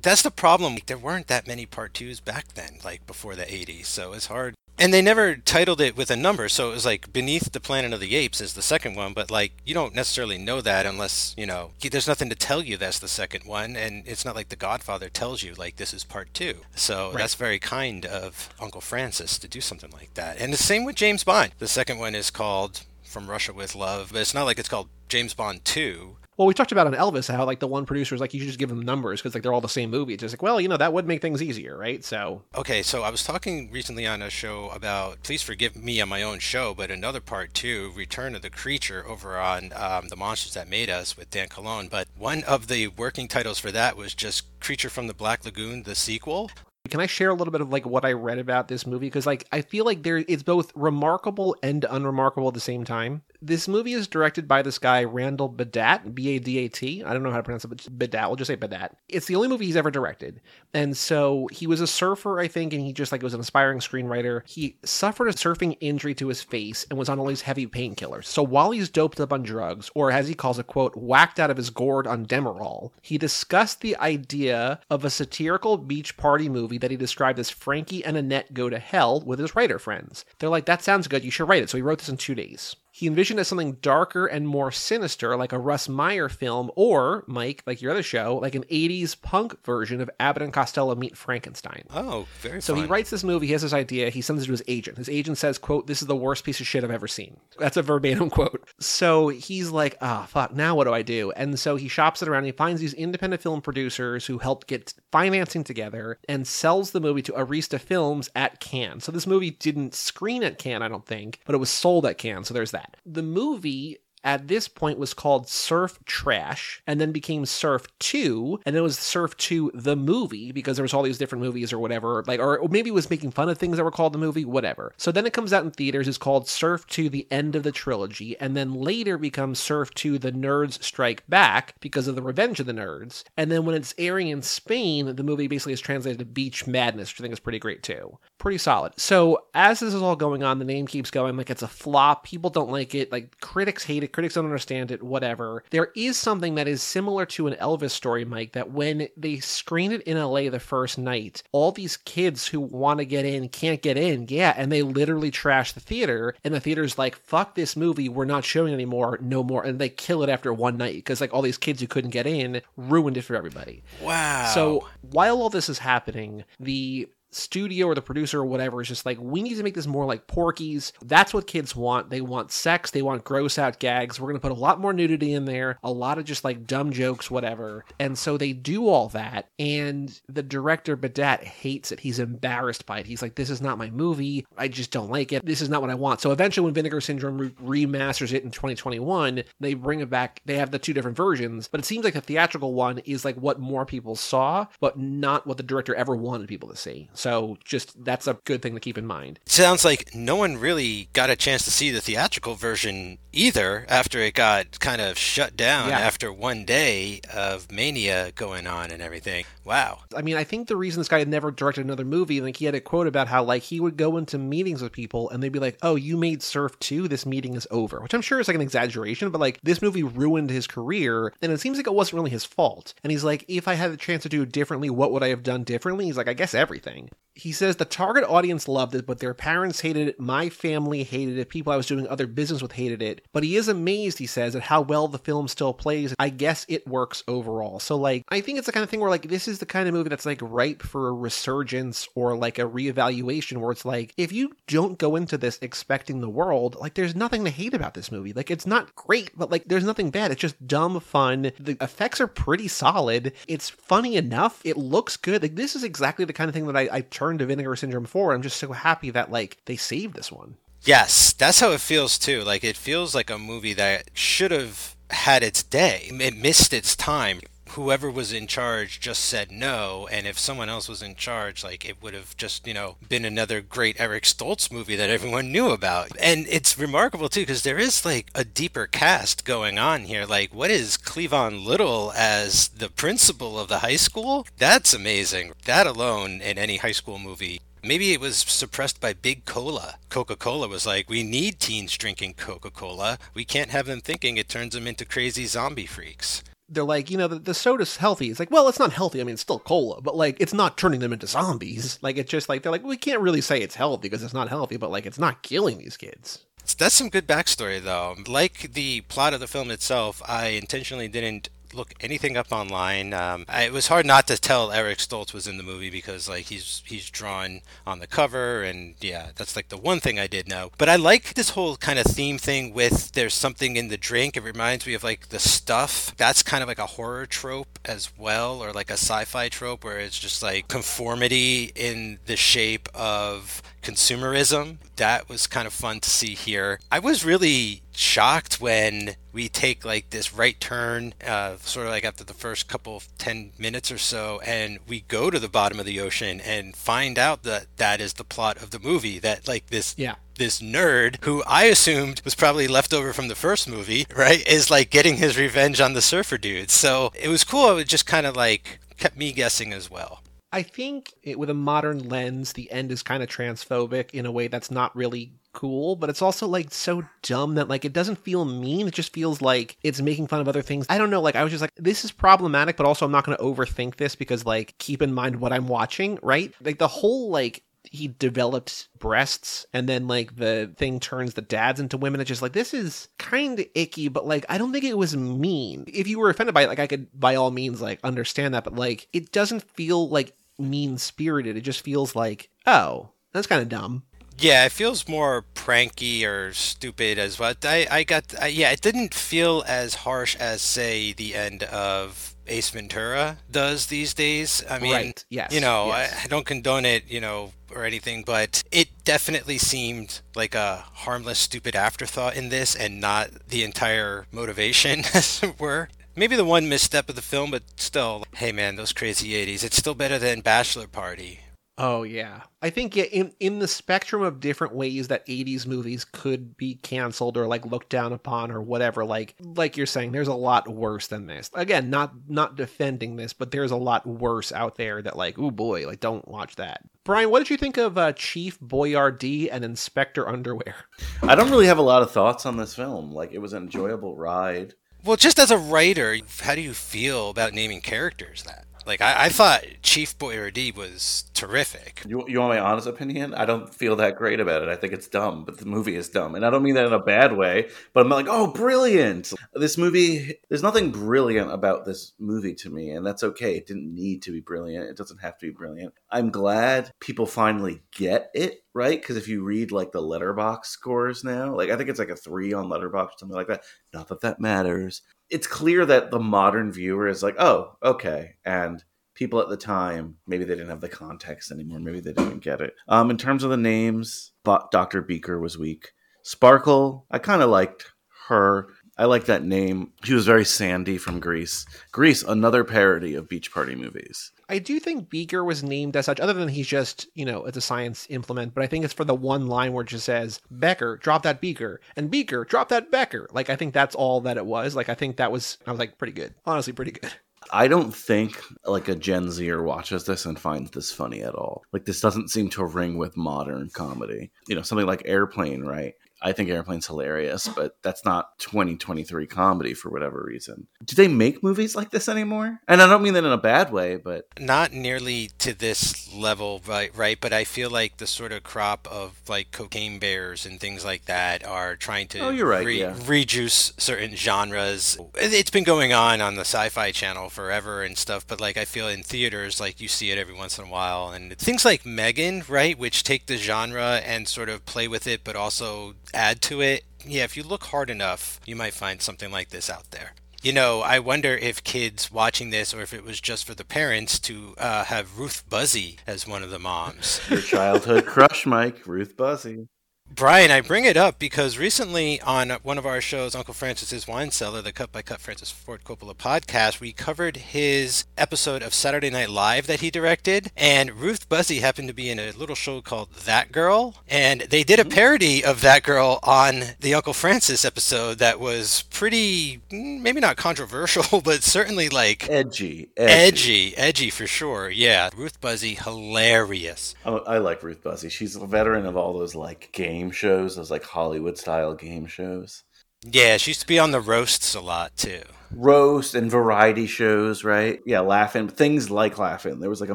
That's 0.00 0.22
the 0.22 0.32
problem. 0.32 0.78
There 0.86 0.98
weren't 0.98 1.28
that 1.28 1.46
many 1.46 1.64
part 1.64 1.94
twos 1.94 2.18
back 2.18 2.54
then, 2.54 2.78
like 2.84 3.06
before 3.06 3.36
the 3.36 3.44
80s. 3.44 3.86
So 3.86 4.14
it's 4.14 4.26
hard 4.26 4.54
and 4.82 4.92
they 4.92 5.00
never 5.00 5.36
titled 5.36 5.80
it 5.80 5.96
with 5.96 6.10
a 6.10 6.16
number 6.16 6.48
so 6.48 6.70
it 6.70 6.74
was 6.74 6.84
like 6.84 7.12
beneath 7.12 7.52
the 7.52 7.60
planet 7.60 7.92
of 7.92 8.00
the 8.00 8.16
apes 8.16 8.40
is 8.40 8.54
the 8.54 8.62
second 8.62 8.96
one 8.96 9.12
but 9.12 9.30
like 9.30 9.52
you 9.64 9.72
don't 9.72 9.94
necessarily 9.94 10.36
know 10.36 10.60
that 10.60 10.84
unless 10.84 11.34
you 11.38 11.46
know 11.46 11.70
there's 11.80 12.08
nothing 12.08 12.28
to 12.28 12.34
tell 12.34 12.60
you 12.60 12.76
that's 12.76 12.98
the 12.98 13.06
second 13.06 13.44
one 13.44 13.76
and 13.76 14.02
it's 14.06 14.24
not 14.24 14.34
like 14.34 14.48
the 14.48 14.56
godfather 14.56 15.08
tells 15.08 15.42
you 15.42 15.54
like 15.54 15.76
this 15.76 15.94
is 15.94 16.02
part 16.02 16.32
two. 16.34 16.56
So 16.74 17.08
right. 17.08 17.18
that's 17.18 17.36
very 17.36 17.60
kind 17.60 18.04
of 18.04 18.52
uncle 18.58 18.80
francis 18.80 19.38
to 19.38 19.48
do 19.48 19.60
something 19.60 19.90
like 19.90 20.14
that. 20.14 20.40
And 20.40 20.52
the 20.52 20.56
same 20.56 20.84
with 20.84 20.96
james 20.96 21.22
bond. 21.22 21.52
The 21.58 21.68
second 21.68 21.98
one 21.98 22.16
is 22.16 22.30
called 22.30 22.82
from 23.04 23.30
russia 23.30 23.52
with 23.52 23.74
love 23.74 24.08
but 24.12 24.22
it's 24.22 24.32
not 24.32 24.44
like 24.44 24.58
it's 24.58 24.70
called 24.70 24.88
james 25.06 25.34
bond 25.34 25.62
2 25.66 26.16
well, 26.36 26.48
we 26.48 26.54
talked 26.54 26.72
about 26.72 26.86
on 26.86 26.94
Elvis 26.94 27.32
how 27.32 27.44
like 27.44 27.60
the 27.60 27.68
one 27.68 27.84
producer 27.84 28.14
is 28.14 28.20
like 28.20 28.32
you 28.32 28.40
should 28.40 28.46
just 28.46 28.58
give 28.58 28.70
them 28.70 28.80
numbers 28.80 29.20
because 29.20 29.34
like 29.34 29.42
they're 29.42 29.52
all 29.52 29.60
the 29.60 29.68
same 29.68 29.90
movie. 29.90 30.14
It's 30.14 30.22
just 30.22 30.32
like 30.32 30.42
well, 30.42 30.60
you 30.60 30.68
know 30.68 30.78
that 30.78 30.92
would 30.92 31.06
make 31.06 31.20
things 31.20 31.42
easier, 31.42 31.76
right? 31.76 32.02
So 32.02 32.42
okay, 32.54 32.82
so 32.82 33.02
I 33.02 33.10
was 33.10 33.22
talking 33.22 33.70
recently 33.70 34.06
on 34.06 34.22
a 34.22 34.30
show 34.30 34.70
about 34.70 35.22
please 35.22 35.42
forgive 35.42 35.76
me 35.76 36.00
on 36.00 36.08
my 36.08 36.22
own 36.22 36.38
show, 36.38 36.74
but 36.74 36.90
another 36.90 37.20
part 37.20 37.52
two, 37.52 37.92
Return 37.94 38.34
of 38.34 38.42
the 38.42 38.50
Creature 38.50 39.06
over 39.06 39.38
on 39.38 39.72
um, 39.76 40.08
the 40.08 40.16
Monsters 40.16 40.54
That 40.54 40.68
Made 40.68 40.88
Us 40.88 41.16
with 41.16 41.30
Dan 41.30 41.48
Colon. 41.48 41.88
But 41.88 42.08
one 42.16 42.44
of 42.44 42.68
the 42.68 42.88
working 42.88 43.28
titles 43.28 43.58
for 43.58 43.70
that 43.70 43.96
was 43.96 44.14
just 44.14 44.46
Creature 44.60 44.90
from 44.90 45.08
the 45.08 45.14
Black 45.14 45.44
Lagoon, 45.44 45.82
the 45.82 45.94
sequel. 45.94 46.50
Can 46.88 47.00
I 47.00 47.06
share 47.06 47.30
a 47.30 47.34
little 47.34 47.52
bit 47.52 47.60
of 47.60 47.70
like 47.70 47.86
what 47.86 48.04
I 48.04 48.12
read 48.12 48.38
about 48.38 48.68
this 48.68 48.86
movie? 48.86 49.06
Because 49.06 49.26
like 49.26 49.46
I 49.52 49.60
feel 49.60 49.84
like 49.84 50.02
there 50.02 50.16
it's 50.16 50.42
both 50.42 50.72
remarkable 50.74 51.54
and 51.62 51.84
unremarkable 51.88 52.48
at 52.48 52.54
the 52.54 52.60
same 52.60 52.84
time 52.84 53.22
this 53.42 53.66
movie 53.66 53.92
is 53.92 54.06
directed 54.06 54.46
by 54.46 54.62
this 54.62 54.78
guy 54.78 55.02
Randall 55.02 55.50
Badat, 55.50 56.14
B 56.14 56.36
A 56.36 56.38
D 56.38 56.58
A 56.58 56.68
T. 56.68 57.02
I 57.02 57.12
don't 57.12 57.24
know 57.24 57.30
how 57.30 57.38
to 57.38 57.42
pronounce 57.42 57.64
it, 57.64 57.68
but 57.68 57.78
Badat. 57.98 58.28
We'll 58.28 58.36
just 58.36 58.48
say 58.48 58.56
Badat. 58.56 58.90
It's 59.08 59.26
the 59.26 59.34
only 59.34 59.48
movie 59.48 59.66
he's 59.66 59.76
ever 59.76 59.90
directed, 59.90 60.40
and 60.72 60.96
so 60.96 61.48
he 61.50 61.66
was 61.66 61.80
a 61.80 61.86
surfer, 61.86 62.38
I 62.38 62.46
think, 62.46 62.72
and 62.72 62.82
he 62.82 62.92
just 62.92 63.10
like 63.10 63.22
was 63.22 63.34
an 63.34 63.40
aspiring 63.40 63.80
screenwriter. 63.80 64.48
He 64.48 64.78
suffered 64.84 65.28
a 65.28 65.32
surfing 65.32 65.76
injury 65.80 66.14
to 66.14 66.28
his 66.28 66.40
face 66.40 66.86
and 66.88 66.98
was 66.98 67.08
on 67.08 67.18
all 67.18 67.26
these 67.26 67.42
heavy 67.42 67.66
painkillers. 67.66 68.24
So 68.24 68.42
while 68.42 68.70
he's 68.70 68.88
doped 68.88 69.18
up 69.18 69.32
on 69.32 69.42
drugs, 69.42 69.90
or 69.94 70.12
as 70.12 70.28
he 70.28 70.34
calls 70.34 70.58
it, 70.58 70.68
quote, 70.68 70.96
whacked 70.96 71.40
out 71.40 71.50
of 71.50 71.56
his 71.56 71.70
gourd 71.70 72.06
on 72.06 72.26
Demerol, 72.26 72.92
he 73.02 73.18
discussed 73.18 73.80
the 73.80 73.96
idea 73.96 74.80
of 74.88 75.04
a 75.04 75.10
satirical 75.10 75.76
beach 75.78 76.16
party 76.16 76.48
movie 76.48 76.78
that 76.78 76.90
he 76.90 76.96
described 76.96 77.38
as 77.38 77.50
Frankie 77.50 78.04
and 78.04 78.16
Annette 78.16 78.54
Go 78.54 78.70
to 78.70 78.78
Hell 78.78 79.20
with 79.20 79.40
his 79.40 79.56
writer 79.56 79.78
friends. 79.78 80.24
They're 80.38 80.48
like, 80.48 80.66
that 80.66 80.82
sounds 80.82 81.08
good. 81.08 81.24
You 81.24 81.30
should 81.30 81.48
write 81.48 81.62
it. 81.62 81.70
So 81.70 81.78
he 81.78 81.82
wrote 81.82 81.98
this 81.98 82.08
in 82.08 82.16
two 82.16 82.34
days 82.34 82.76
he 82.94 83.06
envisioned 83.06 83.40
as 83.40 83.48
something 83.48 83.72
darker 83.80 84.26
and 84.26 84.46
more 84.46 84.70
sinister, 84.70 85.34
like 85.34 85.52
a 85.52 85.58
Russ 85.58 85.88
Meyer 85.88 86.28
film, 86.28 86.70
or, 86.76 87.24
Mike, 87.26 87.62
like 87.66 87.80
your 87.80 87.90
other 87.90 88.02
show, 88.02 88.36
like 88.42 88.54
an 88.54 88.64
80s 88.64 89.18
punk 89.20 89.56
version 89.64 90.02
of 90.02 90.10
Abbott 90.20 90.42
and 90.42 90.52
Costello 90.52 90.94
Meet 90.94 91.16
Frankenstein. 91.16 91.84
Oh, 91.94 92.26
very 92.42 92.60
So 92.60 92.74
fun. 92.74 92.84
he 92.84 92.88
writes 92.90 93.08
this 93.08 93.24
movie, 93.24 93.46
he 93.46 93.52
has 93.54 93.62
this 93.62 93.72
idea, 93.72 94.10
he 94.10 94.20
sends 94.20 94.42
it 94.42 94.46
to 94.46 94.52
his 94.52 94.62
agent. 94.68 94.98
His 94.98 95.08
agent 95.08 95.38
says, 95.38 95.56
quote, 95.56 95.86
this 95.86 96.02
is 96.02 96.06
the 96.06 96.14
worst 96.14 96.44
piece 96.44 96.60
of 96.60 96.66
shit 96.66 96.84
I've 96.84 96.90
ever 96.90 97.08
seen. 97.08 97.38
That's 97.58 97.78
a 97.78 97.82
verbatim 97.82 98.28
quote. 98.30 98.68
So 98.78 99.28
he's 99.28 99.70
like, 99.70 99.96
ah, 100.02 100.24
oh, 100.24 100.26
fuck, 100.26 100.54
now 100.54 100.74
what 100.76 100.84
do 100.84 100.92
I 100.92 101.00
do? 101.00 101.30
And 101.32 101.58
so 101.58 101.76
he 101.76 101.88
shops 101.88 102.20
it 102.20 102.28
around, 102.28 102.44
he 102.44 102.52
finds 102.52 102.82
these 102.82 102.92
independent 102.92 103.40
film 103.42 103.62
producers 103.62 104.26
who 104.26 104.36
helped 104.36 104.66
get 104.66 104.92
financing 105.10 105.64
together 105.64 106.18
and 106.28 106.46
sells 106.46 106.90
the 106.90 107.00
movie 107.00 107.22
to 107.22 107.32
Arista 107.32 107.80
Films 107.80 108.28
at 108.36 108.60
Cannes. 108.60 109.00
So 109.00 109.10
this 109.12 109.26
movie 109.26 109.50
didn't 109.52 109.94
screen 109.94 110.42
at 110.42 110.58
Cannes, 110.58 110.82
I 110.82 110.88
don't 110.88 111.06
think, 111.06 111.40
but 111.46 111.54
it 111.54 111.58
was 111.58 111.70
sold 111.70 112.04
at 112.04 112.18
Cannes, 112.18 112.44
so 112.44 112.52
there's 112.52 112.70
that 112.72 112.81
that. 112.82 113.00
The 113.06 113.22
movie 113.22 113.98
at 114.24 114.48
this 114.48 114.68
point 114.68 114.98
was 114.98 115.14
called 115.14 115.48
Surf 115.48 115.98
Trash 116.04 116.82
and 116.86 117.00
then 117.00 117.12
became 117.12 117.46
Surf 117.46 117.86
2 117.98 118.60
and 118.64 118.76
it 118.76 118.80
was 118.80 118.98
Surf 118.98 119.36
2 119.36 119.72
the 119.74 119.96
movie 119.96 120.52
because 120.52 120.76
there 120.76 120.84
was 120.84 120.94
all 120.94 121.02
these 121.02 121.18
different 121.18 121.42
movies 121.42 121.72
or 121.72 121.78
whatever 121.78 122.24
like 122.26 122.40
or 122.40 122.66
maybe 122.70 122.90
it 122.90 122.94
was 122.94 123.10
making 123.10 123.30
fun 123.30 123.48
of 123.48 123.58
things 123.58 123.76
that 123.76 123.84
were 123.84 123.90
called 123.90 124.12
the 124.12 124.18
movie 124.18 124.44
whatever. 124.44 124.92
So 124.96 125.10
then 125.10 125.26
it 125.26 125.32
comes 125.32 125.52
out 125.52 125.64
in 125.64 125.70
theaters 125.70 126.08
is 126.08 126.18
called 126.18 126.48
Surf 126.48 126.86
2 126.86 127.08
the 127.08 127.26
end 127.30 127.56
of 127.56 127.62
the 127.62 127.72
trilogy 127.72 128.38
and 128.38 128.56
then 128.56 128.74
later 128.74 129.18
becomes 129.18 129.58
Surf 129.58 129.92
2 129.94 130.18
the 130.18 130.32
Nerds 130.32 130.82
Strike 130.82 131.24
Back 131.28 131.74
because 131.80 132.06
of 132.06 132.14
the 132.14 132.22
Revenge 132.22 132.60
of 132.60 132.66
the 132.66 132.72
Nerds. 132.72 133.24
And 133.36 133.50
then 133.50 133.64
when 133.64 133.74
it's 133.74 133.94
airing 133.98 134.28
in 134.28 134.42
Spain 134.42 135.16
the 135.16 135.22
movie 135.22 135.48
basically 135.48 135.72
is 135.72 135.80
translated 135.80 136.18
to 136.20 136.24
Beach 136.24 136.66
Madness 136.66 137.12
which 137.12 137.20
I 137.20 137.22
think 137.22 137.32
is 137.32 137.40
pretty 137.40 137.58
great 137.58 137.82
too. 137.82 138.18
Pretty 138.38 138.58
solid. 138.58 138.92
So 138.98 139.46
as 139.54 139.80
this 139.80 139.94
is 139.94 140.02
all 140.02 140.16
going 140.16 140.42
on 140.42 140.58
the 140.58 140.64
name 140.64 140.86
keeps 140.86 141.10
going 141.10 141.36
like 141.36 141.50
it's 141.50 141.62
a 141.62 141.68
flop 141.68 142.24
people 142.24 142.50
don't 142.50 142.70
like 142.70 142.94
it 142.94 143.10
like 143.10 143.40
critics 143.40 143.84
hate 143.84 144.04
it 144.04 144.11
critics 144.12 144.34
don't 144.34 144.44
understand 144.44 144.90
it, 144.90 145.02
whatever. 145.02 145.64
There 145.70 145.90
is 145.96 146.16
something 146.16 146.54
that 146.56 146.68
is 146.68 146.82
similar 146.82 147.26
to 147.26 147.46
an 147.46 147.54
Elvis 147.54 147.90
story, 147.90 148.24
Mike, 148.24 148.52
that 148.52 148.70
when 148.70 149.08
they 149.16 149.38
screen 149.38 149.92
it 149.92 150.02
in 150.02 150.18
LA 150.18 150.50
the 150.50 150.60
first 150.60 150.98
night, 150.98 151.42
all 151.52 151.72
these 151.72 151.96
kids 151.96 152.46
who 152.46 152.60
want 152.60 152.98
to 152.98 153.04
get 153.04 153.24
in 153.24 153.48
can't 153.48 153.82
get 153.82 153.96
in. 153.96 154.26
Yeah, 154.28 154.54
and 154.56 154.70
they 154.70 154.82
literally 154.82 155.30
trash 155.30 155.72
the 155.72 155.80
theater, 155.80 156.34
and 156.44 156.54
the 156.54 156.60
theater's 156.60 156.98
like, 156.98 157.16
fuck 157.16 157.54
this 157.54 157.76
movie, 157.76 158.08
we're 158.08 158.24
not 158.24 158.44
showing 158.44 158.72
anymore, 158.72 159.18
no 159.20 159.42
more. 159.42 159.64
And 159.64 159.78
they 159.78 159.88
kill 159.88 160.22
it 160.22 160.28
after 160.28 160.52
one 160.52 160.76
night 160.76 160.96
because, 160.96 161.20
like, 161.20 161.32
all 161.32 161.42
these 161.42 161.58
kids 161.58 161.80
who 161.80 161.86
couldn't 161.86 162.10
get 162.10 162.26
in 162.26 162.62
ruined 162.76 163.16
it 163.16 163.22
for 163.22 163.36
everybody. 163.36 163.82
Wow. 164.02 164.50
So 164.54 164.88
while 165.10 165.40
all 165.40 165.50
this 165.50 165.68
is 165.68 165.78
happening, 165.78 166.44
the 166.60 167.08
studio 167.34 167.86
or 167.86 167.94
the 167.94 168.02
producer 168.02 168.40
or 168.40 168.44
whatever 168.44 168.80
is 168.80 168.88
just 168.88 169.06
like, 169.06 169.18
we 169.20 169.42
need 169.42 169.56
to 169.56 169.62
make 169.62 169.74
this 169.74 169.86
more 169.86 170.04
like 170.04 170.26
Porky's. 170.26 170.92
That's 171.02 171.34
what 171.34 171.46
kids 171.46 171.74
want. 171.74 172.10
They 172.10 172.20
want 172.20 172.50
sex. 172.52 172.90
They 172.90 173.02
want 173.02 173.24
gross 173.24 173.58
out 173.58 173.78
gags. 173.78 174.20
We're 174.20 174.28
going 174.28 174.40
to 174.40 174.48
put 174.48 174.52
a 174.52 174.60
lot 174.60 174.80
more 174.80 174.92
nudity 174.92 175.32
in 175.32 175.44
there, 175.44 175.78
a 175.82 175.90
lot 175.90 176.18
of 176.18 176.24
just 176.24 176.44
like 176.44 176.66
dumb 176.66 176.92
jokes, 176.92 177.30
whatever. 177.30 177.84
And 177.98 178.16
so 178.16 178.36
they 178.36 178.52
do 178.52 178.88
all 178.88 179.08
that. 179.10 179.48
And 179.58 180.20
the 180.28 180.42
director, 180.42 180.96
Badat, 180.96 181.42
hates 181.42 181.92
it. 181.92 182.00
He's 182.00 182.18
embarrassed 182.18 182.86
by 182.86 182.98
it. 182.98 183.06
He's 183.06 183.22
like, 183.22 183.34
this 183.34 183.50
is 183.50 183.60
not 183.60 183.78
my 183.78 183.90
movie. 183.90 184.46
I 184.56 184.68
just 184.68 184.90
don't 184.90 185.10
like 185.10 185.32
it. 185.32 185.44
This 185.44 185.60
is 185.60 185.68
not 185.68 185.80
what 185.80 185.90
I 185.90 185.94
want. 185.94 186.20
So 186.20 186.30
eventually, 186.32 186.64
when 186.64 186.74
Vinegar 186.74 187.00
Syndrome 187.00 187.38
re- 187.38 187.86
remasters 187.86 188.32
it 188.32 188.44
in 188.44 188.50
2021, 188.50 189.42
they 189.60 189.74
bring 189.74 190.00
it 190.00 190.10
back. 190.10 190.40
They 190.44 190.56
have 190.56 190.70
the 190.70 190.78
two 190.78 190.92
different 190.92 191.16
versions, 191.16 191.68
but 191.68 191.80
it 191.80 191.84
seems 191.84 192.04
like 192.04 192.14
the 192.14 192.20
theatrical 192.20 192.74
one 192.74 192.98
is 192.98 193.24
like 193.24 193.36
what 193.36 193.60
more 193.60 193.86
people 193.86 194.16
saw, 194.16 194.66
but 194.80 194.98
not 194.98 195.46
what 195.46 195.56
the 195.56 195.62
director 195.62 195.94
ever 195.94 196.16
wanted 196.16 196.48
people 196.48 196.68
to 196.68 196.76
see. 196.76 197.08
So 197.22 197.56
just 197.64 198.04
that's 198.04 198.26
a 198.26 198.34
good 198.44 198.62
thing 198.62 198.74
to 198.74 198.80
keep 198.80 198.98
in 198.98 199.06
mind. 199.06 199.38
Sounds 199.46 199.84
like 199.84 200.12
no 200.12 200.34
one 200.34 200.56
really 200.56 201.08
got 201.12 201.30
a 201.30 201.36
chance 201.36 201.64
to 201.64 201.70
see 201.70 201.92
the 201.92 202.00
theatrical 202.00 202.56
version 202.56 203.18
either 203.32 203.86
after 203.88 204.18
it 204.18 204.34
got 204.34 204.80
kind 204.80 205.00
of 205.00 205.16
shut 205.16 205.56
down 205.56 205.88
yeah. 205.88 206.00
after 206.00 206.32
one 206.32 206.64
day 206.64 207.20
of 207.32 207.70
mania 207.70 208.32
going 208.34 208.66
on 208.66 208.90
and 208.90 209.00
everything. 209.00 209.44
Wow. 209.64 210.00
I 210.16 210.22
mean, 210.22 210.36
I 210.36 210.42
think 210.42 210.66
the 210.66 210.76
reason 210.76 210.98
this 210.98 211.06
guy 211.06 211.20
had 211.20 211.28
never 211.28 211.52
directed 211.52 211.84
another 211.84 212.04
movie, 212.04 212.40
like 212.40 212.56
he 212.56 212.64
had 212.64 212.74
a 212.74 212.80
quote 212.80 213.06
about 213.06 213.28
how 213.28 213.44
like 213.44 213.62
he 213.62 213.78
would 213.78 213.96
go 213.96 214.16
into 214.16 214.36
meetings 214.36 214.82
with 214.82 214.90
people 214.90 215.30
and 215.30 215.40
they'd 215.40 215.52
be 215.52 215.60
like, 215.60 215.78
"Oh, 215.80 215.94
you 215.94 216.16
made 216.16 216.42
Surf 216.42 216.76
2, 216.80 217.06
this 217.06 217.24
meeting 217.24 217.54
is 217.54 217.68
over." 217.70 218.00
Which 218.00 218.14
I'm 218.14 218.20
sure 218.20 218.40
is 218.40 218.48
like 218.48 218.56
an 218.56 218.60
exaggeration, 218.60 219.30
but 219.30 219.40
like 219.40 219.60
this 219.62 219.80
movie 219.80 220.02
ruined 220.02 220.50
his 220.50 220.66
career 220.66 221.32
and 221.40 221.52
it 221.52 221.60
seems 221.60 221.76
like 221.76 221.86
it 221.86 221.94
wasn't 221.94 222.14
really 222.14 222.30
his 222.30 222.44
fault. 222.44 222.94
And 223.04 223.12
he's 223.12 223.22
like, 223.22 223.44
"If 223.46 223.68
I 223.68 223.74
had 223.74 223.92
the 223.92 223.96
chance 223.96 224.24
to 224.24 224.28
do 224.28 224.42
it 224.42 224.50
differently, 224.50 224.90
what 224.90 225.12
would 225.12 225.22
I 225.22 225.28
have 225.28 225.44
done 225.44 225.62
differently?" 225.62 226.06
He's 226.06 226.16
like, 226.16 226.28
"I 226.28 226.34
guess 226.34 226.52
everything." 226.52 227.11
He 227.34 227.52
says 227.52 227.76
the 227.76 227.86
target 227.86 228.24
audience 228.24 228.68
loved 228.68 228.94
it, 228.94 229.06
but 229.06 229.18
their 229.18 229.32
parents 229.32 229.80
hated 229.80 230.06
it. 230.06 230.20
My 230.20 230.50
family 230.50 231.02
hated 231.02 231.38
it. 231.38 231.48
People 231.48 231.72
I 231.72 231.76
was 231.76 231.86
doing 231.86 232.06
other 232.06 232.26
business 232.26 232.60
with 232.60 232.72
hated 232.72 233.00
it. 233.00 233.24
But 233.32 233.42
he 233.42 233.56
is 233.56 233.68
amazed, 233.68 234.18
he 234.18 234.26
says, 234.26 234.54
at 234.54 234.64
how 234.64 234.82
well 234.82 235.08
the 235.08 235.18
film 235.18 235.48
still 235.48 235.72
plays. 235.72 236.14
I 236.18 236.28
guess 236.28 236.66
it 236.68 236.86
works 236.86 237.24
overall. 237.26 237.80
So, 237.80 237.96
like, 237.96 238.24
I 238.28 238.42
think 238.42 238.58
it's 238.58 238.66
the 238.66 238.72
kind 238.72 238.84
of 238.84 238.90
thing 238.90 239.00
where, 239.00 239.08
like, 239.08 239.28
this 239.28 239.48
is 239.48 239.60
the 239.60 239.66
kind 239.66 239.88
of 239.88 239.94
movie 239.94 240.10
that's, 240.10 240.26
like, 240.26 240.40
ripe 240.42 240.82
for 240.82 241.08
a 241.08 241.12
resurgence 241.14 242.06
or, 242.14 242.36
like, 242.36 242.58
a 242.58 242.68
reevaluation 242.68 243.56
where 243.56 243.72
it's 243.72 243.86
like, 243.86 244.12
if 244.18 244.30
you 244.30 244.52
don't 244.66 244.98
go 244.98 245.16
into 245.16 245.38
this 245.38 245.58
expecting 245.62 246.20
the 246.20 246.28
world, 246.28 246.76
like, 246.80 246.92
there's 246.92 247.16
nothing 247.16 247.44
to 247.44 247.50
hate 247.50 247.72
about 247.72 247.94
this 247.94 248.12
movie. 248.12 248.34
Like, 248.34 248.50
it's 248.50 248.66
not 248.66 248.94
great, 248.94 249.30
but, 249.34 249.50
like, 249.50 249.64
there's 249.64 249.84
nothing 249.84 250.10
bad. 250.10 250.32
It's 250.32 250.40
just 250.40 250.66
dumb 250.68 251.00
fun. 251.00 251.52
The 251.58 251.78
effects 251.80 252.20
are 252.20 252.26
pretty 252.26 252.68
solid. 252.68 253.32
It's 253.48 253.70
funny 253.70 254.16
enough. 254.16 254.60
It 254.66 254.76
looks 254.76 255.16
good. 255.16 255.40
Like, 255.40 255.56
this 255.56 255.74
is 255.74 255.82
exactly 255.82 256.26
the 256.26 256.34
kind 256.34 256.50
of 256.50 256.54
thing 256.54 256.66
that 256.66 256.76
I, 256.76 256.88
I 256.92 257.01
turned 257.10 257.40
to 257.40 257.46
Vinegar 257.46 257.76
Syndrome 257.76 258.06
4. 258.06 258.32
I'm 258.32 258.42
just 258.42 258.56
so 258.56 258.72
happy 258.72 259.10
that 259.10 259.30
like 259.30 259.58
they 259.64 259.76
saved 259.76 260.14
this 260.14 260.30
one. 260.32 260.56
Yes, 260.82 261.32
that's 261.32 261.60
how 261.60 261.70
it 261.72 261.80
feels 261.80 262.18
too. 262.18 262.42
Like 262.42 262.64
it 262.64 262.76
feels 262.76 263.14
like 263.14 263.30
a 263.30 263.38
movie 263.38 263.74
that 263.74 264.10
should 264.14 264.50
have 264.50 264.96
had 265.10 265.42
its 265.42 265.62
day. 265.62 266.08
It 266.10 266.36
missed 266.36 266.72
its 266.72 266.96
time. 266.96 267.40
Whoever 267.72 268.10
was 268.10 268.32
in 268.32 268.46
charge 268.46 269.00
just 269.00 269.24
said 269.24 269.50
no, 269.50 270.08
and 270.10 270.26
if 270.26 270.38
someone 270.38 270.68
else 270.68 270.88
was 270.88 271.02
in 271.02 271.14
charge, 271.14 271.64
like 271.64 271.88
it 271.88 272.02
would 272.02 272.14
have 272.14 272.36
just, 272.36 272.66
you 272.66 272.74
know, 272.74 272.96
been 273.08 273.24
another 273.24 273.60
great 273.60 273.98
Eric 273.98 274.24
Stoltz 274.24 274.70
movie 274.70 274.96
that 274.96 275.10
everyone 275.10 275.50
knew 275.50 275.70
about. 275.70 276.10
And 276.20 276.46
it's 276.50 276.78
remarkable 276.78 277.28
too, 277.28 277.40
because 277.40 277.62
there 277.62 277.78
is 277.78 278.04
like 278.04 278.30
a 278.34 278.44
deeper 278.44 278.86
cast 278.86 279.44
going 279.44 279.78
on 279.78 280.04
here. 280.04 280.26
Like, 280.26 280.54
what 280.54 280.70
is 280.70 280.96
Cleavon 280.98 281.64
Little 281.64 282.12
as 282.16 282.68
the 282.68 282.90
principal 282.90 283.58
of 283.58 283.68
the 283.68 283.78
high 283.78 283.96
school? 283.96 284.46
That's 284.58 284.92
amazing. 284.92 285.52
That 285.64 285.86
alone 285.86 286.42
in 286.42 286.58
any 286.58 286.76
high 286.76 286.92
school 286.92 287.18
movie 287.18 287.60
Maybe 287.84 288.12
it 288.12 288.20
was 288.20 288.36
suppressed 288.36 289.00
by 289.00 289.12
Big 289.12 289.44
Cola. 289.44 289.96
Coca 290.08 290.36
Cola 290.36 290.68
was 290.68 290.86
like, 290.86 291.10
we 291.10 291.24
need 291.24 291.58
teens 291.58 291.98
drinking 291.98 292.34
Coca 292.34 292.70
Cola. 292.70 293.18
We 293.34 293.44
can't 293.44 293.72
have 293.72 293.86
them 293.86 294.00
thinking 294.00 294.36
it 294.36 294.48
turns 294.48 294.74
them 294.74 294.86
into 294.86 295.04
crazy 295.04 295.46
zombie 295.46 295.86
freaks. 295.86 296.44
They're 296.72 296.84
like, 296.84 297.10
you 297.10 297.18
know, 297.18 297.28
the, 297.28 297.38
the 297.38 297.54
soda's 297.54 297.96
healthy. 297.96 298.30
It's 298.30 298.40
like, 298.40 298.50
well, 298.50 298.68
it's 298.68 298.78
not 298.78 298.92
healthy. 298.92 299.20
I 299.20 299.24
mean, 299.24 299.34
it's 299.34 299.42
still 299.42 299.58
cola, 299.58 300.00
but 300.00 300.16
like, 300.16 300.38
it's 300.40 300.54
not 300.54 300.78
turning 300.78 301.00
them 301.00 301.12
into 301.12 301.26
zombies. 301.26 301.98
Like, 302.02 302.16
it's 302.16 302.30
just 302.30 302.48
like, 302.48 302.62
they're 302.62 302.72
like, 302.72 302.84
we 302.84 302.96
can't 302.96 303.20
really 303.20 303.40
say 303.40 303.60
it's 303.60 303.74
healthy 303.74 304.02
because 304.08 304.22
it's 304.22 304.34
not 304.34 304.48
healthy, 304.48 304.76
but 304.76 304.90
like, 304.90 305.06
it's 305.06 305.18
not 305.18 305.42
killing 305.42 305.78
these 305.78 305.96
kids. 305.96 306.44
That's 306.78 306.94
some 306.94 307.10
good 307.10 307.26
backstory, 307.26 307.82
though. 307.82 308.16
Like 308.26 308.72
the 308.72 309.02
plot 309.02 309.34
of 309.34 309.40
the 309.40 309.46
film 309.46 309.70
itself, 309.70 310.22
I 310.26 310.48
intentionally 310.48 311.08
didn't 311.08 311.48
look 311.74 311.94
anything 312.00 312.36
up 312.36 312.52
online. 312.52 313.12
Um, 313.14 313.44
I, 313.48 313.64
it 313.64 313.72
was 313.72 313.88
hard 313.88 314.06
not 314.06 314.26
to 314.28 314.38
tell 314.38 314.72
Eric 314.72 314.98
Stoltz 314.98 315.32
was 315.32 315.46
in 315.46 315.56
the 315.56 315.62
movie 315.62 315.90
because 315.90 316.28
like 316.28 316.46
he's 316.46 316.82
he's 316.86 317.10
drawn 317.10 317.62
on 317.86 317.98
the 317.98 318.06
cover, 318.06 318.62
and 318.62 318.94
yeah, 319.00 319.30
that's 319.36 319.56
like 319.56 319.68
the 319.68 319.76
one 319.76 320.00
thing 320.00 320.18
I 320.18 320.26
did 320.26 320.48
know. 320.48 320.70
But 320.78 320.88
I 320.88 320.96
like 320.96 321.34
this 321.34 321.50
whole 321.50 321.76
kind 321.76 321.98
of 321.98 322.06
theme 322.06 322.38
thing 322.38 322.72
with 322.72 323.12
there's 323.12 323.34
something 323.34 323.76
in 323.76 323.88
the 323.88 323.96
drink. 323.96 324.36
It 324.36 324.42
reminds 324.42 324.86
me 324.86 324.94
of 324.94 325.04
like 325.04 325.28
the 325.28 325.38
stuff. 325.38 326.14
That's 326.16 326.42
kind 326.42 326.62
of 326.62 326.68
like 326.68 326.78
a 326.78 326.86
horror 326.86 327.26
trope 327.26 327.78
as 327.84 328.10
well, 328.16 328.62
or 328.62 328.72
like 328.72 328.90
a 328.90 328.94
sci-fi 328.94 329.48
trope 329.48 329.84
where 329.84 329.98
it's 329.98 330.18
just 330.18 330.42
like 330.42 330.68
conformity 330.68 331.72
in 331.74 332.18
the 332.26 332.36
shape 332.36 332.88
of 332.94 333.62
consumerism. 333.82 334.78
That 334.96 335.28
was 335.28 335.46
kind 335.46 335.66
of 335.66 335.72
fun 335.72 336.00
to 336.00 336.10
see 336.10 336.34
here. 336.34 336.78
I 336.90 336.98
was 336.98 337.24
really 337.24 337.82
shocked 337.92 338.60
when 338.60 339.16
we 339.32 339.48
take 339.48 339.84
like 339.84 340.10
this 340.10 340.34
right 340.34 340.58
turn, 340.60 341.14
uh, 341.26 341.56
sort 341.58 341.86
of 341.86 341.92
like 341.92 342.04
after 342.04 342.24
the 342.24 342.34
first 342.34 342.68
couple 342.68 342.96
of 342.96 343.08
10 343.18 343.52
minutes 343.58 343.90
or 343.90 343.98
so, 343.98 344.40
and 344.44 344.78
we 344.86 345.00
go 345.00 345.30
to 345.30 345.38
the 345.38 345.48
bottom 345.48 345.78
of 345.78 345.86
the 345.86 346.00
ocean 346.00 346.40
and 346.40 346.76
find 346.76 347.18
out 347.18 347.42
that 347.42 347.66
that 347.76 348.00
is 348.00 348.14
the 348.14 348.24
plot 348.24 348.62
of 348.62 348.70
the 348.70 348.78
movie. 348.78 349.18
That 349.18 349.48
like 349.48 349.66
this. 349.68 349.94
Yeah 349.96 350.16
this 350.38 350.60
nerd 350.62 351.22
who 351.24 351.42
I 351.46 351.64
assumed 351.64 352.22
was 352.24 352.34
probably 352.34 352.66
left 352.66 352.94
over 352.94 353.12
from 353.12 353.28
the 353.28 353.34
first 353.34 353.68
movie, 353.68 354.06
right, 354.16 354.44
is 354.48 354.70
like 354.70 354.90
getting 354.90 355.18
his 355.18 355.38
revenge 355.38 355.80
on 355.80 355.92
the 355.92 356.02
surfer 356.02 356.38
dude. 356.38 356.70
So 356.70 357.12
it 357.14 357.28
was 357.28 357.44
cool. 357.44 357.76
It 357.76 357.86
just 357.86 358.06
kind 358.06 358.26
of 358.26 358.34
like 358.34 358.80
kept 358.96 359.16
me 359.16 359.32
guessing 359.32 359.72
as 359.72 359.90
well. 359.90 360.22
I 360.52 360.62
think 360.62 361.14
it, 361.22 361.38
with 361.38 361.48
a 361.48 361.54
modern 361.54 362.08
lens, 362.08 362.52
the 362.52 362.70
end 362.70 362.92
is 362.92 363.02
kind 363.02 363.22
of 363.22 363.28
transphobic 363.28 364.10
in 364.10 364.26
a 364.26 364.32
way 364.32 364.48
that's 364.48 364.70
not 364.70 364.94
really 364.94 365.32
cool, 365.52 365.96
but 365.96 366.10
it's 366.10 366.22
also 366.22 366.46
like 366.46 366.72
so 366.72 367.04
dumb 367.22 367.54
that 367.54 367.68
like 367.68 367.84
it 367.84 367.92
doesn't 367.92 368.16
feel 368.16 368.44
mean. 368.44 368.88
It 368.88 368.94
just 368.94 369.12
feels 369.12 369.40
like 369.40 369.76
it's 369.82 370.00
making 370.00 370.26
fun 370.26 370.40
of 370.40 370.48
other 370.48 370.62
things. 370.62 370.86
I 370.88 370.98
don't 370.98 371.10
know. 371.10 371.20
Like 371.20 371.36
I 371.36 371.42
was 371.42 371.52
just 371.52 371.60
like, 371.60 371.72
this 371.76 372.04
is 372.04 372.12
problematic, 372.12 372.76
but 372.76 372.86
also 372.86 373.06
I'm 373.06 373.12
not 373.12 373.24
going 373.24 373.36
to 373.36 373.44
overthink 373.44 373.96
this 373.96 374.14
because 374.14 374.46
like 374.46 374.76
keep 374.78 375.02
in 375.02 375.12
mind 375.12 375.36
what 375.36 375.52
I'm 375.52 375.68
watching, 375.68 376.18
right? 376.22 376.54
Like 376.62 376.78
the 376.78 376.88
whole 376.88 377.30
like 377.30 377.62
he 377.84 378.06
developed 378.06 378.88
breasts 378.98 379.66
and 379.72 379.88
then 379.88 380.06
like 380.06 380.36
the 380.36 380.72
thing 380.76 381.00
turns 381.00 381.34
the 381.34 381.42
dads 381.42 381.80
into 381.80 381.98
women 381.98 382.20
it's 382.20 382.28
just 382.28 382.40
like 382.40 382.52
this 382.52 382.72
is 382.72 383.08
kind 383.18 383.58
of 383.58 383.66
icky 383.74 384.06
but 384.06 384.24
like 384.24 384.46
i 384.48 384.56
don't 384.56 384.72
think 384.72 384.84
it 384.84 384.96
was 384.96 385.16
mean 385.16 385.82
if 385.88 386.06
you 386.06 386.20
were 386.20 386.30
offended 386.30 386.54
by 386.54 386.62
it 386.62 386.68
like 386.68 386.78
i 386.78 386.86
could 386.86 387.08
by 387.12 387.34
all 387.34 387.50
means 387.50 387.82
like 387.82 387.98
understand 388.04 388.54
that 388.54 388.62
but 388.62 388.76
like 388.76 389.08
it 389.12 389.32
doesn't 389.32 389.68
feel 389.72 390.08
like 390.08 390.32
mean 390.58 390.98
spirited. 390.98 391.56
It 391.56 391.62
just 391.62 391.82
feels 391.82 392.16
like, 392.16 392.48
oh, 392.66 393.10
that's 393.32 393.46
kind 393.46 393.62
of 393.62 393.68
dumb. 393.68 394.04
Yeah, 394.38 394.64
it 394.64 394.72
feels 394.72 395.08
more 395.08 395.44
pranky 395.54 396.24
or 396.24 396.52
stupid 396.52 397.18
as 397.18 397.38
well. 397.38 397.54
I, 397.64 397.86
I 397.90 398.04
got, 398.04 398.34
I, 398.40 398.48
yeah, 398.48 398.70
it 398.70 398.80
didn't 398.80 399.14
feel 399.14 399.64
as 399.66 399.94
harsh 399.94 400.36
as, 400.36 400.62
say, 400.62 401.12
the 401.12 401.34
end 401.34 401.62
of 401.64 402.34
Ace 402.46 402.70
Ventura 402.70 403.38
does 403.50 403.86
these 403.86 404.14
days. 404.14 404.64
I 404.68 404.78
mean, 404.78 404.92
right. 404.92 405.24
yes. 405.28 405.52
you 405.52 405.60
know, 405.60 405.86
yes. 405.88 406.12
I, 406.12 406.24
I 406.24 406.26
don't 406.26 406.46
condone 406.46 406.84
it, 406.84 407.10
you 407.10 407.20
know, 407.20 407.52
or 407.74 407.84
anything, 407.84 408.22
but 408.24 408.62
it 408.70 408.88
definitely 409.04 409.58
seemed 409.58 410.20
like 410.34 410.54
a 410.54 410.84
harmless, 410.92 411.38
stupid 411.38 411.76
afterthought 411.76 412.36
in 412.36 412.48
this 412.48 412.74
and 412.74 413.00
not 413.00 413.30
the 413.48 413.62
entire 413.62 414.26
motivation, 414.32 415.00
as 415.14 415.42
it 415.42 415.58
were. 415.58 415.88
Maybe 416.14 416.36
the 416.36 416.44
one 416.44 416.68
misstep 416.68 417.08
of 417.08 417.16
the 417.16 417.22
film, 417.22 417.50
but 417.50 417.62
still, 417.76 418.24
hey 418.36 418.52
man, 418.52 418.76
those 418.76 418.92
crazy 418.92 419.30
80s. 419.30 419.64
It's 419.64 419.76
still 419.76 419.94
better 419.94 420.18
than 420.18 420.40
Bachelor 420.40 420.86
Party. 420.86 421.40
Oh 421.84 422.04
yeah. 422.04 422.42
I 422.62 422.70
think 422.70 422.94
yeah, 422.94 423.06
in 423.10 423.32
in 423.40 423.58
the 423.58 423.66
spectrum 423.66 424.22
of 424.22 424.38
different 424.38 424.72
ways 424.72 425.08
that 425.08 425.26
80s 425.26 425.66
movies 425.66 426.04
could 426.04 426.56
be 426.56 426.76
canceled 426.76 427.36
or 427.36 427.48
like 427.48 427.66
looked 427.66 427.88
down 427.88 428.12
upon 428.12 428.52
or 428.52 428.62
whatever, 428.62 429.04
like 429.04 429.34
like 429.40 429.76
you're 429.76 429.84
saying, 429.84 430.12
there's 430.12 430.28
a 430.28 430.34
lot 430.34 430.68
worse 430.68 431.08
than 431.08 431.26
this. 431.26 431.50
Again, 431.54 431.90
not 431.90 432.12
not 432.28 432.54
defending 432.54 433.16
this, 433.16 433.32
but 433.32 433.50
there's 433.50 433.72
a 433.72 433.76
lot 433.76 434.06
worse 434.06 434.52
out 434.52 434.76
there 434.76 435.02
that 435.02 435.16
like, 435.16 435.40
oh 435.40 435.50
boy, 435.50 435.84
like 435.84 435.98
don't 435.98 436.26
watch 436.28 436.54
that. 436.54 436.82
Brian, 437.02 437.30
what 437.30 437.40
did 437.40 437.50
you 437.50 437.56
think 437.56 437.78
of 437.78 437.98
uh, 437.98 438.12
Chief 438.12 438.60
Boyardee 438.60 439.48
and 439.50 439.64
Inspector 439.64 440.28
Underwear? 440.28 440.76
I 441.20 441.34
don't 441.34 441.50
really 441.50 441.66
have 441.66 441.78
a 441.78 441.82
lot 441.82 442.02
of 442.02 442.12
thoughts 442.12 442.46
on 442.46 442.58
this 442.58 442.76
film. 442.76 443.10
Like 443.10 443.32
it 443.32 443.38
was 443.38 443.54
an 443.54 443.64
enjoyable 443.64 444.16
ride. 444.16 444.74
Well, 445.04 445.16
just 445.16 445.40
as 445.40 445.50
a 445.50 445.58
writer, 445.58 446.16
how 446.42 446.54
do 446.54 446.60
you 446.60 446.74
feel 446.74 447.30
about 447.30 447.54
naming 447.54 447.80
characters 447.80 448.44
that? 448.44 448.66
Like 448.86 449.00
I, 449.00 449.24
I 449.24 449.28
thought 449.28 449.64
Chief 449.82 450.16
Boyardee 450.18 450.74
was 450.74 451.24
terrific. 451.34 452.02
You, 452.06 452.24
you 452.28 452.40
want 452.40 452.54
my 452.54 452.60
honest 452.60 452.86
opinion? 452.86 453.34
I 453.34 453.44
don't 453.44 453.72
feel 453.72 453.96
that 453.96 454.16
great 454.16 454.40
about 454.40 454.62
it. 454.62 454.68
I 454.68 454.76
think 454.76 454.92
it's 454.92 455.08
dumb, 455.08 455.44
but 455.44 455.58
the 455.58 455.66
movie 455.66 455.96
is 455.96 456.08
dumb, 456.08 456.34
and 456.34 456.44
I 456.44 456.50
don't 456.50 456.62
mean 456.62 456.74
that 456.74 456.86
in 456.86 456.92
a 456.92 456.98
bad 456.98 457.36
way. 457.36 457.68
But 457.92 458.00
I'm 458.00 458.08
like, 458.08 458.26
oh, 458.28 458.52
brilliant! 458.52 459.32
This 459.54 459.78
movie, 459.78 460.34
there's 460.48 460.62
nothing 460.62 460.90
brilliant 460.90 461.52
about 461.52 461.84
this 461.84 462.12
movie 462.18 462.54
to 462.54 462.70
me, 462.70 462.90
and 462.90 463.06
that's 463.06 463.22
okay. 463.22 463.56
It 463.56 463.66
didn't 463.66 463.94
need 463.94 464.22
to 464.22 464.32
be 464.32 464.40
brilliant. 464.40 464.88
It 464.88 464.96
doesn't 464.96 465.20
have 465.20 465.38
to 465.38 465.46
be 465.46 465.52
brilliant. 465.52 465.94
I'm 466.10 466.30
glad 466.30 466.90
people 467.00 467.26
finally 467.26 467.82
get 467.92 468.30
it 468.34 468.62
right 468.74 469.00
because 469.00 469.16
if 469.16 469.28
you 469.28 469.44
read 469.44 469.70
like 469.70 469.92
the 469.92 470.00
Letterboxd 470.00 470.64
scores 470.64 471.24
now 471.24 471.54
like 471.54 471.68
i 471.70 471.76
think 471.76 471.90
it's 471.90 471.98
like 471.98 472.08
a 472.08 472.16
three 472.16 472.52
on 472.52 472.68
Letterboxd 472.68 473.18
something 473.18 473.36
like 473.36 473.48
that 473.48 473.64
not 473.92 474.08
that 474.08 474.22
that 474.22 474.40
matters 474.40 475.02
it's 475.32 475.46
clear 475.46 475.86
that 475.86 476.10
the 476.10 476.20
modern 476.20 476.70
viewer 476.70 477.08
is 477.08 477.22
like, 477.22 477.36
oh, 477.38 477.76
okay. 477.82 478.34
And 478.44 478.84
people 479.14 479.40
at 479.40 479.48
the 479.48 479.56
time, 479.56 480.16
maybe 480.26 480.44
they 480.44 480.54
didn't 480.54 480.68
have 480.68 480.82
the 480.82 480.88
context 480.88 481.50
anymore. 481.50 481.80
Maybe 481.80 482.00
they 482.00 482.12
didn't 482.12 482.40
get 482.40 482.60
it. 482.60 482.74
Um, 482.86 483.10
in 483.10 483.16
terms 483.16 483.42
of 483.42 483.50
the 483.50 483.56
names, 483.56 484.32
Dr. 484.44 485.00
Beaker 485.00 485.40
was 485.40 485.58
weak. 485.58 485.92
Sparkle, 486.22 487.06
I 487.10 487.18
kind 487.18 487.40
of 487.40 487.48
liked 487.48 487.92
her. 488.28 488.68
I 489.02 489.06
like 489.06 489.24
that 489.24 489.42
name. 489.42 489.90
She 490.04 490.14
was 490.14 490.26
very 490.26 490.44
Sandy 490.44 490.96
from 490.96 491.18
Grease. 491.18 491.66
Grease, 491.90 492.22
another 492.22 492.62
parody 492.62 493.16
of 493.16 493.28
Beach 493.28 493.52
Party 493.52 493.74
movies. 493.74 494.30
I 494.48 494.60
do 494.60 494.78
think 494.78 495.10
Beaker 495.10 495.42
was 495.42 495.64
named 495.64 495.96
as 495.96 496.06
such, 496.06 496.20
other 496.20 496.34
than 496.34 496.46
he's 496.46 496.68
just, 496.68 497.08
you 497.16 497.24
know, 497.24 497.44
it's 497.44 497.56
a 497.56 497.60
science 497.60 498.06
implement, 498.10 498.54
but 498.54 498.62
I 498.62 498.68
think 498.68 498.84
it's 498.84 498.94
for 498.94 499.02
the 499.02 499.12
one 499.12 499.48
line 499.48 499.72
where 499.72 499.82
it 499.82 499.88
just 499.88 500.04
says, 500.04 500.40
Becker, 500.52 500.98
drop 500.98 501.24
that 501.24 501.40
Beaker, 501.40 501.80
and 501.96 502.12
Beaker, 502.12 502.44
drop 502.44 502.68
that 502.68 502.92
Becker. 502.92 503.26
Like, 503.32 503.50
I 503.50 503.56
think 503.56 503.74
that's 503.74 503.96
all 503.96 504.20
that 504.20 504.36
it 504.36 504.46
was. 504.46 504.76
Like, 504.76 504.88
I 504.88 504.94
think 504.94 505.16
that 505.16 505.32
was, 505.32 505.58
I 505.66 505.72
was 505.72 505.80
like, 505.80 505.98
pretty 505.98 506.12
good. 506.12 506.34
Honestly, 506.46 506.72
pretty 506.72 506.92
good. 506.92 507.12
I 507.50 507.66
don't 507.66 507.92
think 507.92 508.40
like 508.64 508.86
a 508.86 508.94
Gen 508.94 509.32
Zer 509.32 509.64
watches 509.64 510.04
this 510.04 510.26
and 510.26 510.38
finds 510.38 510.70
this 510.70 510.92
funny 510.92 511.22
at 511.22 511.34
all. 511.34 511.64
Like 511.72 511.86
this 511.86 512.00
doesn't 512.00 512.30
seem 512.30 512.48
to 512.50 512.64
ring 512.64 512.98
with 512.98 513.16
modern 513.16 513.68
comedy. 513.70 514.30
You 514.46 514.54
know, 514.54 514.62
something 514.62 514.86
like 514.86 515.02
Airplane, 515.04 515.62
right? 515.62 515.94
I 516.22 516.32
think 516.32 516.48
Airplane's 516.48 516.86
hilarious, 516.86 517.48
but 517.48 517.76
that's 517.82 518.04
not 518.04 518.38
2023 518.38 519.26
comedy 519.26 519.74
for 519.74 519.90
whatever 519.90 520.24
reason. 520.26 520.66
Do 520.84 520.94
they 520.94 521.08
make 521.08 521.42
movies 521.42 521.74
like 521.74 521.90
this 521.90 522.08
anymore? 522.08 522.60
And 522.68 522.80
I 522.80 522.86
don't 522.88 523.02
mean 523.02 523.14
that 523.14 523.24
in 523.24 523.32
a 523.32 523.38
bad 523.38 523.72
way, 523.72 523.96
but 523.96 524.26
not 524.38 524.72
nearly 524.72 525.30
to 525.38 525.52
this 525.52 526.12
level, 526.14 526.60
right? 526.66 526.90
Right, 526.94 527.18
but 527.20 527.32
I 527.32 527.44
feel 527.44 527.70
like 527.70 527.96
the 527.96 528.06
sort 528.06 528.32
of 528.32 528.42
crop 528.42 528.86
of 528.90 529.20
like 529.28 529.50
cocaine 529.50 529.98
bears 529.98 530.46
and 530.46 530.60
things 530.60 530.84
like 530.84 531.06
that 531.06 531.44
are 531.44 531.76
trying 531.76 532.08
to 532.08 532.20
oh, 532.20 532.30
you're 532.30 532.46
right, 532.46 532.64
re- 532.64 532.80
yeah. 532.80 532.94
rejuice 533.04 533.72
certain 533.76 534.14
genres. 534.14 534.98
It's 535.14 535.50
been 535.50 535.64
going 535.64 535.92
on 535.92 536.20
on 536.20 536.34
the 536.34 536.42
Sci-Fi 536.42 536.92
Channel 536.92 537.30
forever 537.30 537.82
and 537.82 537.98
stuff, 537.98 538.26
but 538.26 538.40
like 538.40 538.56
I 538.56 538.64
feel 538.64 538.88
in 538.88 539.02
theaters, 539.02 539.60
like 539.60 539.80
you 539.80 539.88
see 539.88 540.10
it 540.10 540.18
every 540.18 540.34
once 540.34 540.58
in 540.58 540.64
a 540.64 540.70
while, 540.70 541.10
and 541.10 541.36
things 541.36 541.64
like 541.64 541.84
Megan, 541.84 542.44
right, 542.48 542.78
which 542.78 543.02
take 543.02 543.26
the 543.26 543.36
genre 543.36 544.00
and 544.04 544.28
sort 544.28 544.48
of 544.48 544.64
play 544.66 544.86
with 544.86 545.06
it, 545.06 545.24
but 545.24 545.36
also 545.36 545.94
add 546.14 546.40
to 546.42 546.60
it. 546.60 546.84
Yeah, 547.04 547.24
if 547.24 547.36
you 547.36 547.42
look 547.42 547.64
hard 547.64 547.90
enough, 547.90 548.40
you 548.46 548.56
might 548.56 548.74
find 548.74 549.02
something 549.02 549.30
like 549.30 549.50
this 549.50 549.68
out 549.68 549.90
there. 549.90 550.12
You 550.42 550.52
know, 550.52 550.80
I 550.80 550.98
wonder 550.98 551.36
if 551.36 551.62
kids 551.62 552.10
watching 552.10 552.50
this, 552.50 552.74
or 552.74 552.80
if 552.82 552.92
it 552.92 553.04
was 553.04 553.20
just 553.20 553.46
for 553.46 553.54
the 553.54 553.64
parents 553.64 554.18
to 554.20 554.54
uh, 554.58 554.84
have 554.84 555.18
Ruth 555.18 555.44
Buzzi 555.48 555.98
as 556.04 556.26
one 556.26 556.42
of 556.42 556.50
the 556.50 556.58
moms. 556.58 557.20
Your 557.30 557.40
childhood 557.40 558.06
crush, 558.06 558.44
Mike, 558.44 558.84
Ruth 558.86 559.16
Buzzi. 559.16 559.68
Brian, 560.14 560.50
I 560.50 560.60
bring 560.60 560.84
it 560.84 560.98
up 560.98 561.18
because 561.18 561.56
recently 561.56 562.20
on 562.20 562.50
one 562.62 562.76
of 562.76 562.84
our 562.84 563.00
shows, 563.00 563.34
Uncle 563.34 563.54
Francis's 563.54 564.06
Wine 564.06 564.30
Cellar, 564.30 564.60
the 564.60 564.70
Cut 564.70 564.92
by 564.92 565.00
Cut 565.00 565.20
Francis 565.20 565.50
Ford 565.50 565.84
Coppola 565.84 566.14
podcast, 566.14 566.80
we 566.80 566.92
covered 566.92 567.38
his 567.38 568.04
episode 568.18 568.62
of 568.62 568.74
Saturday 568.74 569.08
Night 569.08 569.30
Live 569.30 569.66
that 569.68 569.80
he 569.80 569.90
directed. 569.90 570.52
And 570.54 571.00
Ruth 571.00 571.30
Buzzi 571.30 571.60
happened 571.60 571.88
to 571.88 571.94
be 571.94 572.10
in 572.10 572.18
a 572.18 572.32
little 572.32 572.54
show 572.54 572.82
called 572.82 573.10
That 573.24 573.52
Girl. 573.52 573.94
And 574.06 574.42
they 574.42 574.62
did 574.62 574.78
a 574.78 574.82
mm-hmm. 574.82 574.92
parody 574.92 575.44
of 575.44 575.62
That 575.62 575.82
Girl 575.82 576.18
on 576.22 576.62
the 576.80 576.94
Uncle 576.94 577.14
Francis 577.14 577.64
episode 577.64 578.18
that 578.18 578.38
was 578.38 578.82
pretty, 578.90 579.62
mm, 579.70 580.02
maybe 580.02 580.20
not 580.20 580.36
controversial, 580.36 581.20
but 581.24 581.42
certainly 581.42 581.88
like 581.88 582.28
edgy. 582.28 582.90
Edgy, 582.98 583.72
edgy, 583.72 583.76
edgy 583.78 584.10
for 584.10 584.26
sure. 584.26 584.68
Yeah. 584.68 585.08
Ruth 585.16 585.40
Buzzi, 585.40 585.82
hilarious. 585.82 586.94
I, 587.06 587.10
I 587.12 587.38
like 587.38 587.62
Ruth 587.62 587.82
Buzzi. 587.82 588.10
She's 588.10 588.36
a 588.36 588.46
veteran 588.46 588.84
of 588.84 588.98
all 588.98 589.18
those 589.18 589.34
like 589.34 589.70
games 589.72 590.01
game 590.02 590.10
shows, 590.10 590.56
those 590.56 590.70
like 590.70 590.84
Hollywood 590.84 591.38
style 591.38 591.74
game 591.74 592.06
shows. 592.06 592.64
Yeah, 593.04 593.36
she 593.36 593.50
used 593.50 593.60
to 593.60 593.66
be 593.66 593.78
on 593.78 593.92
the 593.92 594.00
roasts 594.00 594.54
a 594.54 594.60
lot 594.60 594.96
too 594.96 595.22
roast 595.54 596.14
and 596.14 596.30
variety 596.30 596.86
shows, 596.86 597.44
right? 597.44 597.80
Yeah, 597.86 598.00
Laugh-In 598.00 598.48
things 598.48 598.90
like 598.90 599.18
Laugh-In. 599.18 599.60
There 599.60 599.70
was 599.70 599.80
like 599.80 599.90
a 599.90 599.94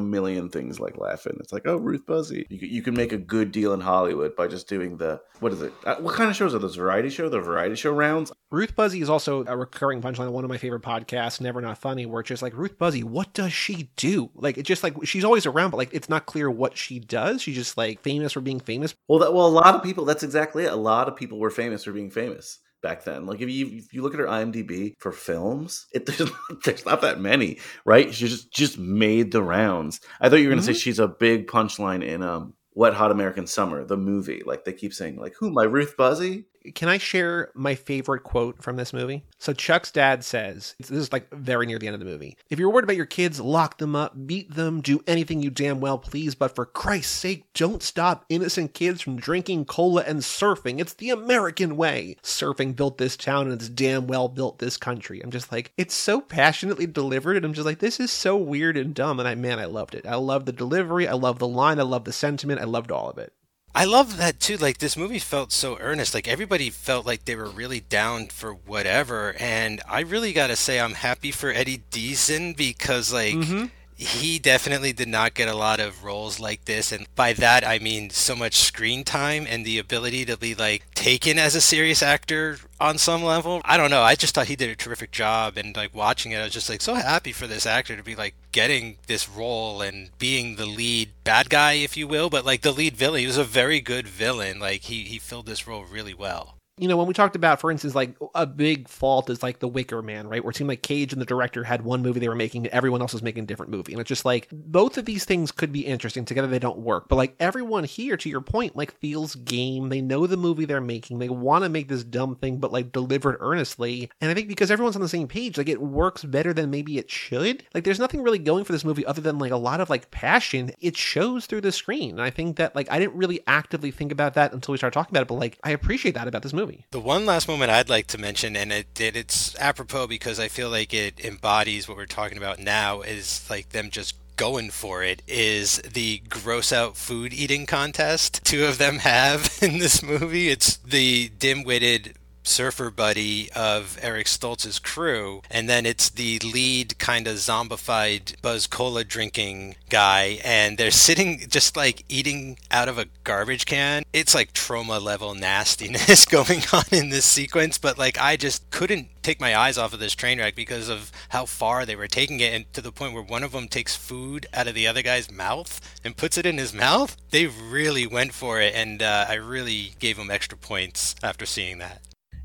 million 0.00 0.48
things 0.48 0.80
like 0.80 0.98
Laugh-In. 0.98 1.36
It's 1.40 1.52
like, 1.52 1.62
oh, 1.66 1.76
Ruth 1.76 2.06
Buzzi. 2.06 2.46
You, 2.48 2.68
you 2.68 2.82
can 2.82 2.94
make 2.94 3.12
a 3.12 3.18
good 3.18 3.52
deal 3.52 3.72
in 3.72 3.80
Hollywood 3.80 4.36
by 4.36 4.48
just 4.48 4.68
doing 4.68 4.96
the 4.96 5.20
what 5.40 5.52
is 5.52 5.62
it? 5.62 5.72
Uh, 5.84 5.96
what 5.96 6.14
kind 6.14 6.30
of 6.30 6.36
shows 6.36 6.54
are 6.54 6.58
those? 6.58 6.76
Variety 6.76 7.10
show? 7.10 7.28
The 7.28 7.40
variety 7.40 7.76
show 7.76 7.92
rounds? 7.92 8.32
Ruth 8.50 8.74
Buzzi 8.74 9.02
is 9.02 9.10
also 9.10 9.44
a 9.46 9.56
recurring 9.56 10.00
punchline 10.00 10.26
on 10.26 10.32
one 10.32 10.44
of 10.44 10.50
my 10.50 10.58
favorite 10.58 10.82
podcasts, 10.82 11.40
Never 11.40 11.60
Not 11.60 11.78
Funny, 11.78 12.06
where 12.06 12.20
it's 12.20 12.28
just 12.28 12.42
like 12.42 12.56
Ruth 12.56 12.78
Buzzi, 12.78 13.04
what 13.04 13.32
does 13.34 13.52
she 13.52 13.90
do? 13.96 14.30
Like 14.34 14.58
it's 14.58 14.66
just 14.66 14.82
like 14.82 14.94
she's 15.04 15.24
always 15.24 15.46
around, 15.46 15.70
but 15.70 15.76
like 15.76 15.92
it's 15.92 16.08
not 16.08 16.26
clear 16.26 16.50
what 16.50 16.76
she 16.76 16.98
does. 16.98 17.42
She's 17.42 17.56
just 17.56 17.76
like 17.76 18.00
famous 18.02 18.32
for 18.32 18.40
being 18.40 18.60
famous. 18.60 18.94
Well, 19.06 19.18
that, 19.20 19.34
well, 19.34 19.46
a 19.46 19.48
lot 19.48 19.74
of 19.74 19.82
people. 19.82 20.04
That's 20.04 20.22
exactly 20.22 20.64
it. 20.64 20.72
A 20.72 20.76
lot 20.76 21.08
of 21.08 21.16
people 21.16 21.38
were 21.38 21.50
famous 21.50 21.84
for 21.84 21.92
being 21.92 22.10
famous 22.10 22.58
back 22.82 23.04
then. 23.04 23.26
Like 23.26 23.40
if 23.40 23.50
you 23.50 23.66
if 23.68 23.92
you 23.92 24.02
look 24.02 24.14
at 24.14 24.20
her 24.20 24.26
IMDb 24.26 24.94
for 24.98 25.12
films, 25.12 25.86
it 25.92 26.06
there's 26.06 26.20
not, 26.20 26.64
there's 26.64 26.86
not 26.86 27.00
that 27.02 27.20
many, 27.20 27.58
right? 27.84 28.12
She 28.14 28.28
just 28.28 28.52
just 28.52 28.78
made 28.78 29.32
the 29.32 29.42
rounds. 29.42 30.00
I 30.20 30.28
thought 30.28 30.36
you 30.36 30.48
were 30.48 30.52
gonna 30.52 30.62
mm-hmm. 30.62 30.72
say 30.72 30.78
she's 30.78 30.98
a 30.98 31.08
big 31.08 31.46
punchline 31.46 32.04
in 32.04 32.22
um 32.22 32.54
Wet 32.78 32.94
Hot 32.94 33.10
American 33.10 33.48
Summer, 33.48 33.84
the 33.84 33.96
movie. 33.96 34.42
Like 34.46 34.64
they 34.64 34.72
keep 34.72 34.94
saying, 34.94 35.16
like, 35.16 35.34
who, 35.40 35.50
my 35.50 35.64
Ruth 35.64 35.96
Buzzi? 35.96 36.44
Can 36.74 36.88
I 36.88 36.98
share 36.98 37.50
my 37.54 37.74
favorite 37.74 38.24
quote 38.24 38.62
from 38.62 38.76
this 38.76 38.92
movie? 38.92 39.24
So 39.38 39.52
Chuck's 39.52 39.90
dad 39.90 40.24
says, 40.24 40.74
this 40.78 40.90
is 40.90 41.12
like 41.12 41.30
very 41.32 41.66
near 41.66 41.78
the 41.78 41.86
end 41.86 41.94
of 41.94 42.00
the 42.00 42.06
movie. 42.06 42.36
If 42.50 42.58
you're 42.58 42.70
worried 42.70 42.84
about 42.84 42.96
your 42.96 43.06
kids, 43.06 43.40
lock 43.40 43.78
them 43.78 43.94
up, 43.96 44.26
beat 44.26 44.54
them, 44.54 44.80
do 44.80 45.02
anything 45.06 45.42
you 45.42 45.50
damn 45.50 45.80
well 45.80 45.98
please, 45.98 46.34
but 46.34 46.54
for 46.54 46.66
Christ's 46.66 47.12
sake, 47.12 47.44
don't 47.54 47.82
stop 47.82 48.24
innocent 48.28 48.74
kids 48.74 49.00
from 49.00 49.16
drinking 49.16 49.64
cola 49.66 50.02
and 50.06 50.20
surfing. 50.20 50.80
It's 50.80 50.94
the 50.94 51.10
American 51.10 51.76
way. 51.76 52.16
Surfing 52.22 52.76
built 52.76 52.98
this 52.98 53.16
town 53.16 53.50
and 53.50 53.60
it's 53.60 53.68
damn 53.68 54.06
well 54.06 54.28
built 54.28 54.58
this 54.58 54.76
country. 54.76 55.20
I'm 55.20 55.30
just 55.30 55.52
like, 55.52 55.72
it's 55.76 55.94
so 55.94 56.20
passionately 56.20 56.86
delivered, 56.86 57.36
and 57.36 57.44
I'm 57.44 57.54
just 57.54 57.66
like, 57.66 57.78
this 57.78 58.00
is 58.00 58.10
so 58.10 58.36
weird 58.36 58.76
and 58.76 58.94
dumb. 58.94 59.18
And 59.18 59.28
I, 59.28 59.34
man, 59.34 59.58
I 59.58 59.66
loved 59.66 59.94
it. 59.94 60.06
I 60.06 60.16
love 60.16 60.44
the 60.44 60.52
delivery. 60.52 61.08
I 61.08 61.14
love 61.14 61.38
the 61.38 61.48
line. 61.48 61.78
I 61.78 61.84
love 61.84 62.04
the 62.04 62.12
sentiment. 62.12 62.60
I 62.60 62.64
loved 62.64 62.90
all 62.90 63.10
of 63.10 63.18
it. 63.18 63.32
I 63.74 63.84
love 63.84 64.16
that 64.16 64.40
too. 64.40 64.56
Like 64.56 64.78
this 64.78 64.96
movie 64.96 65.18
felt 65.18 65.52
so 65.52 65.78
earnest. 65.78 66.14
Like 66.14 66.26
everybody 66.26 66.70
felt 66.70 67.06
like 67.06 67.24
they 67.24 67.36
were 67.36 67.48
really 67.48 67.80
down 67.80 68.26
for 68.26 68.52
whatever. 68.54 69.34
And 69.38 69.80
I 69.88 70.00
really 70.00 70.32
got 70.32 70.48
to 70.48 70.56
say, 70.56 70.80
I'm 70.80 70.94
happy 70.94 71.30
for 71.30 71.50
Eddie 71.50 71.82
Deezen 71.90 72.56
because 72.56 73.12
like. 73.12 73.34
Mm-hmm 73.34 73.66
he 73.98 74.38
definitely 74.38 74.92
did 74.92 75.08
not 75.08 75.34
get 75.34 75.48
a 75.48 75.56
lot 75.56 75.80
of 75.80 76.04
roles 76.04 76.38
like 76.38 76.64
this 76.66 76.92
and 76.92 77.12
by 77.16 77.32
that 77.32 77.66
i 77.66 77.80
mean 77.80 78.08
so 78.10 78.36
much 78.36 78.54
screen 78.54 79.02
time 79.02 79.44
and 79.48 79.66
the 79.66 79.76
ability 79.76 80.24
to 80.24 80.36
be 80.36 80.54
like 80.54 80.88
taken 80.94 81.36
as 81.36 81.56
a 81.56 81.60
serious 81.60 82.00
actor 82.00 82.58
on 82.80 82.96
some 82.96 83.24
level. 83.24 83.60
I 83.64 83.76
don't 83.76 83.90
know 83.90 84.02
i 84.02 84.14
just 84.14 84.36
thought 84.36 84.46
he 84.46 84.54
did 84.54 84.70
a 84.70 84.76
terrific 84.76 85.10
job 85.10 85.56
and 85.56 85.74
like 85.74 85.92
watching 85.92 86.30
it 86.30 86.38
i 86.38 86.44
was 86.44 86.52
just 86.52 86.68
like 86.68 86.80
so 86.80 86.94
happy 86.94 87.32
for 87.32 87.48
this 87.48 87.66
actor 87.66 87.96
to 87.96 88.02
be 88.04 88.14
like 88.14 88.34
getting 88.52 88.98
this 89.08 89.28
role 89.28 89.82
and 89.82 90.10
being 90.18 90.54
the 90.54 90.66
lead 90.66 91.10
bad 91.24 91.50
guy 91.50 91.72
if 91.72 91.96
you 91.96 92.06
will 92.06 92.30
but 92.30 92.46
like 92.46 92.62
the 92.62 92.72
lead 92.72 92.96
villain 92.96 93.20
he 93.20 93.26
was 93.26 93.36
a 93.36 93.44
very 93.44 93.80
good 93.80 94.06
villain 94.06 94.60
like 94.60 94.82
he, 94.82 95.02
he 95.02 95.18
filled 95.18 95.46
this 95.46 95.66
role 95.66 95.84
really 95.84 96.14
well 96.14 96.57
you 96.78 96.88
know, 96.88 96.96
when 96.96 97.06
we 97.06 97.14
talked 97.14 97.36
about, 97.36 97.60
for 97.60 97.70
instance, 97.70 97.94
like 97.94 98.16
a 98.34 98.46
big 98.46 98.88
fault 98.88 99.30
is 99.30 99.42
like 99.42 99.58
The 99.58 99.68
Wicker 99.68 100.02
Man, 100.02 100.28
right? 100.28 100.42
Where 100.42 100.50
it 100.50 100.56
seemed 100.56 100.68
like 100.68 100.82
Cage 100.82 101.12
and 101.12 101.20
the 101.20 101.26
director 101.26 101.64
had 101.64 101.82
one 101.82 102.02
movie 102.02 102.20
they 102.20 102.28
were 102.28 102.34
making, 102.34 102.66
and 102.66 102.74
everyone 102.74 103.00
else 103.00 103.12
was 103.12 103.22
making 103.22 103.44
a 103.44 103.46
different 103.46 103.72
movie. 103.72 103.92
And 103.92 104.00
it's 104.00 104.08
just 104.08 104.24
like 104.24 104.48
both 104.52 104.98
of 104.98 105.04
these 105.04 105.24
things 105.24 105.52
could 105.52 105.72
be 105.72 105.86
interesting. 105.86 106.24
Together 106.24 106.48
they 106.48 106.58
don't 106.58 106.78
work. 106.78 107.08
But 107.08 107.16
like 107.16 107.34
everyone 107.40 107.84
here, 107.84 108.16
to 108.16 108.28
your 108.28 108.40
point, 108.40 108.76
like 108.76 108.98
feels 108.98 109.34
game. 109.34 109.88
They 109.88 110.00
know 110.00 110.26
the 110.26 110.36
movie 110.36 110.64
they're 110.64 110.80
making. 110.80 111.18
They 111.18 111.28
want 111.28 111.64
to 111.64 111.68
make 111.68 111.88
this 111.88 112.04
dumb 112.04 112.36
thing, 112.36 112.58
but 112.58 112.72
like 112.72 112.92
delivered 112.92 113.38
earnestly. 113.40 114.10
And 114.20 114.30
I 114.30 114.34
think 114.34 114.48
because 114.48 114.70
everyone's 114.70 114.96
on 114.96 115.02
the 115.02 115.08
same 115.08 115.28
page, 115.28 115.58
like 115.58 115.68
it 115.68 115.80
works 115.80 116.24
better 116.24 116.52
than 116.52 116.70
maybe 116.70 116.98
it 116.98 117.10
should. 117.10 117.64
Like 117.74 117.84
there's 117.84 117.98
nothing 117.98 118.22
really 118.22 118.38
going 118.38 118.64
for 118.64 118.72
this 118.72 118.84
movie 118.84 119.06
other 119.06 119.20
than 119.20 119.38
like 119.38 119.52
a 119.52 119.56
lot 119.56 119.80
of 119.80 119.90
like 119.90 120.10
passion. 120.10 120.72
It 120.80 120.96
shows 120.96 121.46
through 121.46 121.62
the 121.62 121.72
screen. 121.72 122.10
And 122.12 122.22
I 122.22 122.30
think 122.30 122.56
that 122.56 122.74
like 122.74 122.90
I 122.90 122.98
didn't 122.98 123.16
really 123.16 123.40
actively 123.46 123.90
think 123.90 124.12
about 124.12 124.34
that 124.34 124.52
until 124.52 124.72
we 124.72 124.78
started 124.78 124.94
talking 124.94 125.12
about 125.12 125.22
it, 125.22 125.28
but 125.28 125.34
like 125.34 125.58
I 125.64 125.70
appreciate 125.70 126.14
that 126.14 126.28
about 126.28 126.42
this 126.42 126.52
movie. 126.52 126.67
The 126.90 127.00
one 127.00 127.26
last 127.26 127.48
moment 127.48 127.70
I'd 127.70 127.88
like 127.88 128.06
to 128.08 128.18
mention, 128.18 128.56
and 128.56 128.72
it, 128.72 129.00
it, 129.00 129.16
it's 129.16 129.56
apropos 129.58 130.06
because 130.06 130.38
I 130.38 130.48
feel 130.48 130.70
like 130.70 130.92
it 130.92 131.24
embodies 131.24 131.88
what 131.88 131.96
we're 131.96 132.06
talking 132.06 132.38
about 132.38 132.58
now, 132.58 133.02
is 133.02 133.48
like 133.48 133.70
them 133.70 133.90
just 133.90 134.14
going 134.38 134.70
for 134.70 135.02
it 135.02 135.20
is 135.26 135.78
the 135.78 136.22
gross 136.28 136.72
out 136.72 136.96
food 136.96 137.34
eating 137.34 137.66
contest 137.66 138.40
two 138.44 138.64
of 138.64 138.78
them 138.78 138.98
have 138.98 139.58
in 139.62 139.78
this 139.78 140.02
movie. 140.02 140.48
It's 140.48 140.76
the 140.76 141.30
dim 141.40 141.64
witted 141.64 142.14
surfer 142.48 142.90
buddy 142.90 143.50
of 143.52 143.98
Eric 144.02 144.26
Stoltz's 144.26 144.78
crew, 144.78 145.42
and 145.50 145.68
then 145.68 145.86
it's 145.86 146.08
the 146.08 146.38
lead 146.40 146.98
kind 146.98 147.28
of 147.28 147.36
zombified 147.36 148.40
Buzz 148.42 148.66
Cola 148.66 149.04
drinking 149.04 149.76
guy, 149.88 150.40
and 150.44 150.78
they're 150.78 150.90
sitting 151.08 151.40
just 151.48 151.76
like 151.76 152.04
eating 152.08 152.58
out 152.70 152.88
of 152.88 152.98
a 152.98 153.06
garbage 153.24 153.66
can. 153.66 154.02
It's 154.12 154.34
like 154.34 154.52
trauma 154.52 154.98
level 154.98 155.34
nastiness 155.34 156.24
going 156.26 156.62
on 156.72 156.84
in 156.90 157.10
this 157.10 157.24
sequence, 157.24 157.78
but 157.78 157.98
like 157.98 158.18
I 158.18 158.36
just 158.36 158.68
couldn't 158.70 159.08
take 159.22 159.40
my 159.40 159.54
eyes 159.54 159.76
off 159.76 159.92
of 159.92 160.00
this 160.00 160.14
train 160.14 160.38
wreck 160.38 160.56
because 160.56 160.88
of 160.88 161.12
how 161.28 161.44
far 161.44 161.84
they 161.84 161.96
were 161.96 162.08
taking 162.08 162.40
it, 162.40 162.52
and 162.54 162.72
to 162.72 162.80
the 162.80 162.92
point 162.92 163.12
where 163.12 163.22
one 163.22 163.42
of 163.42 163.52
them 163.52 163.68
takes 163.68 163.94
food 163.94 164.46
out 164.54 164.66
of 164.66 164.74
the 164.74 164.86
other 164.86 165.02
guy's 165.02 165.30
mouth 165.30 165.80
and 166.02 166.16
puts 166.16 166.38
it 166.38 166.46
in 166.46 166.58
his 166.58 166.72
mouth. 166.72 167.16
They 167.30 167.46
really 167.46 168.06
went 168.06 168.32
for 168.32 168.60
it, 168.60 168.74
and 168.74 169.02
uh, 169.02 169.26
I 169.28 169.34
really 169.34 169.92
gave 169.98 170.16
them 170.16 170.30
extra 170.30 170.56
points 170.56 171.14
after 171.22 171.44
seeing 171.44 171.78
that 171.78 172.00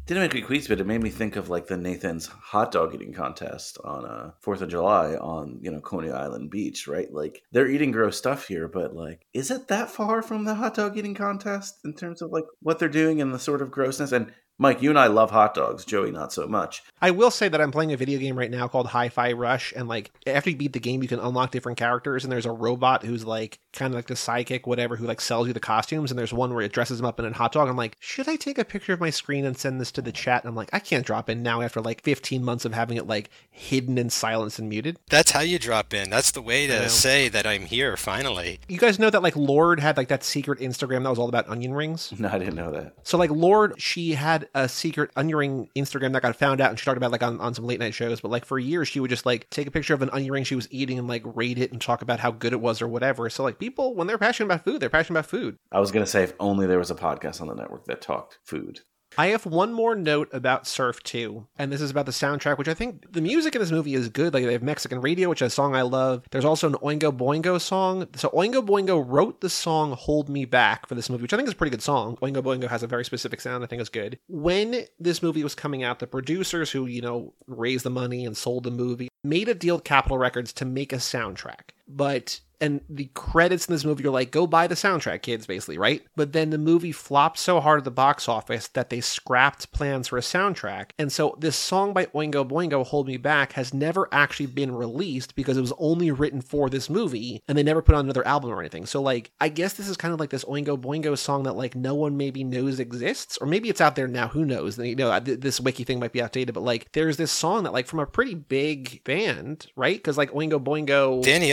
didn't 0.05 0.23
make 0.23 0.33
me 0.33 0.41
queasy, 0.41 0.67
but 0.67 0.81
it 0.81 0.87
made 0.87 1.01
me 1.01 1.09
think 1.09 1.35
of 1.37 1.49
like 1.49 1.67
the 1.67 1.77
Nathan's 1.77 2.27
hot 2.27 2.71
dog 2.71 2.93
eating 2.93 3.13
contest 3.13 3.77
on 3.83 4.05
uh 4.05 4.31
Fourth 4.41 4.61
of 4.61 4.69
July 4.69 5.15
on 5.15 5.59
you 5.61 5.71
know 5.71 5.79
Coney 5.79 6.11
Island 6.11 6.49
Beach, 6.49 6.87
right? 6.87 7.11
Like 7.11 7.41
they're 7.51 7.69
eating 7.69 7.91
gross 7.91 8.17
stuff 8.17 8.47
here, 8.47 8.67
but 8.67 8.95
like, 8.95 9.25
is 9.33 9.49
it 9.49 9.69
that 9.69 9.89
far 9.89 10.21
from 10.21 10.43
the 10.43 10.55
hot 10.55 10.75
dog 10.75 10.97
eating 10.97 11.15
contest 11.15 11.79
in 11.85 11.93
terms 11.93 12.21
of 12.21 12.31
like 12.31 12.45
what 12.61 12.79
they're 12.79 12.89
doing 12.89 13.21
and 13.21 13.33
the 13.33 13.39
sort 13.39 13.61
of 13.61 13.71
grossness? 13.71 14.11
And 14.11 14.33
Mike, 14.59 14.81
you 14.81 14.89
and 14.89 14.99
I 14.99 15.07
love 15.07 15.31
hot 15.31 15.55
dogs. 15.55 15.83
Joey, 15.83 16.11
not 16.11 16.31
so 16.31 16.47
much. 16.47 16.83
I 17.01 17.11
will 17.11 17.31
say 17.31 17.49
that 17.49 17.59
I'm 17.59 17.71
playing 17.71 17.91
a 17.91 17.97
video 17.97 18.19
game 18.19 18.37
right 18.37 18.51
now 18.51 18.67
called 18.67 18.87
Hi-Fi 18.87 19.33
Rush, 19.33 19.73
and 19.75 19.87
like 19.87 20.11
after 20.27 20.51
you 20.51 20.55
beat 20.55 20.73
the 20.73 20.79
game, 20.79 21.01
you 21.01 21.09
can 21.09 21.19
unlock 21.19 21.51
different 21.51 21.77
characters, 21.77 22.23
and 22.23 22.31
there's 22.31 22.45
a 22.45 22.51
robot 22.51 23.03
who's 23.03 23.25
like 23.25 23.59
kind 23.73 23.91
of 23.91 23.95
like 23.95 24.07
the 24.07 24.15
psychic, 24.15 24.67
whatever, 24.67 24.95
who 24.95 25.07
like 25.07 25.21
sells 25.21 25.47
you 25.47 25.53
the 25.53 25.59
costumes, 25.59 26.11
and 26.11 26.19
there's 26.19 26.31
one 26.31 26.53
where 26.53 26.63
it 26.63 26.71
dresses 26.71 26.99
him 26.99 27.05
up 27.05 27.19
in 27.19 27.25
a 27.25 27.33
hot 27.33 27.51
dog. 27.51 27.67
I'm 27.67 27.75
like, 27.75 27.97
should 27.99 28.29
I 28.29 28.35
take 28.35 28.59
a 28.59 28.63
picture 28.63 28.93
of 28.93 28.99
my 28.99 29.09
screen 29.09 29.43
and 29.43 29.57
send 29.57 29.81
this 29.81 29.91
to 29.93 30.01
the 30.01 30.11
chat? 30.11 30.43
And 30.43 30.49
I'm 30.49 30.55
like, 30.55 30.69
I 30.71 30.79
can't 30.79 31.05
drop 31.05 31.29
in 31.29 31.41
now 31.41 31.61
after 31.61 31.81
like 31.81 32.01
15 32.03 32.43
months 32.43 32.63
of 32.63 32.73
having 32.73 32.97
it 32.97 33.07
like 33.07 33.31
hidden 33.49 33.97
and 33.97 34.13
silenced 34.13 34.59
and 34.59 34.69
muted. 34.69 34.97
That's 35.09 35.31
how 35.31 35.41
you 35.41 35.57
drop 35.57 35.93
in. 35.93 36.11
That's 36.11 36.31
the 36.31 36.41
way 36.43 36.67
to 36.67 36.89
say 36.89 37.27
that 37.27 37.47
I'm 37.47 37.65
here 37.65 37.97
finally. 37.97 38.59
You 38.67 38.77
guys 38.77 38.99
know 38.99 39.09
that 39.09 39.23
like 39.23 39.35
Lorde 39.35 39.79
had 39.79 39.97
like 39.97 40.09
that 40.09 40.23
secret 40.23 40.59
Instagram 40.59 41.03
that 41.03 41.09
was 41.09 41.19
all 41.19 41.29
about 41.29 41.49
onion 41.49 41.73
rings. 41.73 42.13
No, 42.17 42.29
I 42.29 42.37
didn't 42.37 42.55
know 42.55 42.71
that. 42.71 42.93
So 43.03 43.17
like 43.17 43.31
Lorde, 43.31 43.81
she 43.81 44.13
had 44.13 44.42
a 44.53 44.67
secret 44.67 45.11
onion 45.15 45.37
ring 45.37 45.69
Instagram 45.75 46.13
that 46.13 46.21
got 46.21 46.35
found 46.35 46.61
out, 46.61 46.69
and 46.69 46.79
she 46.79 46.85
talked 46.85 46.97
about 46.97 47.11
like 47.11 47.23
on, 47.23 47.39
on 47.39 47.53
some 47.53 47.65
late 47.65 47.79
night 47.79 47.93
shows. 47.93 48.21
But 48.21 48.31
like 48.31 48.45
for 48.45 48.59
years, 48.59 48.87
she 48.87 48.99
would 48.99 49.09
just 49.09 49.25
like 49.25 49.49
take 49.49 49.67
a 49.67 49.71
picture 49.71 49.93
of 49.93 50.01
an 50.01 50.09
onion 50.11 50.31
ring 50.31 50.43
she 50.43 50.55
was 50.55 50.67
eating 50.71 50.99
and 50.99 51.07
like 51.07 51.23
rate 51.25 51.57
it 51.57 51.71
and 51.71 51.81
talk 51.81 52.01
about 52.01 52.19
how 52.19 52.31
good 52.31 52.53
it 52.53 52.61
was 52.61 52.81
or 52.81 52.87
whatever. 52.87 53.29
So 53.29 53.43
like 53.43 53.59
people, 53.59 53.95
when 53.95 54.07
they're 54.07 54.17
passionate 54.17 54.47
about 54.47 54.63
food, 54.63 54.79
they're 54.79 54.89
passionate 54.89 55.19
about 55.19 55.29
food. 55.29 55.57
I 55.71 55.79
was 55.79 55.91
to 55.91 56.05
say 56.05 56.23
if 56.23 56.33
only 56.39 56.67
there 56.67 56.79
was 56.79 56.91
a 56.91 56.95
podcast 56.95 57.41
on 57.41 57.47
the 57.47 57.55
network 57.55 57.85
that 57.85 58.01
talked 58.01 58.39
food. 58.43 58.81
I 59.17 59.27
have 59.27 59.45
one 59.45 59.73
more 59.73 59.95
note 59.95 60.29
about 60.31 60.65
Surf 60.65 61.03
2, 61.03 61.47
and 61.57 61.71
this 61.71 61.81
is 61.81 61.91
about 61.91 62.05
the 62.05 62.11
soundtrack, 62.11 62.57
which 62.57 62.67
I 62.67 62.73
think 62.73 63.11
the 63.13 63.21
music 63.21 63.55
in 63.55 63.61
this 63.61 63.71
movie 63.71 63.93
is 63.93 64.09
good. 64.09 64.33
Like, 64.33 64.43
they 64.43 64.53
have 64.53 64.63
Mexican 64.63 65.01
Radio, 65.01 65.29
which 65.29 65.41
is 65.41 65.47
a 65.47 65.55
song 65.55 65.75
I 65.75 65.83
love. 65.83 66.23
There's 66.31 66.45
also 66.45 66.67
an 66.67 66.75
Oingo 66.75 67.15
Boingo 67.15 67.61
song. 67.61 68.07
So, 68.15 68.29
Oingo 68.29 68.65
Boingo 68.65 69.03
wrote 69.05 69.41
the 69.41 69.49
song 69.49 69.91
Hold 69.93 70.29
Me 70.29 70.45
Back 70.45 70.87
for 70.87 70.95
this 70.95 71.09
movie, 71.09 71.21
which 71.21 71.33
I 71.33 71.37
think 71.37 71.47
is 71.47 71.53
a 71.53 71.57
pretty 71.57 71.71
good 71.71 71.81
song. 71.81 72.17
Oingo 72.17 72.41
Boingo 72.41 72.67
has 72.67 72.83
a 72.83 72.87
very 72.87 73.05
specific 73.05 73.41
sound 73.41 73.63
I 73.63 73.67
think 73.67 73.81
is 73.81 73.89
good. 73.89 74.17
When 74.27 74.85
this 74.99 75.21
movie 75.21 75.43
was 75.43 75.55
coming 75.55 75.83
out, 75.83 75.99
the 75.99 76.07
producers 76.07 76.71
who, 76.71 76.85
you 76.85 77.01
know, 77.01 77.33
raised 77.47 77.85
the 77.85 77.89
money 77.89 78.25
and 78.25 78.35
sold 78.35 78.63
the 78.63 78.71
movie 78.71 79.09
made 79.23 79.47
a 79.47 79.53
deal 79.53 79.75
with 79.75 79.83
Capitol 79.83 80.17
Records 80.17 80.51
to 80.53 80.65
make 80.65 80.91
a 80.91 80.97
soundtrack. 80.97 81.71
But 81.87 82.39
and 82.63 82.79
the 82.87 83.09
credits 83.13 83.67
in 83.67 83.73
this 83.73 83.83
movie 83.83 84.05
are 84.05 84.09
like, 84.09 84.31
go 84.31 84.47
buy 84.47 84.67
the 84.67 84.75
soundtrack, 84.75 85.21
kids, 85.21 85.45
basically, 85.45 85.77
right? 85.77 86.01
But 86.15 86.31
then 86.31 86.49
the 86.49 86.57
movie 86.57 86.93
flopped 86.93 87.37
so 87.37 87.59
hard 87.59 87.79
at 87.79 87.83
the 87.83 87.91
box 87.91 88.29
office 88.29 88.69
that 88.69 88.89
they 88.89 89.01
scrapped 89.01 89.73
plans 89.73 90.07
for 90.07 90.17
a 90.17 90.21
soundtrack. 90.21 90.91
And 90.97 91.11
so 91.11 91.35
this 91.37 91.57
song 91.57 91.91
by 91.91 92.05
Oingo 92.05 92.47
Boingo, 92.47 92.85
Hold 92.85 93.07
Me 93.07 93.17
Back, 93.17 93.51
has 93.53 93.73
never 93.73 94.07
actually 94.13 94.45
been 94.45 94.73
released 94.73 95.35
because 95.35 95.57
it 95.57 95.61
was 95.61 95.73
only 95.77 96.09
written 96.11 96.39
for 96.39 96.69
this 96.69 96.89
movie 96.89 97.43
and 97.49 97.57
they 97.57 97.63
never 97.63 97.81
put 97.81 97.95
on 97.95 98.05
another 98.05 98.25
album 98.25 98.51
or 98.51 98.61
anything. 98.61 98.85
So, 98.85 99.01
like, 99.01 99.31
I 99.41 99.49
guess 99.49 99.73
this 99.73 99.89
is 99.89 99.97
kind 99.97 100.13
of 100.13 100.21
like 100.21 100.29
this 100.29 100.45
Oingo 100.45 100.79
Boingo 100.79 101.17
song 101.17 101.43
that, 101.43 101.57
like, 101.57 101.75
no 101.75 101.95
one 101.95 102.15
maybe 102.15 102.45
knows 102.45 102.79
exists, 102.79 103.37
or 103.39 103.47
maybe 103.47 103.67
it's 103.67 103.81
out 103.81 103.97
there 103.97 104.07
now, 104.07 104.29
who 104.29 104.45
knows? 104.45 104.77
You 104.77 104.95
know, 104.95 105.19
this 105.19 105.59
wiki 105.59 105.83
thing 105.83 105.99
might 105.99 106.13
be 106.13 106.21
outdated, 106.21 106.55
but 106.55 106.63
like, 106.63 106.89
there's 106.93 107.17
this 107.17 107.31
song 107.33 107.63
that, 107.63 107.73
like, 107.73 107.87
from 107.87 107.99
a 107.99 108.05
pretty 108.05 108.35
big 108.35 109.03
band, 109.03 109.67
right? 109.75 109.97
Because, 109.97 110.17
like, 110.17 110.31
Oingo 110.31 110.63
Boingo. 110.63 111.21
Danny. 111.21 111.51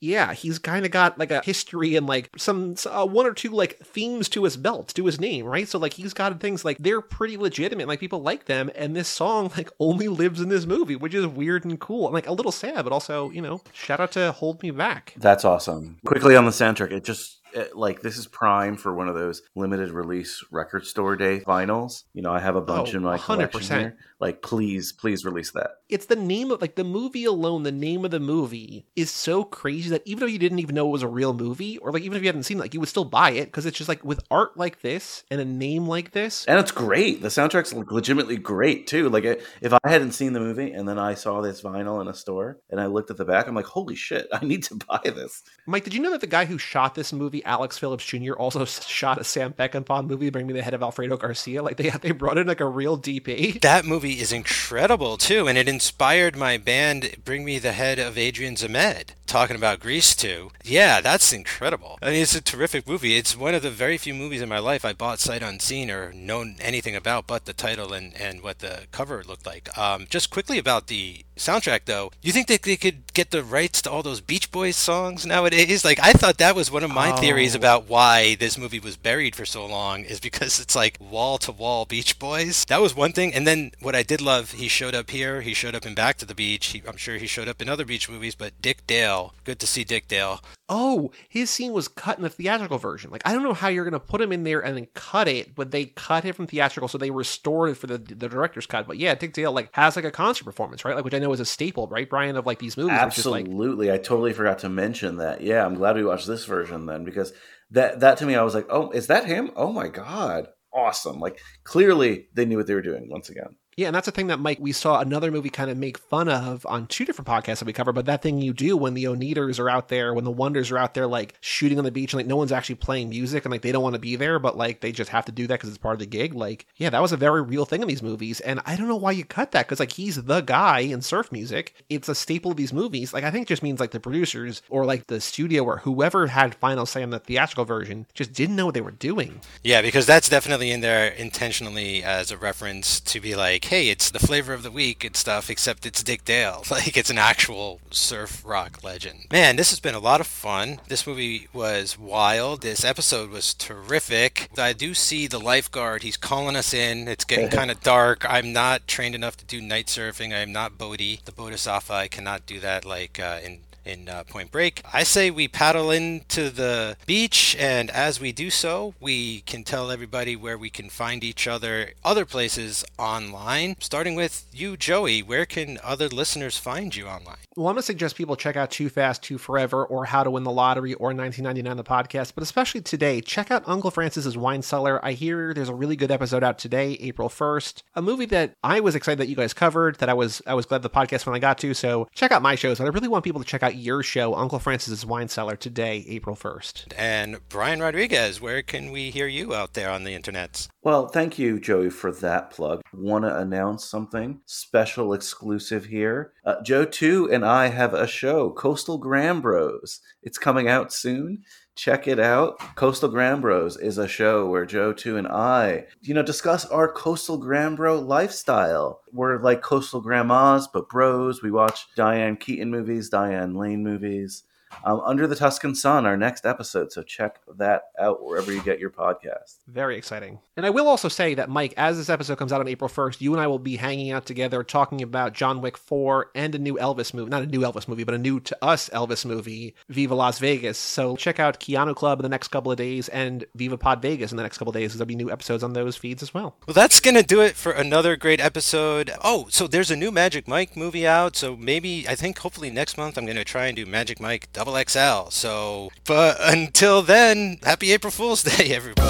Yeah, 0.00 0.32
he's 0.32 0.58
kind 0.58 0.84
of 0.84 0.90
got 0.90 1.18
like 1.18 1.30
a 1.30 1.42
history 1.44 1.96
and 1.96 2.06
like 2.06 2.30
some 2.36 2.74
uh, 2.86 3.06
one 3.06 3.26
or 3.26 3.32
two 3.34 3.50
like 3.50 3.78
themes 3.78 4.28
to 4.30 4.44
his 4.44 4.56
belt, 4.56 4.92
to 4.94 5.06
his 5.06 5.20
name, 5.20 5.44
right? 5.46 5.68
So 5.68 5.78
like 5.78 5.94
he's 5.94 6.14
got 6.14 6.38
things 6.40 6.64
like 6.64 6.78
they're 6.78 7.00
pretty 7.00 7.36
legitimate, 7.36 7.88
like 7.88 8.00
people 8.00 8.22
like 8.22 8.46
them, 8.46 8.70
and 8.74 8.94
this 8.96 9.08
song 9.08 9.50
like 9.56 9.70
only 9.80 10.08
lives 10.08 10.40
in 10.40 10.48
this 10.48 10.66
movie, 10.66 10.96
which 10.96 11.14
is 11.14 11.26
weird 11.26 11.64
and 11.64 11.78
cool 11.80 12.06
and 12.06 12.14
like 12.14 12.26
a 12.26 12.32
little 12.32 12.52
sad, 12.52 12.84
but 12.84 12.92
also 12.92 13.30
you 13.30 13.42
know 13.42 13.60
shout 13.72 14.00
out 14.00 14.12
to 14.12 14.32
Hold 14.32 14.62
Me 14.62 14.70
Back. 14.70 15.14
That's 15.16 15.44
awesome. 15.44 15.98
Quickly 16.04 16.36
on 16.36 16.44
the 16.44 16.50
soundtrack, 16.50 16.92
it 16.92 17.04
just 17.04 17.40
it, 17.52 17.74
like 17.76 18.02
this 18.02 18.18
is 18.18 18.26
prime 18.26 18.76
for 18.76 18.94
one 18.94 19.08
of 19.08 19.14
those 19.14 19.40
limited 19.54 19.90
release 19.90 20.44
record 20.50 20.84
store 20.86 21.16
day 21.16 21.40
vinyls. 21.40 22.04
You 22.12 22.22
know, 22.22 22.30
I 22.32 22.40
have 22.40 22.56
a 22.56 22.60
bunch 22.60 22.92
Oh, 22.92 22.96
in 22.98 23.02
my 23.02 23.16
collection 23.18 23.60
100%. 23.60 23.78
here. 23.80 23.96
Like, 24.20 24.42
please, 24.42 24.92
please 24.92 25.24
release 25.24 25.52
that. 25.52 25.70
It's 25.88 26.06
the 26.06 26.16
name 26.16 26.50
of 26.50 26.60
like 26.60 26.74
the 26.74 26.84
movie 26.84 27.24
alone. 27.24 27.62
The 27.62 27.72
name 27.72 28.04
of 28.04 28.10
the 28.10 28.20
movie 28.20 28.86
is 28.96 29.10
so 29.10 29.44
crazy 29.44 29.90
that 29.90 30.02
even 30.04 30.26
if 30.26 30.32
you 30.32 30.38
didn't 30.38 30.58
even 30.58 30.74
know 30.74 30.88
it 30.88 30.92
was 30.92 31.02
a 31.02 31.08
real 31.08 31.32
movie, 31.32 31.78
or 31.78 31.92
like 31.92 32.02
even 32.02 32.16
if 32.16 32.22
you 32.22 32.28
hadn't 32.28 32.42
seen 32.42 32.58
it, 32.58 32.60
like 32.60 32.74
you 32.74 32.80
would 32.80 32.88
still 32.88 33.04
buy 33.04 33.30
it 33.30 33.46
because 33.46 33.66
it's 33.66 33.78
just 33.78 33.88
like 33.88 34.04
with 34.04 34.24
art 34.30 34.56
like 34.56 34.80
this 34.80 35.24
and 35.30 35.40
a 35.40 35.44
name 35.44 35.86
like 35.86 36.10
this. 36.10 36.44
And 36.46 36.58
it's 36.58 36.72
great. 36.72 37.22
The 37.22 37.28
soundtrack's 37.28 37.72
like 37.72 37.92
legitimately 37.92 38.36
great 38.36 38.86
too. 38.86 39.08
Like, 39.08 39.24
if 39.24 39.72
I 39.72 39.78
hadn't 39.84 40.12
seen 40.12 40.32
the 40.32 40.40
movie 40.40 40.72
and 40.72 40.88
then 40.88 40.98
I 40.98 41.14
saw 41.14 41.40
this 41.40 41.62
vinyl 41.62 42.00
in 42.00 42.08
a 42.08 42.14
store 42.14 42.58
and 42.70 42.80
I 42.80 42.86
looked 42.86 43.10
at 43.10 43.16
the 43.16 43.24
back, 43.24 43.46
I'm 43.46 43.54
like, 43.54 43.66
holy 43.66 43.94
shit, 43.94 44.26
I 44.32 44.44
need 44.44 44.64
to 44.64 44.74
buy 44.74 45.00
this. 45.04 45.42
Mike, 45.66 45.84
did 45.84 45.94
you 45.94 46.00
know 46.00 46.10
that 46.10 46.20
the 46.20 46.26
guy 46.26 46.46
who 46.46 46.58
shot 46.58 46.94
this 46.94 47.12
movie, 47.12 47.44
Alex 47.44 47.78
Phillips 47.78 48.04
Jr., 48.04 48.32
also 48.32 48.64
shot 48.64 49.18
a 49.18 49.24
Sam 49.24 49.52
Peckinpah 49.52 50.06
movie, 50.06 50.30
Bring 50.30 50.46
Me 50.46 50.52
the 50.52 50.62
Head 50.62 50.74
of 50.74 50.82
Alfredo 50.82 51.16
Garcia? 51.16 51.62
Like 51.62 51.76
they 51.76 51.90
they 51.90 52.10
brought 52.10 52.38
in 52.38 52.46
like 52.46 52.60
a 52.60 52.68
real 52.68 52.98
DP. 52.98 53.60
That 53.60 53.84
movie 53.84 54.20
is 54.20 54.32
incredible 54.32 55.16
too, 55.16 55.48
and 55.48 55.56
it 55.56 55.68
inspired 55.76 56.34
my 56.34 56.56
band 56.56 57.16
Bring 57.22 57.44
Me 57.44 57.58
the 57.58 57.72
Head 57.72 57.98
of 57.98 58.16
Adrian 58.16 58.56
Zemed, 58.56 59.10
talking 59.26 59.56
about 59.56 59.80
Grease 59.80 60.14
too. 60.14 60.50
Yeah, 60.64 61.00
that's 61.00 61.32
incredible. 61.32 61.98
I 62.02 62.10
mean, 62.10 62.22
it's 62.22 62.34
a 62.34 62.40
terrific 62.40 62.86
movie. 62.88 63.16
It's 63.16 63.36
one 63.36 63.54
of 63.54 63.62
the 63.62 63.70
very 63.70 63.98
few 63.98 64.14
movies 64.14 64.42
in 64.42 64.48
my 64.48 64.58
life 64.58 64.84
I 64.84 64.92
bought 64.92 65.20
sight 65.20 65.42
unseen 65.42 65.90
or 65.90 66.12
known 66.12 66.56
anything 66.60 66.96
about 66.96 67.26
but 67.26 67.44
the 67.44 67.52
title 67.52 67.92
and, 67.92 68.14
and 68.20 68.42
what 68.42 68.60
the 68.60 68.86
cover 68.92 69.22
looked 69.24 69.46
like. 69.46 69.76
Um, 69.76 70.06
just 70.08 70.30
quickly 70.30 70.58
about 70.58 70.86
the 70.86 71.24
soundtrack 71.36 71.80
though, 71.84 72.10
you 72.22 72.32
think 72.32 72.46
that 72.48 72.62
they 72.62 72.76
could 72.76 73.12
get 73.12 73.30
the 73.30 73.42
rights 73.44 73.82
to 73.82 73.90
all 73.90 74.02
those 74.02 74.20
Beach 74.20 74.50
Boys 74.50 74.76
songs 74.76 75.26
nowadays? 75.26 75.84
Like, 75.84 76.00
I 76.02 76.12
thought 76.12 76.38
that 76.38 76.56
was 76.56 76.70
one 76.70 76.84
of 76.84 76.90
my 76.90 77.12
theories 77.12 77.54
Oh. 77.54 77.58
about 77.58 77.88
why 77.88 78.34
this 78.36 78.56
movie 78.58 78.80
was 78.80 78.96
buried 78.96 79.34
for 79.36 79.44
so 79.46 79.64
long 79.66 80.04
is 80.04 80.20
because 80.20 80.58
it's 80.60 80.74
like 80.76 80.98
wall 81.00 81.38
to 81.38 81.52
wall 81.52 81.84
Beach 81.84 82.18
Boys. 82.18 82.64
That 82.66 82.80
was 82.80 82.94
one 82.96 83.12
thing. 83.12 83.32
And 83.34 83.46
then 83.46 83.72
what 83.80 83.94
I 83.94 84.02
did 84.02 84.20
love, 84.20 84.52
he 84.52 84.68
showed 84.68 84.94
up 84.94 85.10
here, 85.10 85.40
he 85.42 85.54
showed 85.54 85.74
up 85.74 85.86
in 85.86 85.94
Back 85.94 86.16
to 86.18 86.26
the 86.26 86.34
Beach. 86.34 86.66
He, 86.68 86.82
I'm 86.88 86.96
sure 86.96 87.16
he 87.16 87.26
showed 87.26 87.48
up 87.48 87.60
in 87.62 87.68
other 87.68 87.84
beach 87.84 88.08
movies, 88.08 88.34
but 88.34 88.60
Dick 88.60 88.86
Dale, 88.86 89.15
good 89.44 89.58
to 89.60 89.66
see 89.66 89.84
Dick 89.84 90.08
Dale. 90.08 90.40
Oh, 90.68 91.12
his 91.28 91.48
scene 91.50 91.72
was 91.72 91.86
cut 91.88 92.16
in 92.16 92.22
the 92.24 92.28
theatrical 92.28 92.78
version. 92.78 93.10
Like 93.10 93.22
I 93.24 93.32
don't 93.32 93.42
know 93.42 93.52
how 93.54 93.68
you're 93.68 93.84
gonna 93.84 94.00
put 94.00 94.20
him 94.20 94.32
in 94.32 94.42
there 94.42 94.60
and 94.64 94.76
then 94.76 94.86
cut 94.94 95.28
it, 95.28 95.54
but 95.54 95.70
they 95.70 95.86
cut 95.86 96.24
it 96.24 96.34
from 96.34 96.46
theatrical, 96.46 96.88
so 96.88 96.98
they 96.98 97.10
restored 97.10 97.70
it 97.70 97.74
for 97.76 97.86
the 97.86 97.98
the 97.98 98.28
director's 98.28 98.66
cut. 98.66 98.86
But 98.86 98.98
yeah, 98.98 99.14
Dick 99.14 99.32
Dale 99.32 99.52
like 99.52 99.68
has 99.72 99.96
like 99.96 100.04
a 100.04 100.10
concert 100.10 100.44
performance, 100.44 100.84
right? 100.84 100.94
Like 100.94 101.04
which 101.04 101.14
I 101.14 101.18
know 101.18 101.32
is 101.32 101.40
a 101.40 101.44
staple, 101.44 101.86
right, 101.88 102.08
Brian, 102.08 102.36
of 102.36 102.46
like 102.46 102.58
these 102.58 102.76
movies. 102.76 102.98
which 103.04 103.18
is, 103.18 103.26
like 103.26 103.46
Absolutely. 103.46 103.92
I 103.92 103.98
totally 103.98 104.32
forgot 104.32 104.60
to 104.60 104.68
mention 104.68 105.18
that. 105.18 105.40
Yeah, 105.40 105.64
I'm 105.64 105.74
glad 105.74 105.96
we 105.96 106.04
watched 106.04 106.26
this 106.26 106.44
version 106.44 106.86
then 106.86 107.04
because 107.04 107.32
that 107.70 108.00
that 108.00 108.18
to 108.18 108.26
me 108.26 108.34
I 108.34 108.42
was 108.42 108.54
like, 108.54 108.66
"Oh, 108.70 108.90
is 108.90 109.06
that 109.08 109.24
him? 109.26 109.50
Oh 109.56 109.72
my 109.72 109.88
god. 109.88 110.48
Awesome." 110.72 111.20
Like 111.20 111.40
clearly 111.64 112.28
they 112.34 112.44
knew 112.44 112.56
what 112.56 112.66
they 112.66 112.74
were 112.74 112.82
doing 112.82 113.08
once 113.10 113.28
again. 113.28 113.56
Yeah, 113.76 113.88
and 113.88 113.94
that's 113.94 114.06
the 114.06 114.12
thing 114.12 114.28
that 114.28 114.40
Mike 114.40 114.56
we 114.58 114.72
saw 114.72 115.00
another 115.00 115.30
movie 115.30 115.50
kind 115.50 115.70
of 115.70 115.76
make 115.76 115.98
fun 115.98 116.30
of 116.30 116.64
on 116.64 116.86
two 116.86 117.04
different 117.04 117.28
podcasts 117.28 117.58
that 117.58 117.66
we 117.66 117.74
cover. 117.74 117.92
But 117.92 118.06
that 118.06 118.22
thing 118.22 118.40
you 118.40 118.54
do 118.54 118.74
when 118.74 118.94
the 118.94 119.04
Oneders 119.04 119.60
are 119.60 119.68
out 119.68 119.88
there, 119.88 120.14
when 120.14 120.24
the 120.24 120.30
Wonders 120.30 120.70
are 120.70 120.78
out 120.78 120.94
there, 120.94 121.06
like 121.06 121.34
shooting 121.42 121.76
on 121.76 121.84
the 121.84 121.90
beach, 121.90 122.14
and 122.14 122.18
like 122.18 122.26
no 122.26 122.36
one's 122.36 122.52
actually 122.52 122.76
playing 122.76 123.10
music, 123.10 123.44
and 123.44 123.52
like 123.52 123.60
they 123.60 123.72
don't 123.72 123.82
want 123.82 123.92
to 123.92 124.00
be 124.00 124.16
there, 124.16 124.38
but 124.38 124.56
like 124.56 124.80
they 124.80 124.92
just 124.92 125.10
have 125.10 125.26
to 125.26 125.32
do 125.32 125.46
that 125.46 125.56
because 125.56 125.68
it's 125.68 125.76
part 125.76 125.92
of 125.92 125.98
the 125.98 126.06
gig. 126.06 126.32
Like, 126.32 126.64
yeah, 126.76 126.88
that 126.88 127.02
was 127.02 127.12
a 127.12 127.18
very 127.18 127.42
real 127.42 127.66
thing 127.66 127.82
in 127.82 127.88
these 127.88 128.02
movies, 128.02 128.40
and 128.40 128.60
I 128.64 128.76
don't 128.76 128.88
know 128.88 128.96
why 128.96 129.10
you 129.10 129.26
cut 129.26 129.52
that 129.52 129.66
because 129.66 129.78
like 129.78 129.92
he's 129.92 130.22
the 130.22 130.40
guy 130.40 130.78
in 130.78 131.02
surf 131.02 131.30
music. 131.30 131.74
It's 131.90 132.08
a 132.08 132.14
staple 132.14 132.52
of 132.52 132.56
these 132.56 132.72
movies. 132.72 133.12
Like 133.12 133.24
I 133.24 133.30
think 133.30 133.46
just 133.46 133.62
means 133.62 133.78
like 133.78 133.90
the 133.90 134.00
producers 134.00 134.62
or 134.70 134.86
like 134.86 135.08
the 135.08 135.20
studio 135.20 135.64
or 135.64 135.78
whoever 135.78 136.28
had 136.28 136.54
final 136.54 136.86
say 136.86 137.02
on 137.02 137.10
the 137.10 137.18
theatrical 137.18 137.66
version 137.66 138.06
just 138.14 138.32
didn't 138.32 138.56
know 138.56 138.64
what 138.64 138.72
they 138.72 138.80
were 138.80 138.90
doing. 138.90 139.42
Yeah, 139.62 139.82
because 139.82 140.06
that's 140.06 140.30
definitely 140.30 140.70
in 140.70 140.80
there 140.80 141.08
intentionally 141.08 142.02
as 142.02 142.30
a 142.30 142.38
reference 142.38 143.00
to 143.00 143.20
be 143.20 143.36
like, 143.36 143.65
hey, 143.66 143.88
it's 143.88 144.10
the 144.10 144.18
flavor 144.18 144.54
of 144.54 144.62
the 144.62 144.70
week 144.70 145.02
and 145.02 145.16
stuff, 145.16 145.50
except 145.50 145.84
it's 145.86 146.02
Dick 146.02 146.24
Dale. 146.24 146.62
Like, 146.76 146.96
it's 146.98 147.08
an 147.08 147.16
actual 147.16 147.80
surf 147.90 148.42
rock 148.44 148.84
legend. 148.84 149.26
Man, 149.32 149.56
this 149.56 149.70
has 149.70 149.80
been 149.80 149.94
a 149.94 149.98
lot 149.98 150.20
of 150.20 150.26
fun. 150.26 150.80
This 150.88 151.06
movie 151.06 151.48
was 151.54 151.98
wild. 151.98 152.60
This 152.60 152.84
episode 152.84 153.30
was 153.30 153.54
terrific. 153.54 154.50
I 154.58 154.74
do 154.74 154.92
see 154.92 155.26
the 155.26 155.40
lifeguard. 155.40 156.02
He's 156.02 156.18
calling 156.18 156.54
us 156.54 156.74
in. 156.74 157.08
It's 157.08 157.24
getting 157.24 157.48
kind 157.58 157.70
of 157.70 157.82
dark. 157.82 158.26
I'm 158.28 158.52
not 158.52 158.86
trained 158.86 159.14
enough 159.14 159.38
to 159.38 159.46
do 159.46 159.62
night 159.62 159.86
surfing. 159.86 160.34
I 160.34 160.40
am 160.40 160.52
not 160.52 160.76
Bodhi, 160.76 161.20
the 161.24 161.32
Bodhisattva. 161.32 161.94
I 161.94 162.08
cannot 162.08 162.44
do 162.44 162.60
that 162.60 162.84
like 162.84 163.18
uh, 163.18 163.40
in 163.42 163.60
in 163.86 164.08
uh, 164.08 164.24
Point 164.24 164.50
Break. 164.50 164.82
I 164.92 165.02
say 165.02 165.30
we 165.30 165.48
paddle 165.48 165.90
into 165.90 166.50
the 166.50 166.96
beach, 167.06 167.56
and 167.58 167.90
as 167.90 168.20
we 168.20 168.32
do 168.32 168.50
so, 168.50 168.94
we 169.00 169.40
can 169.42 169.64
tell 169.64 169.90
everybody 169.90 170.36
where 170.36 170.58
we 170.58 170.70
can 170.70 170.90
find 170.90 171.22
each 171.22 171.46
other 171.46 171.92
other 172.04 172.24
places 172.24 172.84
online. 172.98 173.76
Starting 173.80 174.14
with 174.14 174.46
you, 174.52 174.76
Joey, 174.76 175.22
where 175.22 175.46
can 175.46 175.78
other 175.82 176.08
listeners 176.08 176.58
find 176.58 176.94
you 176.94 177.06
online? 177.06 177.36
Well, 177.56 177.68
I'm 177.68 177.74
going 177.74 177.80
to 177.80 177.86
suggest 177.86 178.16
people 178.16 178.36
check 178.36 178.56
out 178.56 178.70
Too 178.70 178.90
Fast, 178.90 179.22
Too 179.22 179.38
Forever, 179.38 179.84
or 179.84 180.04
How 180.04 180.22
to 180.22 180.30
Win 180.30 180.42
the 180.42 180.50
Lottery, 180.50 180.92
or 180.94 181.14
1999 181.14 181.76
the 181.78 181.84
podcast. 181.84 182.32
But 182.34 182.42
especially 182.42 182.82
today, 182.82 183.22
check 183.22 183.50
out 183.50 183.62
Uncle 183.66 183.90
Francis's 183.90 184.36
Wine 184.36 184.60
Cellar. 184.60 185.02
I 185.02 185.12
hear 185.12 185.54
there's 185.54 185.70
a 185.70 185.74
really 185.74 185.96
good 185.96 186.10
episode 186.10 186.44
out 186.44 186.58
today, 186.58 186.92
April 187.00 187.30
1st. 187.30 187.82
A 187.94 188.02
movie 188.02 188.26
that 188.26 188.52
I 188.62 188.80
was 188.80 188.94
excited 188.94 189.18
that 189.20 189.28
you 189.28 189.36
guys 189.36 189.54
covered. 189.54 189.96
That 189.96 190.08
I 190.08 190.14
was 190.14 190.42
I 190.46 190.52
was 190.52 190.66
glad 190.66 190.82
the 190.82 190.90
podcast 190.90 191.24
when 191.24 191.34
I 191.34 191.38
got 191.38 191.56
to. 191.58 191.72
So 191.72 192.08
check 192.14 192.30
out 192.30 192.42
my 192.42 192.56
shows, 192.56 192.78
but 192.78 192.84
I 192.84 192.88
really 192.88 193.08
want 193.08 193.24
people 193.24 193.40
to 193.40 193.46
check 193.46 193.62
out 193.62 193.74
your 193.76 194.02
show, 194.02 194.34
Uncle 194.34 194.58
Francis's 194.58 195.04
Wine 195.06 195.28
Cellar, 195.28 195.56
today, 195.56 196.04
April 196.08 196.36
1st. 196.36 196.92
And 196.96 197.38
Brian 197.48 197.80
Rodriguez, 197.80 198.40
where 198.40 198.62
can 198.62 198.90
we 198.90 199.10
hear 199.10 199.26
you 199.26 199.54
out 199.54 199.74
there 199.74 199.90
on 199.90 200.04
the 200.04 200.18
internets? 200.18 200.68
Well, 200.82 201.08
thank 201.08 201.38
you, 201.38 201.60
Joey, 201.60 201.90
for 201.90 202.12
that 202.12 202.50
plug. 202.50 202.80
Want 202.92 203.24
to 203.24 203.38
announce 203.38 203.84
something 203.84 204.40
special, 204.46 205.12
exclusive 205.12 205.84
here? 205.84 206.32
Uh, 206.44 206.62
Joe, 206.62 206.84
too, 206.84 207.30
and 207.30 207.44
I 207.44 207.68
have 207.68 207.94
a 207.94 208.06
show, 208.06 208.50
Coastal 208.50 209.00
Grambros. 209.00 210.00
It's 210.22 210.38
coming 210.38 210.68
out 210.68 210.92
soon. 210.92 211.42
Check 211.76 212.08
it 212.08 212.18
out. 212.18 212.58
Coastal 212.74 213.10
Grambros 213.10 213.80
is 213.80 213.98
a 213.98 214.08
show 214.08 214.46
where 214.46 214.64
Joe, 214.64 214.94
Two, 214.94 215.18
and 215.18 215.28
I, 215.28 215.84
you 216.00 216.14
know, 216.14 216.22
discuss 216.22 216.64
our 216.64 216.90
coastal 216.90 217.38
Grambro 217.38 218.04
lifestyle. 218.04 219.02
We're 219.12 219.38
like 219.40 219.60
coastal 219.60 220.00
grandmas, 220.00 220.66
but 220.66 220.88
bros. 220.88 221.42
We 221.42 221.50
watch 221.50 221.86
Diane 221.94 222.36
Keaton 222.36 222.70
movies, 222.70 223.10
Diane 223.10 223.54
Lane 223.54 223.84
movies 223.84 224.44
um, 224.84 225.00
Under 225.04 225.26
the 225.26 225.36
Tuscan 225.36 225.74
Sun, 225.74 226.06
our 226.06 226.16
next 226.16 226.46
episode. 226.46 226.92
So 226.92 227.02
check 227.02 227.40
that 227.56 227.90
out 227.98 228.24
wherever 228.24 228.52
you 228.52 228.62
get 228.62 228.78
your 228.78 228.90
podcast. 228.90 229.56
Very 229.66 229.96
exciting. 229.96 230.38
And 230.56 230.64
I 230.64 230.70
will 230.70 230.88
also 230.88 231.08
say 231.08 231.34
that, 231.34 231.48
Mike, 231.48 231.74
as 231.76 231.96
this 231.96 232.08
episode 232.08 232.38
comes 232.38 232.52
out 232.52 232.60
on 232.60 232.68
April 232.68 232.88
1st, 232.88 233.20
you 233.20 233.32
and 233.32 233.40
I 233.40 233.46
will 233.46 233.58
be 233.58 233.76
hanging 233.76 234.12
out 234.12 234.26
together 234.26 234.62
talking 234.62 235.02
about 235.02 235.32
John 235.34 235.60
Wick 235.60 235.76
4 235.76 236.30
and 236.34 236.54
a 236.54 236.58
new 236.58 236.74
Elvis 236.74 237.12
movie. 237.12 237.30
Not 237.30 237.42
a 237.42 237.46
new 237.46 237.60
Elvis 237.60 237.88
movie, 237.88 238.04
but 238.04 238.14
a 238.14 238.18
new 238.18 238.40
to 238.40 238.56
us 238.62 238.88
Elvis 238.90 239.24
movie, 239.24 239.74
Viva 239.88 240.14
Las 240.14 240.38
Vegas. 240.38 240.78
So 240.78 241.16
check 241.16 241.38
out 241.40 241.60
Keanu 241.60 241.94
Club 241.94 242.20
in 242.20 242.22
the 242.22 242.28
next 242.28 242.48
couple 242.48 242.70
of 242.72 242.78
days 242.78 243.08
and 243.08 243.44
Viva 243.54 243.76
Pod 243.76 244.02
Vegas 244.02 244.30
in 244.30 244.36
the 244.36 244.42
next 244.42 244.58
couple 244.58 244.70
of 244.70 244.74
days. 244.74 244.94
There'll 244.94 245.06
be 245.06 245.14
new 245.14 245.30
episodes 245.30 245.62
on 245.62 245.72
those 245.72 245.96
feeds 245.96 246.22
as 246.22 246.32
well. 246.32 246.56
Well, 246.66 246.74
that's 246.74 247.00
going 247.00 247.16
to 247.16 247.22
do 247.22 247.40
it 247.40 247.56
for 247.56 247.72
another 247.72 248.16
great 248.16 248.40
episode. 248.40 249.10
Oh, 249.22 249.46
so 249.50 249.66
there's 249.66 249.90
a 249.90 249.96
new 249.96 250.10
Magic 250.10 250.48
Mike 250.48 250.76
movie 250.76 251.06
out. 251.06 251.36
So 251.36 251.56
maybe, 251.56 252.06
I 252.08 252.14
think 252.14 252.38
hopefully 252.38 252.70
next 252.70 252.96
month, 252.96 253.18
I'm 253.18 253.24
going 253.24 253.36
to 253.36 253.44
try 253.44 253.66
and 253.66 253.76
do 253.76 253.86
Magic 253.86 254.20
Mike 254.20 254.48
Double 254.66 254.82
XL. 254.84 255.30
So, 255.30 255.90
but 256.06 256.38
until 256.40 257.00
then, 257.00 257.58
happy 257.62 257.92
April 257.92 258.10
Fool's 258.10 258.42
Day, 258.42 258.74
everybody. 258.74 259.06